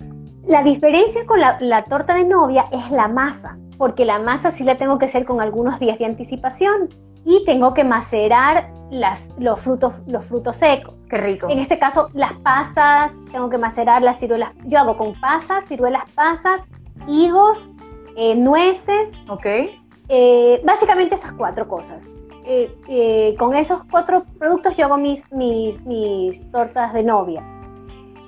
La 0.47 0.63
diferencia 0.63 1.21
con 1.25 1.39
la, 1.39 1.83
torta 1.83 2.15
de 2.15 2.25
novia 2.25 2.65
es 2.71 2.91
la 2.91 3.07
masa, 3.07 3.57
porque 3.77 4.05
la 4.05 4.19
masa 4.19 4.51
sí 4.51 4.63
la 4.63 4.77
tengo 4.77 4.97
que 4.97 5.05
hacer 5.05 5.25
con 5.25 5.41
algunos 5.41 5.79
días 5.79 5.99
de 5.99 6.05
anticipación 6.05 6.89
y 7.25 7.43
tengo 7.45 7.73
que 7.73 7.83
macerar 7.83 8.69
las, 8.89 9.29
los, 9.37 9.59
frutos, 9.61 9.93
los 10.07 10.25
frutos 10.25 10.57
secos. 10.57 10.95
Qué 11.09 11.17
rico. 11.17 11.47
En 11.49 11.59
este 11.59 11.79
caso, 11.79 12.09
las 12.13 12.33
pasas, 12.41 13.11
tengo 13.31 13.49
que 13.49 13.57
macerar 13.57 14.01
las 14.01 14.19
ciruelas. 14.19 14.51
Yo 14.65 14.79
hago 14.79 14.97
con 14.97 15.13
pasas, 15.21 15.65
ciruelas 15.67 16.03
pasas, 16.15 16.61
higos, 17.07 17.69
eh, 18.15 18.35
nueces. 18.35 19.09
Ok. 19.29 19.45
Eh, 20.09 20.61
básicamente 20.63 21.15
esas 21.15 21.33
cuatro 21.33 21.67
cosas. 21.67 22.01
eh, 22.45 23.35
con 23.39 23.55
esos 23.55 23.83
cuatro 23.89 24.25
productos 24.37 24.75
yo 24.75 24.85
hago 24.85 24.97
mis, 24.97 25.23
mis, 25.31 25.81
mis 25.85 26.51
tortas 26.51 26.93
de 26.93 27.03
novia. 27.03 27.41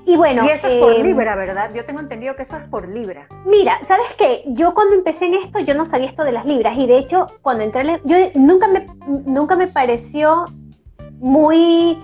Y 0.06 0.18
bueno. 0.18 0.46
Y 0.46 0.50
eso 0.50 0.68
es 0.68 0.76
por 0.76 0.98
libra, 1.00 1.36
¿verdad? 1.36 1.72
Yo 1.74 1.84
tengo 1.86 2.00
entendido 2.00 2.36
que 2.36 2.44
eso 2.44 2.58
es 2.58 2.64
por 2.66 2.88
libra. 2.88 3.28
Mira, 3.46 3.80
¿sabes 3.88 4.06
qué? 4.18 4.44
Yo 4.48 4.74
cuando 4.76 4.94
empecé 4.94 5.26
en 5.26 5.34
esto, 5.34 5.60
yo 5.60 5.74
no 5.74 5.86
sabía 5.86 6.08
esto 6.08 6.24
de 6.24 6.32
las 6.32 6.46
libras. 6.46 6.78
Y 6.78 6.86
de 6.86 6.98
hecho, 7.00 7.26
cuando 7.42 7.64
entré, 7.64 8.00
yo 8.04 8.16
nunca 8.36 8.68
me, 8.68 8.88
nunca 9.26 9.56
me 9.56 9.68
pareció 9.68 10.46
muy. 11.20 11.98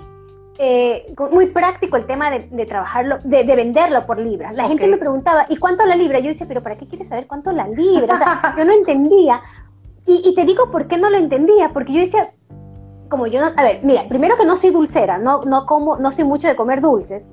Eh, 0.57 1.13
muy 1.31 1.47
práctico 1.47 1.97
el 1.97 2.05
tema 2.05 2.29
de, 2.29 2.65
trabajarlo, 2.65 3.17
de, 3.23 3.43
venderlo 3.43 4.05
por 4.05 4.19
libras. 4.19 4.53
La 4.53 4.67
gente 4.67 4.87
me 4.87 4.97
preguntaba, 4.97 5.45
¿y 5.49 5.57
cuánto 5.57 5.85
la 5.85 5.95
libra? 5.95 6.19
Yo 6.19 6.29
decía, 6.29 6.47
pero 6.47 6.61
¿para 6.61 6.77
qué 6.77 6.87
quieres 6.87 7.07
saber 7.07 7.25
cuánto 7.25 7.51
la 7.51 7.67
libra? 7.67 8.15
O 8.15 8.17
sea, 8.17 8.55
yo 8.57 8.65
no 8.65 8.73
entendía. 8.73 9.41
Y, 10.05 10.21
y, 10.25 10.35
te 10.35 10.45
digo 10.45 10.69
por 10.71 10.87
qué 10.87 10.97
no 10.97 11.09
lo 11.09 11.17
entendía, 11.17 11.69
porque 11.73 11.93
yo 11.93 12.01
decía, 12.01 12.31
como 13.09 13.27
yo 13.27 13.41
no, 13.41 13.51
a 13.55 13.63
ver, 13.63 13.79
mira, 13.83 14.07
primero 14.07 14.37
que 14.37 14.45
no 14.45 14.57
soy 14.57 14.71
dulcera, 14.71 15.17
no, 15.17 15.41
no 15.43 15.65
como, 15.65 15.97
no 15.97 16.11
soy 16.11 16.25
mucho 16.25 16.47
de 16.47 16.55
comer 16.55 16.81
dulces. 16.81 17.27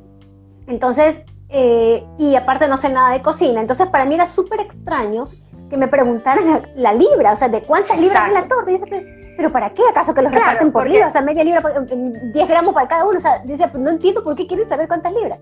Entonces, 0.66 1.22
eh, 1.48 2.04
y 2.18 2.34
aparte 2.34 2.68
no 2.68 2.76
sé 2.76 2.90
nada 2.90 3.12
de 3.12 3.22
cocina. 3.22 3.60
Entonces, 3.60 3.88
para 3.88 4.04
mí 4.04 4.14
era 4.14 4.26
súper 4.26 4.60
extraño 4.60 5.28
que 5.70 5.76
me 5.76 5.88
preguntaran 5.88 6.66
la, 6.76 6.92
libra, 6.92 7.32
o 7.32 7.36
sea, 7.36 7.48
de 7.48 7.62
cuántas 7.62 7.98
libras 7.98 8.28
es 8.28 8.34
la 8.34 8.48
torta. 8.48 8.70
Y 8.70 8.78
yo 8.78 8.84
decía, 8.84 9.02
pero 9.38 9.52
¿para 9.52 9.70
qué 9.70 9.82
acaso 9.88 10.12
que 10.12 10.20
los 10.20 10.32
reparten 10.32 10.72
por 10.72 10.88
libra? 10.88 11.06
O 11.06 11.10
sea, 11.12 11.20
media 11.20 11.44
libra, 11.44 11.60
10 11.70 12.48
gramos 12.48 12.74
para 12.74 12.88
cada 12.88 13.06
uno. 13.06 13.18
O 13.18 13.20
sea, 13.20 13.38
decía, 13.44 13.70
pues 13.70 13.80
no 13.80 13.90
entiendo 13.90 14.24
por 14.24 14.34
qué 14.34 14.48
quieren 14.48 14.68
saber 14.68 14.88
cuántas 14.88 15.12
libras. 15.12 15.38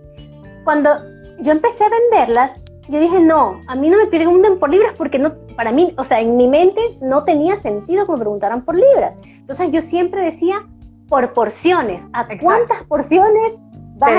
Cuando 0.64 0.90
yo 1.38 1.52
empecé 1.52 1.82
a 1.82 1.88
venderlas, 1.88 2.50
yo 2.88 3.00
dije, 3.00 3.18
no, 3.20 3.62
a 3.66 3.74
mí 3.74 3.88
no 3.88 3.96
me 3.96 4.06
pregunten 4.08 4.58
por 4.58 4.68
libras 4.68 4.92
porque 4.98 5.18
no, 5.18 5.32
para 5.56 5.72
mí, 5.72 5.94
o 5.96 6.04
sea, 6.04 6.20
en 6.20 6.36
mi 6.36 6.46
mente 6.46 6.78
no 7.00 7.24
tenía 7.24 7.58
sentido 7.62 8.04
que 8.04 8.12
me 8.12 8.18
preguntaran 8.18 8.66
por 8.66 8.74
libras. 8.74 9.14
Entonces 9.24 9.72
yo 9.72 9.80
siempre 9.80 10.20
decía 10.20 10.62
por 11.08 11.32
porciones. 11.32 12.02
¿A 12.12 12.26
cuántas 12.38 12.82
porciones 12.82 13.54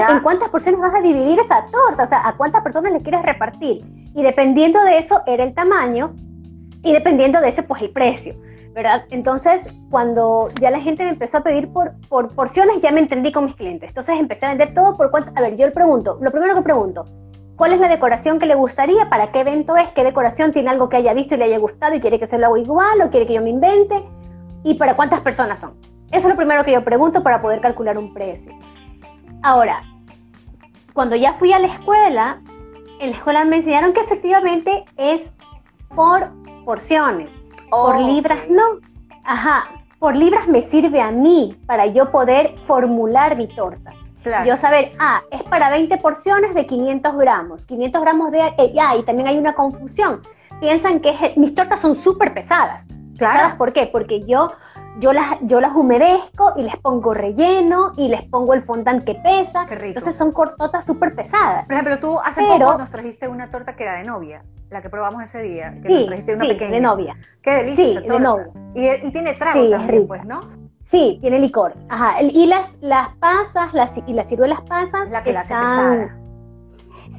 ¿En 0.10 0.22
cuántas 0.22 0.50
porciones 0.50 0.82
vas 0.82 0.96
a 0.96 1.02
dividir 1.02 1.40
esa 1.40 1.68
torta? 1.72 2.02
O 2.02 2.08
sea, 2.08 2.28
¿a 2.28 2.36
cuántas 2.36 2.64
personas 2.64 2.94
le 2.94 3.02
quieres 3.02 3.22
repartir? 3.22 3.86
Y 4.16 4.24
dependiendo 4.24 4.84
de 4.84 4.98
eso 4.98 5.22
era 5.28 5.44
el 5.44 5.54
tamaño 5.54 6.16
y 6.82 6.94
dependiendo 6.94 7.40
de 7.42 7.50
ese, 7.50 7.62
pues 7.62 7.84
el 7.84 7.92
precio, 7.92 8.36
Entonces, 9.10 9.62
cuando 9.90 10.50
ya 10.62 10.70
la 10.70 10.80
gente 10.80 11.04
me 11.04 11.10
empezó 11.10 11.38
a 11.38 11.42
pedir 11.42 11.72
por, 11.72 11.94
por 12.10 12.34
porciones, 12.36 12.80
ya 12.82 12.92
me 12.92 13.00
entendí 13.00 13.32
con 13.32 13.46
mis 13.46 13.56
clientes. 13.56 13.90
Entonces 13.90 14.20
empecé 14.20 14.46
a 14.46 14.50
vender 14.50 14.74
todo 14.74 14.96
por 14.96 15.10
cuánto. 15.10 15.32
A 15.36 15.42
ver, 15.42 15.56
yo 15.56 15.66
le 15.66 15.72
pregunto, 15.72 16.18
lo 16.22 16.32
primero 16.32 16.56
que 16.56 16.62
pregunto, 16.62 17.06
¿cuál 17.56 17.74
es 17.74 17.80
la 17.80 17.90
decoración 17.90 18.38
que 18.38 18.46
le 18.46 18.56
gustaría? 18.56 19.10
¿Para 19.10 19.32
qué 19.32 19.42
evento 19.42 19.76
es? 19.76 19.90
¿Qué 19.90 20.04
decoración 20.04 20.52
tiene 20.52 20.70
algo 20.70 20.90
que 20.90 20.98
haya 20.98 21.14
visto 21.14 21.34
y 21.34 21.38
le 21.38 21.46
haya 21.46 21.58
gustado 21.58 21.96
y 21.96 22.00
quiere 22.00 22.20
que 22.20 22.28
se 22.28 22.38
lo 22.38 22.48
haga 22.48 22.60
igual 22.60 23.02
o 23.02 23.10
quiere 23.10 23.26
que 23.26 23.34
yo 23.34 23.42
me 23.42 23.50
invente? 23.50 24.04
¿Y 24.64 24.76
para 24.76 24.96
cuántas 24.96 25.22
personas 25.22 25.60
son? 25.60 25.74
Eso 26.12 26.28
es 26.28 26.30
lo 26.30 26.36
primero 26.36 26.64
que 26.64 26.72
yo 26.72 26.84
pregunto 26.84 27.24
para 27.24 27.42
poder 27.42 27.62
calcular 27.62 27.98
un 27.98 28.14
precio. 28.14 28.54
Ahora, 29.42 29.82
cuando 30.94 31.16
ya 31.16 31.34
fui 31.34 31.52
a 31.52 31.60
la 31.60 31.68
escuela, 31.68 32.42
en 33.00 33.12
la 33.12 33.18
escuela 33.18 33.44
me 33.44 33.58
enseñaron 33.58 33.94
que 33.94 34.02
efectivamente 34.02 34.86
es 34.98 35.22
por 35.96 36.32
porciones, 36.64 37.30
por 37.70 38.00
libras 38.00 38.40
no. 38.50 38.80
Ajá, 39.24 39.66
por 40.00 40.16
libras 40.16 40.48
me 40.48 40.62
sirve 40.62 41.02
a 41.02 41.12
mí 41.12 41.58
para 41.66 41.88
yo 41.88 42.12
poder 42.12 42.56
formular 42.66 43.36
mi 43.36 43.48
torta. 43.48 43.94
Yo 44.46 44.58
saber, 44.58 44.92
ah, 45.00 45.22
es 45.32 45.42
para 45.44 45.70
20 45.70 45.98
porciones 46.00 46.54
de 46.54 46.66
500 46.66 47.16
gramos, 47.16 47.66
500 47.66 48.02
gramos 48.02 48.32
de... 48.32 48.40
Eh, 48.58 48.74
ya, 48.74 48.94
y 48.98 49.04
también 49.04 49.30
hay 49.30 49.38
una 49.38 49.54
confusión. 49.54 50.22
Piensan 50.60 51.00
que 51.00 51.34
mis 51.38 51.56
tortas 51.56 51.80
son 51.80 52.04
súper 52.04 52.34
pesadas. 52.34 52.84
Claro. 53.18 53.58
¿Por 53.58 53.72
qué? 53.72 53.88
Porque 53.88 54.26
yo 54.26 54.52
yo 55.00 55.14
las, 55.14 55.38
yo 55.42 55.62
las 55.62 55.76
humedezco 55.76 56.54
y 56.56 56.64
les 56.64 56.76
pongo 56.78 57.14
relleno 57.14 57.94
y 57.98 58.08
les 58.08 58.24
pongo 58.24 58.54
el 58.54 58.64
fondant 58.64 59.04
que 59.04 59.16
pesa. 59.16 59.66
Qué 59.68 59.76
rico. 59.76 59.88
Entonces 60.00 60.16
son 60.16 60.32
cortotas 60.32 60.86
súper 60.86 61.16
pesadas. 61.16 61.66
Por 61.66 61.74
ejemplo, 61.74 62.00
tú 62.00 62.20
hace 62.20 62.42
poco 62.42 62.78
nos 62.78 62.92
trajiste 62.92 63.28
una 63.28 63.52
torta 63.52 63.76
que 63.76 63.84
era 63.84 63.96
de 63.96 64.04
novia, 64.04 64.44
la 64.70 64.82
que 64.82 64.90
probamos 64.90 65.24
ese 65.24 65.42
día, 65.44 65.74
que 65.82 65.90
nos 65.90 66.06
trajiste 66.06 66.36
una 66.36 66.48
pequeña. 66.48 66.72
de 66.72 66.82
novia. 66.82 67.18
Qué 67.42 67.52
delicia. 67.52 68.02
Sí, 68.02 68.08
de 68.08 68.20
novia. 68.20 68.48
Y, 68.74 69.12
tiene 69.12 69.34
trago 69.34 69.64
sí, 69.64 69.72
también, 69.72 70.08
pues, 70.08 70.26
¿no? 70.26 70.42
Sí, 70.86 71.18
tiene 71.22 71.40
licor. 71.40 71.74
Ajá. 71.90 72.22
Y 72.22 72.46
las, 72.48 72.72
las 72.82 73.10
pasas 73.16 73.74
las, 73.74 73.92
y 74.08 74.14
las 74.14 74.28
ciruelas 74.28 74.62
pasas 74.62 75.10
la 75.10 75.24
que 75.24 75.32
están... 75.32 76.00
La 76.00 76.28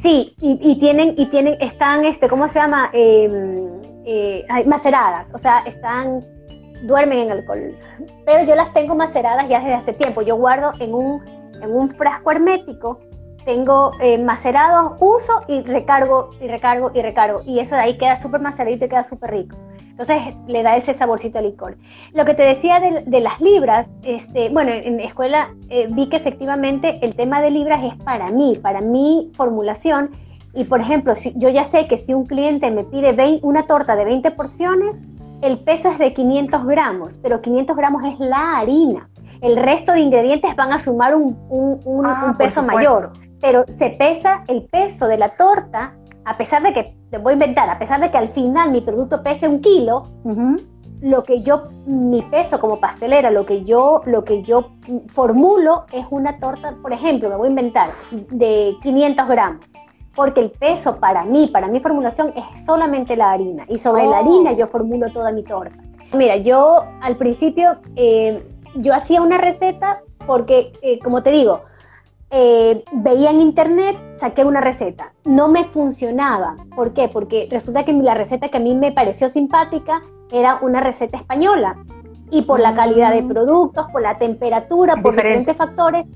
Sí, 0.01 0.37
y, 0.41 0.79
tienen, 0.79 1.15
y 1.17 1.27
tienen, 1.27 1.57
están, 1.61 2.05
este, 2.05 2.29
¿cómo 2.29 2.47
se 2.47 2.61
llama? 2.61 2.89
Em, 2.93 3.69
eh, 4.05 4.47
maceradas, 4.65 5.27
o 5.35 5.39
sea, 5.39 5.59
están 5.67 6.25
duermen 6.83 7.19
en 7.19 7.31
alcohol. 7.31 7.75
Pero 8.25 8.45
yo 8.45 8.55
las 8.55 8.73
tengo 8.73 8.95
maceradas 8.95 9.49
ya 9.49 9.61
desde 9.61 9.75
hace 9.75 9.93
tiempo. 9.93 10.23
Yo 10.23 10.37
guardo 10.37 10.73
en 10.81 10.95
un, 10.95 11.23
en 11.63 11.73
un 11.73 11.91
frasco 11.91 12.31
hermético, 12.31 13.01
tengo 13.45 13.93
eh, 14.01 14.19
macerados, 14.19 14.93
uso 15.01 15.33
y 15.49 15.63
recargo 15.63 16.31
y 16.41 16.49
recargo 16.49 16.91
y 16.95 17.03
recargo. 17.03 17.41
Y 17.47 17.61
eso 17.61 17.75
de 17.75 17.81
ahí 17.81 17.99
queda 17.99 18.21
súper 18.21 18.41
maceradito 18.41 18.85
y 18.85 18.89
queda 18.89 19.05
súper 19.05 19.31
rico. 19.31 19.57
Entonces 19.99 20.37
le 20.47 20.63
da 20.63 20.77
ese 20.77 20.95
saborcito 20.95 21.39
al 21.39 21.47
licor. 21.47 21.77
Lo 22.13 22.25
que 22.25 22.35
te 22.35 22.45
decía 22.45 22.79
de, 22.79 23.21
las 23.21 23.41
libras, 23.41 23.89
este, 24.05 24.49
bueno, 24.49 24.71
en, 24.71 25.01
escuela 25.01 25.49
eh, 25.71 25.89
vi 25.91 26.09
que 26.09 26.17
efectivamente 26.17 27.01
el 27.03 27.17
tema 27.17 27.43
de 27.43 27.51
libras 27.51 27.83
es 27.83 27.97
para 28.05 28.29
mí, 28.29 28.53
para 28.63 28.81
mi 28.81 29.33
formulación. 29.35 30.11
Y 30.55 30.65
por 30.65 30.81
ejemplo, 30.81 31.17
si, 31.17 31.33
yo 31.37 31.49
ya 31.49 31.65
sé 31.65 31.89
que 31.89 31.97
si 31.97 32.15
un 32.15 32.27
cliente 32.27 32.71
me 32.71 32.85
pide 32.85 33.41
una 33.43 33.65
torta 33.65 33.97
de 33.97 34.05
20 34.05 34.31
porciones, 34.33 35.01
el 35.43 35.59
peso 35.61 35.89
es 35.89 35.99
de 35.99 36.15
500 36.15 36.65
gramos, 36.67 37.19
pero 37.23 37.41
500 37.41 37.77
gramos 37.77 38.03
es 38.05 38.19
la 38.19 38.59
harina. 38.59 39.09
El 39.41 39.57
resto 39.57 39.93
de 39.93 40.01
ingredientes 40.01 40.57
van 40.57 40.73
a 40.73 40.81
sumar 40.81 41.15
un, 41.15 41.37
ah, 42.05 42.35
peso 42.37 42.63
mayor, 42.63 43.13
pero 43.41 43.65
se 43.73 43.91
pesa 43.91 44.43
el 44.49 44.65
peso 44.65 45.07
de 45.07 45.17
la 45.17 45.29
torta, 45.31 45.95
a 46.25 46.37
pesar 46.37 46.63
de 46.63 46.73
que, 46.73 46.97
te 47.11 47.19
voy 47.19 47.33
a 47.33 47.35
inventar, 47.35 47.71
a 47.71 47.79
pesar 47.79 48.01
de 48.01 48.11
que 48.11 48.19
al 48.19 48.29
final 48.29 48.73
mi 48.73 48.81
producto 48.81 49.23
pese 49.23 49.49
un 49.49 49.61
kilo, 49.61 50.03
lo 51.01 51.23
que 51.23 51.43
yo, 51.43 51.69
mi 51.87 52.23
peso 52.23 52.59
como 52.59 52.81
pastelera, 52.81 53.31
lo 53.31 53.47
que 53.47 53.65
yo, 53.65 54.03
lo 54.05 54.25
que 54.25 54.43
yo 54.43 54.73
formulo 55.13 55.87
es 55.93 56.05
una 56.11 56.39
torta, 56.41 56.75
por 56.83 56.93
ejemplo, 56.93 57.29
me 57.29 57.37
voy 57.37 57.47
a 57.47 57.51
inventar, 57.51 57.91
de 58.11 58.77
500 58.83 59.29
gramos 59.29 59.65
porque 60.19 60.41
el 60.41 60.51
peso 60.51 60.97
para 60.97 61.25
mí, 61.25 61.47
para 61.47 61.69
mi 61.69 61.79
formulación, 61.79 62.33
es 62.35 62.65
solamente 62.67 63.15
la 63.15 63.31
harina. 63.31 63.65
Y 63.69 63.79
sobre 63.79 64.05
la 64.05 64.19
harina 64.19 64.53
yo 64.53 64.67
formulo 64.67 65.13
toda 65.13 65.31
mi 65.31 65.45
torta. 65.45 65.77
Mira, 66.13 66.39
yo 66.39 66.83
al 67.01 67.15
principio, 67.17 67.77
eh, 67.95 68.43
yo 68.75 68.97
hacía 68.97 69.23
una 69.23 69.39
receta 69.39 70.01
porque, 70.27 70.73
eh, 70.83 70.99
como 70.99 71.23
te 71.23 71.31
digo, 71.31 71.61
eh, 72.33 72.83
veía 72.95 73.31
en 73.31 73.41
internet, 73.41 73.97
saqué 74.19 74.45
una 74.45 74.61
receta. 74.61 75.13
No 75.25 75.47
me 75.47 75.63
funcionaba. 75.63 76.57
¿Por 76.75 76.95
qué? 76.95 77.09
Porque 77.09 77.47
resulta 77.49 77.85
que 77.85 77.93
la 77.93 78.15
receta 78.15 78.49
que 78.49 78.57
a 78.57 78.61
mí 78.61 78.75
me 78.75 78.91
pareció 78.91 79.29
simpática 79.29 80.03
era 80.33 80.59
una 80.63 80.81
receta 80.81 81.17
española. 81.17 81.77
Y 82.33 82.43
por 82.43 82.59
la 82.59 82.75
calidad 82.75 83.13
de 83.13 83.23
mm. 83.23 83.29
productos, 83.29 83.87
por 83.93 84.03
la 84.03 84.19
temperatura, 84.19 84.97
por 84.97 85.15
diferentes 85.15 85.57
factores, 85.57 86.07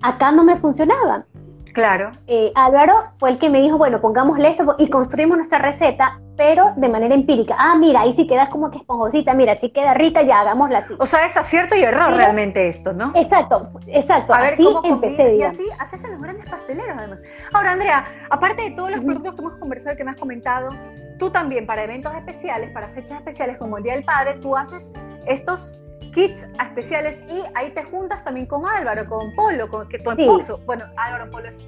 acá 0.00 0.32
no 0.32 0.42
me 0.42 0.56
funcionaba. 0.56 1.26
Claro. 1.72 2.12
Eh, 2.26 2.52
Álvaro 2.54 3.12
fue 3.18 3.30
el 3.30 3.38
que 3.38 3.50
me 3.50 3.60
dijo, 3.60 3.78
bueno, 3.78 4.00
pongámosle 4.00 4.48
esto 4.48 4.76
y 4.78 4.88
construimos 4.88 5.36
nuestra 5.36 5.58
receta, 5.58 6.20
pero 6.36 6.72
de 6.76 6.88
manera 6.88 7.14
empírica. 7.14 7.56
Ah, 7.58 7.76
mira, 7.76 8.02
ahí 8.02 8.14
sí 8.14 8.26
queda 8.26 8.50
como 8.50 8.70
que 8.70 8.78
esponjosita, 8.78 9.34
mira, 9.34 9.56
si 9.56 9.70
queda 9.70 9.94
rica, 9.94 10.22
ya 10.22 10.40
hagámosla 10.40 10.78
así. 10.78 10.94
O 10.98 11.06
sea, 11.06 11.26
es 11.26 11.36
acierto 11.36 11.74
y 11.74 11.82
error 11.82 12.12
realmente 12.14 12.68
esto, 12.68 12.92
¿no? 12.92 13.12
Exacto, 13.14 13.70
exacto. 13.86 14.34
A 14.34 14.40
ver, 14.40 14.54
así 14.54 14.66
empecé. 14.84 15.36
Y 15.36 15.42
así 15.42 15.64
haces 15.78 16.04
en 16.04 16.12
los 16.12 16.22
grandes 16.22 16.48
pasteleros, 16.48 16.96
además. 16.96 17.20
Ahora, 17.52 17.72
Andrea, 17.72 18.04
aparte 18.30 18.62
de 18.62 18.70
todos 18.72 18.90
los 18.90 19.00
productos 19.00 19.34
que 19.34 19.40
hemos 19.40 19.54
conversado 19.56 19.94
y 19.94 19.96
que 19.96 20.04
me 20.04 20.10
has 20.10 20.18
comentado, 20.18 20.70
tú 21.18 21.30
también 21.30 21.66
para 21.66 21.84
eventos 21.84 22.14
especiales, 22.14 22.70
para 22.72 22.88
fechas 22.88 23.18
especiales 23.18 23.56
como 23.56 23.78
el 23.78 23.84
Día 23.84 23.94
del 23.94 24.04
Padre, 24.04 24.34
tú 24.34 24.56
haces 24.56 24.90
estos 25.26 25.78
kits 26.10 26.48
especiales 26.60 27.20
y 27.28 27.42
ahí 27.54 27.70
te 27.72 27.84
juntas 27.84 28.24
también 28.24 28.46
con 28.46 28.66
Álvaro, 28.66 29.06
con 29.06 29.34
Polo, 29.34 29.68
con 29.68 29.88
que 29.88 29.98
tu 29.98 30.10
esposo, 30.10 30.60
bueno, 30.66 30.84
Álvaro 30.96 31.30
Polo 31.30 31.48
es 31.48 31.60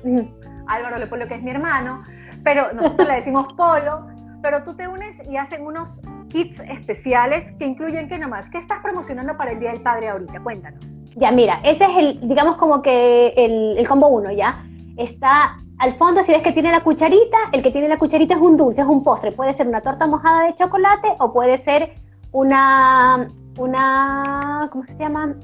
Álvaro 0.66 1.08
Polo 1.08 1.26
que 1.28 1.34
es 1.34 1.42
mi 1.42 1.50
hermano, 1.50 2.04
pero 2.42 2.72
nosotros 2.72 3.08
le 3.08 3.14
decimos 3.14 3.52
Polo, 3.54 4.06
pero 4.42 4.62
tú 4.62 4.74
te 4.74 4.88
unes 4.88 5.16
y 5.28 5.36
hacen 5.36 5.64
unos 5.64 6.02
kits 6.28 6.60
especiales 6.60 7.52
que 7.52 7.66
incluyen 7.66 8.08
qué 8.08 8.18
nomás, 8.18 8.50
¿qué 8.50 8.58
estás 8.58 8.80
promocionando 8.82 9.36
para 9.36 9.52
el 9.52 9.60
Día 9.60 9.70
del 9.72 9.80
Padre 9.80 10.08
ahorita? 10.08 10.40
Cuéntanos. 10.40 10.84
Ya, 11.16 11.30
mira, 11.30 11.60
ese 11.64 11.84
es 11.84 11.96
el, 11.96 12.28
digamos 12.28 12.56
como 12.56 12.82
que 12.82 13.28
el, 13.36 13.78
el 13.78 13.88
combo 13.88 14.08
uno, 14.08 14.32
¿ya? 14.32 14.64
Está 14.96 15.56
al 15.78 15.92
fondo, 15.94 16.22
si 16.22 16.32
ves 16.32 16.42
que 16.42 16.52
tiene 16.52 16.70
la 16.70 16.82
cucharita, 16.82 17.36
el 17.52 17.62
que 17.62 17.70
tiene 17.70 17.88
la 17.88 17.98
cucharita 17.98 18.34
es 18.34 18.40
un 18.40 18.56
dulce, 18.56 18.82
es 18.82 18.86
un 18.86 19.02
postre. 19.02 19.32
Puede 19.32 19.54
ser 19.54 19.66
una 19.66 19.80
torta 19.80 20.06
mojada 20.06 20.46
de 20.46 20.54
chocolate 20.54 21.08
o 21.18 21.32
puede 21.32 21.58
ser 21.58 21.94
una, 22.32 23.28
una, 23.58 24.68
¿cómo 24.70 24.84
se 24.84 24.94
llama? 24.94 25.34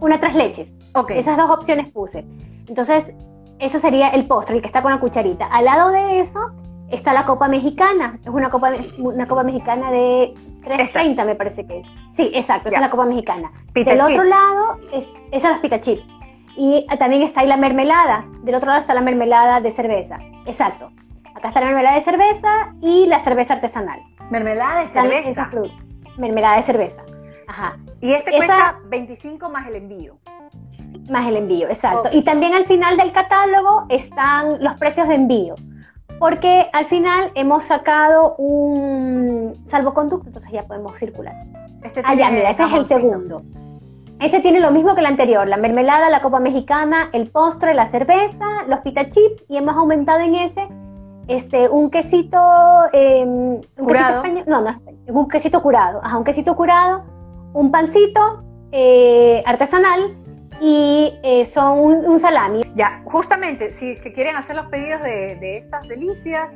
Una 0.00 0.20
tres 0.20 0.34
leches. 0.34 0.72
Okay. 0.94 1.18
Esas 1.18 1.36
dos 1.36 1.50
opciones 1.50 1.90
puse. 1.90 2.24
Entonces, 2.68 3.12
eso 3.58 3.78
sería 3.78 4.08
el 4.10 4.26
postre, 4.26 4.56
el 4.56 4.62
que 4.62 4.68
está 4.68 4.82
con 4.82 4.92
la 4.92 5.00
cucharita. 5.00 5.46
Al 5.46 5.64
lado 5.64 5.90
de 5.90 6.20
eso 6.20 6.52
está 6.90 7.12
la 7.12 7.26
copa 7.26 7.48
mexicana. 7.48 8.18
Es 8.22 8.28
una 8.28 8.50
copa, 8.50 8.70
una 8.98 9.26
copa 9.26 9.42
mexicana 9.42 9.90
de 9.90 10.34
3.30 10.64 11.24
me 11.24 11.34
parece 11.34 11.66
que 11.66 11.80
es. 11.80 11.86
Sí, 12.16 12.30
exacto, 12.34 12.68
esa 12.68 12.78
es 12.78 12.82
la 12.82 12.90
copa 12.90 13.04
mexicana. 13.04 13.50
Del 13.74 14.00
otro 14.00 14.24
lado, 14.24 14.78
es, 14.92 15.06
esas 15.32 15.52
las 15.52 15.60
pita 15.60 15.80
chips. 15.80 16.06
Y 16.56 16.86
también 16.98 17.22
está 17.22 17.40
ahí 17.40 17.48
la 17.48 17.56
mermelada. 17.56 18.24
Del 18.42 18.54
otro 18.54 18.68
lado 18.68 18.80
está 18.80 18.94
la 18.94 19.00
mermelada 19.00 19.60
de 19.60 19.70
cerveza. 19.70 20.18
Exacto. 20.46 20.90
Acá 21.34 21.48
está 21.48 21.60
la 21.60 21.66
mermelada 21.66 21.96
de 21.96 22.02
cerveza 22.02 22.74
y 22.80 23.06
la 23.06 23.18
cerveza 23.24 23.54
artesanal. 23.54 24.00
Mermelada 24.30 24.82
de 24.82 24.86
cerveza. 24.88 25.50
Mermelada 26.16 26.56
de 26.56 26.62
cerveza. 26.62 27.03
Ajá. 27.46 27.76
Y 28.00 28.12
este 28.12 28.32
cuesta 28.32 28.78
25 28.86 29.48
más 29.48 29.66
el 29.68 29.76
envío. 29.76 30.18
Más 31.10 31.26
el 31.26 31.36
envío, 31.36 31.68
exacto. 31.68 32.08
Y 32.12 32.22
también 32.22 32.54
al 32.54 32.64
final 32.64 32.96
del 32.96 33.12
catálogo 33.12 33.86
están 33.88 34.62
los 34.62 34.74
precios 34.74 35.08
de 35.08 35.14
envío. 35.14 35.54
Porque 36.18 36.68
al 36.72 36.86
final 36.86 37.30
hemos 37.34 37.64
sacado 37.64 38.36
un 38.36 39.64
salvoconducto, 39.68 40.28
entonces 40.28 40.52
ya 40.52 40.62
podemos 40.62 40.98
circular. 40.98 41.34
Este 41.82 42.02
ah, 42.04 42.14
ya, 42.14 42.30
mira, 42.30 42.50
ese 42.50 42.64
es 42.64 42.72
el 42.72 42.86
segundo. 42.86 43.42
Ese 44.20 44.40
tiene 44.40 44.60
lo 44.60 44.70
mismo 44.70 44.94
que 44.94 45.00
el 45.00 45.06
anterior, 45.06 45.46
la 45.46 45.56
mermelada, 45.56 46.08
la 46.08 46.22
copa 46.22 46.38
mexicana, 46.38 47.10
el 47.12 47.30
postre, 47.30 47.74
la 47.74 47.90
cerveza, 47.90 48.64
los 48.68 48.80
pita 48.80 49.10
chips 49.10 49.44
y 49.48 49.56
hemos 49.56 49.76
aumentado 49.76 50.20
en 50.20 50.36
ese 50.36 50.68
este, 51.28 51.68
un 51.68 51.90
quesito, 51.90 52.38
em, 52.92 53.60
curado. 53.76 54.22
no, 54.46 54.60
no, 54.60 54.80
un 55.08 55.28
quesito 55.28 55.62
curado, 55.62 56.00
ajá, 56.02 56.18
un 56.18 56.24
quesito 56.24 56.54
curado, 56.54 57.02
un 57.54 57.70
pancito 57.70 58.44
eh, 58.72 59.42
artesanal 59.46 60.14
y 60.60 61.18
eh, 61.22 61.44
son 61.46 61.78
un, 61.78 62.20
salami. 62.20 62.62
Ya, 62.74 63.02
justamente, 63.06 63.70
si 63.70 63.96
quieren 63.96 64.36
hacer 64.36 64.56
los 64.56 64.66
pedidos 64.66 65.02
de, 65.02 65.56
estas 65.56 65.88
delicias, 65.88 66.52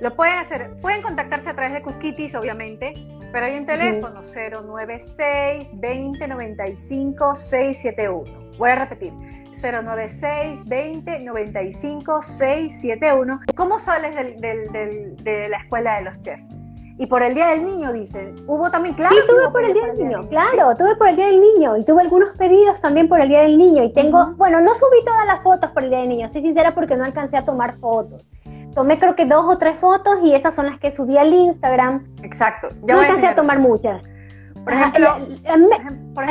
lo 0.00 0.14
pueden 0.14 0.38
hacer, 0.38 0.70
pueden 0.82 1.00
contactarse 1.00 1.50
a 1.50 1.54
través 1.54 1.72
de 1.72 1.82
Cusquitis, 1.82 2.34
obviamente, 2.34 2.94
pero 3.32 3.46
hay 3.46 3.56
un 3.56 3.64
teléfono 3.66 4.20
096 4.22 5.68
20 5.74 6.28
95 6.28 7.36
671. 7.36 8.52
Voy 8.58 8.70
a 8.70 8.74
repetir, 8.74 9.12
096 9.62 10.64
20 10.64 11.20
95 11.20 12.22
671. 12.22 13.40
¿Cómo 13.54 13.78
sales 13.78 14.14
de 14.14 15.48
la 15.48 15.56
escuela 15.58 15.96
de 15.96 16.02
los 16.02 16.20
chefs? 16.20 16.61
Y 16.98 17.06
por 17.06 17.22
el 17.22 17.34
Día 17.34 17.48
del 17.48 17.64
Niño, 17.64 17.92
dicen. 17.92 18.44
Hubo 18.46 18.70
también, 18.70 18.94
claro. 18.94 19.14
Sí, 19.14 19.22
tuve 19.26 19.50
por 19.50 19.64
el 19.64 19.72
Día 19.72 19.86
del 19.86 19.98
Niño, 19.98 20.28
claro, 20.28 20.76
tuve 20.76 20.94
por 20.96 21.08
el 21.08 21.16
Día 21.16 21.26
del 21.26 21.40
Niño. 21.40 21.76
Y 21.76 21.84
tuve 21.84 22.02
algunos 22.02 22.30
pedidos 22.30 22.80
también 22.80 23.08
por 23.08 23.20
el 23.20 23.28
Día 23.28 23.40
del 23.40 23.56
Niño. 23.56 23.82
Y 23.82 23.92
tengo, 23.92 24.32
bueno, 24.36 24.60
no 24.60 24.74
subí 24.74 25.02
todas 25.04 25.26
las 25.26 25.42
fotos 25.42 25.70
por 25.70 25.84
el 25.84 25.90
Día 25.90 26.00
del 26.00 26.08
Niño, 26.08 26.28
soy 26.28 26.42
sincera 26.42 26.74
porque 26.74 26.96
no 26.96 27.04
alcancé 27.04 27.36
a 27.36 27.44
tomar 27.44 27.78
fotos. 27.78 28.22
Tomé 28.74 28.98
creo 28.98 29.14
que 29.14 29.26
dos 29.26 29.44
o 29.46 29.58
tres 29.58 29.78
fotos 29.78 30.22
y 30.22 30.34
esas 30.34 30.54
son 30.54 30.66
las 30.66 30.78
que 30.78 30.90
subí 30.90 31.18
al 31.18 31.32
Instagram. 31.32 32.06
Exacto. 32.22 32.68
no 32.86 33.00
alcancé 33.00 33.26
a, 33.26 33.34
tomar 33.34 33.58
muchas. 33.58 34.02
Por 34.64 34.72
ejemplo, 34.72 35.08
a, 35.08 35.16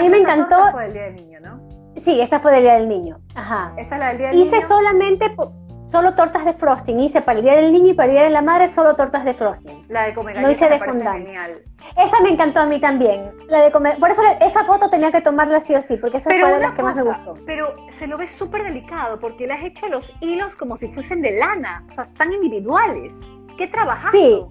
mí, 0.02 0.10
me 0.10 0.18
encantó. 0.18 0.56
fue 0.72 0.88
el 0.88 0.94
Día 0.94 1.04
del 1.04 1.16
Niño, 1.16 1.40
¿no? 1.42 1.62
Sí, 2.02 2.20
esa 2.20 2.40
fue 2.40 2.54
del 2.54 2.64
Día 2.64 2.74
del 2.76 2.88
Niño. 2.88 3.20
Ajá. 3.36 3.74
Esta 3.78 3.96
es 3.96 4.00
la 4.00 4.08
del 4.08 4.18
Día 4.18 4.28
del 4.30 4.40
Hice 4.40 4.56
Niño. 4.56 4.68
solamente 4.68 5.36
solo 5.92 6.16
tortas 6.16 6.46
de 6.46 6.54
frosting. 6.54 7.00
Hice 7.00 7.22
para 7.22 7.40
el 7.40 7.44
Día 7.44 7.56
del 7.56 7.72
Niño 7.72 7.92
y 7.92 7.94
para 7.94 8.08
el 8.08 8.14
Día 8.14 8.24
de 8.24 8.30
la 8.30 8.42
Madre 8.42 8.68
solo 8.68 8.96
tortas 8.96 9.26
de 9.26 9.34
frosting. 9.34 9.86
La 9.90 10.04
de 10.04 10.14
comer 10.14 10.42
no 10.42 10.50
hice 10.50 10.70
de 10.70 10.80
genial. 10.80 11.62
Esa 11.98 12.22
me 12.22 12.30
encantó 12.30 12.62
a 12.62 12.66
mí 12.66 12.80
también. 12.80 13.34
La 13.48 13.62
de 13.62 13.72
comer. 13.72 14.00
Por 14.00 14.10
eso 14.10 14.22
esa 14.40 14.64
foto 14.64 14.90
tenía 14.90 15.12
que 15.12 15.22
tomarla 15.22 15.60
sí 15.60 15.76
o 15.76 15.82
sí, 15.82 15.98
porque 15.98 16.18
esa 16.18 16.30
fue 16.30 16.54
de 16.54 16.60
las 16.60 16.74
que 16.74 16.84
más 16.84 16.96
me 16.96 17.04
gustó. 17.04 17.38
Pero 17.46 17.76
se 17.90 18.08
lo 18.08 18.18
ve 18.18 18.28
súper 18.28 18.64
delicado 18.64 19.20
porque 19.20 19.46
le 19.46 19.54
has 19.54 19.64
hecho 19.64 19.88
los 19.90 20.14
hilos 20.22 20.56
como 20.56 20.78
si 20.78 20.88
fuesen 20.88 21.22
de 21.22 21.38
lana, 21.38 21.84
o 21.90 21.92
sea, 21.92 22.04
están 22.06 22.32
individuales. 22.32 23.20
¿Qué 23.58 23.68
trabajazo? 23.68 24.18
Sí. 24.18 24.46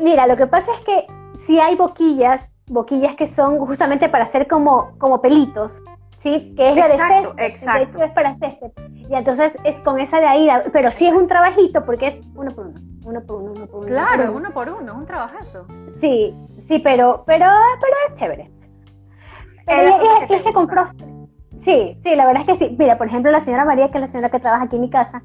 Mira, 0.00 0.26
lo 0.26 0.36
que 0.36 0.46
pasa 0.46 0.72
es 0.72 0.80
que 0.80 1.06
si 1.46 1.60
hay 1.60 1.76
boquillas, 1.76 2.48
boquillas 2.66 3.14
que 3.14 3.26
son 3.26 3.58
justamente 3.58 4.08
para 4.08 4.24
hacer 4.24 4.46
como, 4.46 4.96
como 4.98 5.20
pelitos, 5.20 5.82
¿sí? 6.18 6.54
Que 6.56 6.70
es 6.70 6.76
la 6.76 6.88
de 6.88 6.96
césped. 6.96 7.44
Exacto. 7.44 8.02
es 8.02 8.12
para 8.12 8.36
césped. 8.36 8.70
Y 8.92 9.14
entonces 9.14 9.56
es 9.64 9.74
con 9.76 9.98
esa 9.98 10.20
de 10.20 10.26
ahí, 10.26 10.48
pero 10.72 10.90
sí 10.90 11.06
es 11.06 11.14
un 11.14 11.28
trabajito 11.28 11.84
porque 11.84 12.08
es 12.08 12.20
uno 12.34 12.50
por 12.50 12.66
uno, 12.66 12.80
uno 13.04 13.20
por 13.22 13.42
uno, 13.42 13.52
uno 13.52 13.66
por 13.66 13.80
uno. 13.80 13.86
Claro, 13.86 14.32
uno 14.32 14.50
por 14.50 14.68
uno, 14.68 14.94
un 14.94 15.06
trabajazo. 15.06 15.66
Sí, 16.00 16.34
sí, 16.66 16.78
pero, 16.80 17.24
pero, 17.26 17.46
pero 17.80 17.96
es 18.08 18.20
chévere. 18.20 18.50
Pero 19.66 19.96
es, 20.30 20.42
que 20.42 20.52
con 20.52 20.68
Sí, 21.62 21.98
sí, 22.02 22.14
la 22.14 22.26
verdad 22.26 22.44
es 22.46 22.58
que 22.58 22.66
sí. 22.66 22.76
Mira, 22.78 22.96
por 22.96 23.08
ejemplo, 23.08 23.30
la 23.30 23.40
señora 23.40 23.64
María, 23.64 23.90
que 23.90 23.98
es 23.98 24.02
la 24.02 24.08
señora 24.08 24.30
que 24.30 24.40
trabaja 24.40 24.64
aquí 24.64 24.76
en 24.76 24.82
mi 24.82 24.90
casa, 24.90 25.20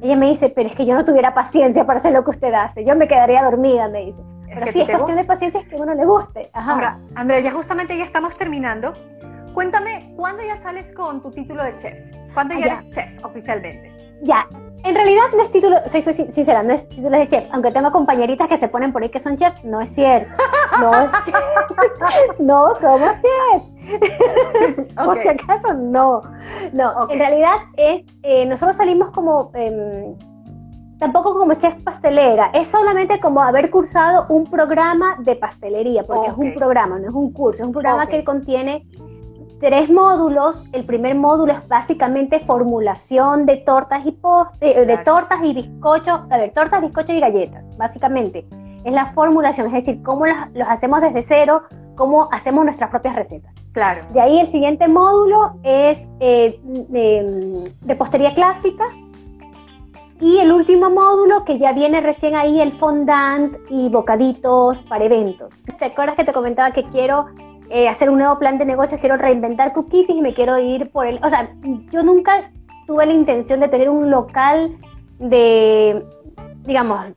ella 0.00 0.16
me 0.16 0.28
dice, 0.28 0.48
pero 0.48 0.68
es 0.68 0.74
que 0.74 0.86
yo 0.86 0.94
no 0.94 1.04
tuviera 1.04 1.34
paciencia 1.34 1.84
para 1.84 1.98
hacer 1.98 2.12
lo 2.12 2.24
que 2.24 2.30
usted 2.30 2.52
hace. 2.54 2.84
Yo 2.84 2.94
me 2.96 3.08
quedaría 3.08 3.42
dormida, 3.42 3.88
me 3.88 4.06
dice. 4.06 4.22
Pero 4.46 4.66
sí, 4.68 4.80
es 4.82 4.88
cuestión 4.88 5.16
de 5.16 5.24
paciencia 5.24 5.60
es 5.60 5.68
que 5.68 5.76
uno 5.76 5.94
le 5.94 6.04
guste. 6.04 6.50
Ajá. 6.52 6.72
Ahora, 6.72 6.98
Andrea, 7.14 7.40
ya 7.40 7.52
justamente 7.52 7.96
ya 7.96 8.04
estamos 8.04 8.36
terminando. 8.36 8.92
Cuéntame, 9.54 10.12
¿cuándo 10.16 10.42
ya 10.42 10.56
sales 10.56 10.92
con 10.94 11.22
tu 11.22 11.30
título 11.30 11.62
de 11.62 11.76
chef? 11.76 12.10
¿Cuándo 12.34 12.54
ya, 12.54 12.66
eres 12.66 12.90
chef 12.90 13.24
oficialmente? 13.24 13.92
Ya, 14.22 14.48
en 14.82 14.96
realidad 14.96 15.22
no 15.36 15.44
es 15.44 15.52
título, 15.52 15.76
soy, 15.88 16.02
sincera, 16.02 16.64
no 16.64 16.72
es 16.72 16.88
título 16.88 17.16
de 17.16 17.28
chef, 17.28 17.44
aunque 17.52 17.70
tengo 17.70 17.92
compañeritas 17.92 18.48
que 18.48 18.58
se 18.58 18.66
ponen 18.66 18.92
por 18.92 19.04
ahí 19.04 19.10
que 19.10 19.20
son 19.20 19.36
chefs, 19.36 19.64
no 19.64 19.80
es 19.80 19.94
cierto. 19.94 20.28
No, 20.80 20.90
no 22.40 22.74
somos 22.74 23.12
chefs. 23.12 23.72
Por 24.96 25.22
si 25.22 25.28
acaso, 25.28 25.74
no. 25.74 26.22
No, 26.72 27.08
en 27.08 27.18
realidad 27.18 27.54
es, 27.76 28.02
eh, 28.24 28.46
nosotros 28.46 28.76
salimos 28.76 29.10
como, 29.10 29.52
em, 29.54 30.16
tampoco 30.98 31.38
como 31.38 31.54
chef 31.54 31.76
pastelera, 31.84 32.50
es 32.54 32.66
solamente 32.66 33.20
como 33.20 33.40
haber 33.40 33.70
cursado 33.70 34.26
un 34.30 34.46
programa 34.46 35.14
de 35.20 35.36
pastelería, 35.36 36.02
porque 36.02 36.30
es 36.30 36.36
un 36.36 36.54
programa, 36.54 36.98
no 36.98 37.08
es 37.08 37.14
un 37.14 37.32
curso, 37.32 37.62
es 37.62 37.66
un 37.68 37.72
programa 37.72 38.08
que 38.08 38.24
contiene 38.24 38.82
tres 39.64 39.88
módulos. 39.88 40.62
El 40.72 40.84
primer 40.84 41.14
módulo 41.14 41.54
es 41.54 41.66
básicamente 41.68 42.38
formulación 42.38 43.46
de 43.46 43.56
tortas 43.56 44.04
y 44.04 44.12
postres, 44.12 44.76
eh, 44.76 44.84
de 44.84 44.98
tortas 44.98 45.42
y 45.42 45.54
bizcochos, 45.54 46.20
a 46.30 46.36
ver, 46.36 46.52
tortas, 46.52 46.82
bizcochos 46.82 47.16
y 47.16 47.20
galletas, 47.20 47.64
básicamente. 47.78 48.46
Es 48.84 48.92
la 48.92 49.06
formulación, 49.06 49.68
es 49.68 49.72
decir, 49.72 50.02
cómo 50.02 50.26
los 50.26 50.68
hacemos 50.68 51.00
desde 51.00 51.22
cero, 51.22 51.62
cómo 51.96 52.28
hacemos 52.30 52.66
nuestras 52.66 52.90
propias 52.90 53.16
recetas. 53.16 53.54
Claro. 53.72 54.04
De 54.12 54.20
ahí 54.20 54.38
el 54.38 54.48
siguiente 54.48 54.86
módulo 54.86 55.54
es 55.62 56.06
eh, 56.20 56.60
de 56.62 57.64
repostería 57.86 58.34
clásica. 58.34 58.84
Y 60.20 60.40
el 60.40 60.52
último 60.52 60.90
módulo 60.90 61.44
que 61.46 61.58
ya 61.58 61.72
viene 61.72 62.02
recién 62.02 62.36
ahí, 62.36 62.60
el 62.60 62.72
fondant 62.72 63.56
y 63.70 63.88
bocaditos 63.88 64.82
para 64.84 65.06
eventos. 65.06 65.48
¿Te 65.78 65.86
acuerdas 65.86 66.16
que 66.16 66.24
te 66.24 66.32
comentaba 66.34 66.70
que 66.70 66.84
quiero 66.84 67.26
eh, 67.74 67.88
hacer 67.88 68.08
un 68.08 68.18
nuevo 68.18 68.38
plan 68.38 68.56
de 68.56 68.64
negocios, 68.64 69.00
quiero 69.00 69.16
reinventar 69.16 69.72
Cookies 69.72 70.08
y 70.08 70.20
me 70.20 70.32
quiero 70.32 70.56
ir 70.60 70.92
por 70.92 71.08
el... 71.08 71.18
O 71.24 71.28
sea, 71.28 71.50
yo 71.90 72.04
nunca 72.04 72.52
tuve 72.86 73.04
la 73.04 73.12
intención 73.12 73.58
de 73.58 73.66
tener 73.66 73.90
un 73.90 74.12
local 74.12 74.78
de, 75.18 76.06
digamos, 76.62 77.12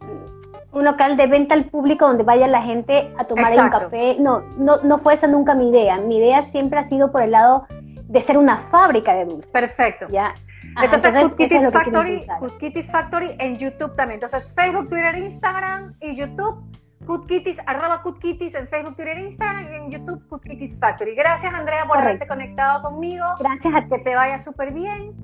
un 0.72 0.84
local 0.84 1.16
de 1.16 1.28
venta 1.28 1.54
al 1.54 1.66
público 1.66 2.08
donde 2.08 2.24
vaya 2.24 2.48
la 2.48 2.64
gente 2.64 3.14
a 3.20 3.26
tomar 3.26 3.52
un 3.52 3.70
café. 3.70 4.18
No, 4.20 4.42
no, 4.58 4.78
no 4.82 4.98
fue 4.98 5.14
esa 5.14 5.28
nunca 5.28 5.54
mi 5.54 5.70
idea. 5.70 5.98
Mi 6.00 6.18
idea 6.18 6.42
siempre 6.42 6.80
ha 6.80 6.86
sido 6.86 7.12
por 7.12 7.22
el 7.22 7.32
lado 7.32 7.68
de 8.08 8.20
ser 8.22 8.40
una 8.40 8.58
fábrica 8.58 9.14
de 9.14 9.26
dulces. 9.26 9.52
Perfecto. 9.52 10.08
¿ya? 10.10 10.34
entonces, 10.82 11.14
entonces 11.14 11.72
Factory, 11.72 12.26
Factory 12.82 13.36
en 13.38 13.60
YouTube 13.60 13.96
también. 13.96 14.16
Entonces, 14.24 14.52
Facebook, 14.56 14.90
Twitter, 14.90 15.20
Instagram 15.20 15.94
y 16.02 16.16
YouTube 16.16 16.64
Cootkitties, 17.08 17.58
arroba 17.66 18.02
Cootkitties 18.04 18.54
en 18.54 18.68
Facebook, 18.68 18.98
Twitter, 18.98 19.18
Instagram 19.18 19.72
y 19.72 19.76
en 19.76 19.92
YouTube 19.92 20.28
Cootkitties 20.28 20.78
Factory. 20.78 21.16
Gracias 21.16 21.54
Andrea 21.54 21.86
por 21.88 21.98
haberte 21.98 22.28
conectado 22.28 22.84
conmigo. 22.84 23.26
Gracias 23.40 23.74
a 23.74 23.88
Que 23.88 24.00
te 24.00 24.14
vaya 24.14 24.38
súper 24.40 24.74
bien. 24.74 25.16